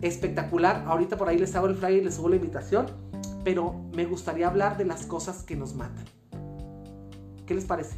espectacular. 0.00 0.84
Ahorita 0.86 1.16
por 1.16 1.28
ahí 1.28 1.38
les 1.38 1.54
hago 1.54 1.66
el 1.66 1.74
flyer 1.74 2.02
y 2.02 2.04
les 2.04 2.14
subo 2.14 2.28
la 2.28 2.36
invitación. 2.36 2.86
Pero 3.44 3.74
me 3.92 4.06
gustaría 4.06 4.46
hablar 4.46 4.78
de 4.78 4.84
las 4.84 5.04
cosas 5.04 5.42
que 5.42 5.56
nos 5.56 5.74
matan. 5.74 6.04
¿Qué 7.44 7.54
les 7.54 7.64
parece? 7.64 7.96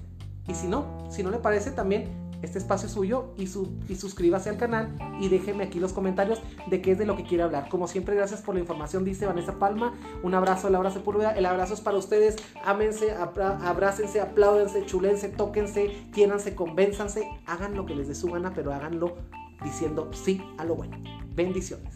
Y 0.49 0.55
si 0.55 0.67
no, 0.67 1.07
si 1.11 1.23
no 1.23 1.31
le 1.31 1.39
parece 1.39 1.71
también 1.71 2.24
este 2.45 2.59
espacio 2.59 2.89
suyo 2.89 3.33
y, 3.37 3.45
y 3.45 3.97
suscríbase 3.97 4.51
al 4.51 4.57
canal 4.57 4.97
y 5.21 5.29
déjeme 5.29 5.65
aquí 5.65 5.81
los 5.81 5.93
comentarios 5.93 6.41
de 6.67 6.81
qué 6.81 6.93
es 6.93 6.99
de 6.99 7.07
lo 7.07 7.17
que 7.17 7.25
quiere 7.25 7.43
hablar. 7.43 7.69
Como 7.69 7.87
siempre, 7.89 8.15
gracias 8.15 8.43
por 8.43 8.55
la 8.55 8.61
información, 8.61 9.05
dice 9.05 9.27
Vanessa 9.27 9.59
Palma. 9.59 9.95
Un 10.23 10.35
abrazo, 10.35 10.69
el 10.69 10.75
abrazo 10.75 10.99
Sepúlveda. 10.99 11.33
El 11.33 11.47
abrazo 11.47 11.75
es 11.75 11.81
para 11.81 11.99
ustedes. 11.99 12.37
Ámense, 12.65 13.13
abrácense, 13.13 14.21
apláudense, 14.21 14.87
chulense, 14.87 15.29
tóquense, 15.29 16.07
quiéranse, 16.13 16.55
convénzanse. 16.55 17.29
Hagan 17.47 17.75
lo 17.75 17.87
que 17.87 17.95
les 17.95 18.09
dé 18.09 18.15
su 18.15 18.29
gana, 18.29 18.53
pero 18.55 18.73
háganlo 18.73 19.17
diciendo 19.63 20.11
sí 20.13 20.43
a 20.59 20.65
lo 20.65 20.77
bueno. 20.77 20.97
Bendiciones. 21.35 21.95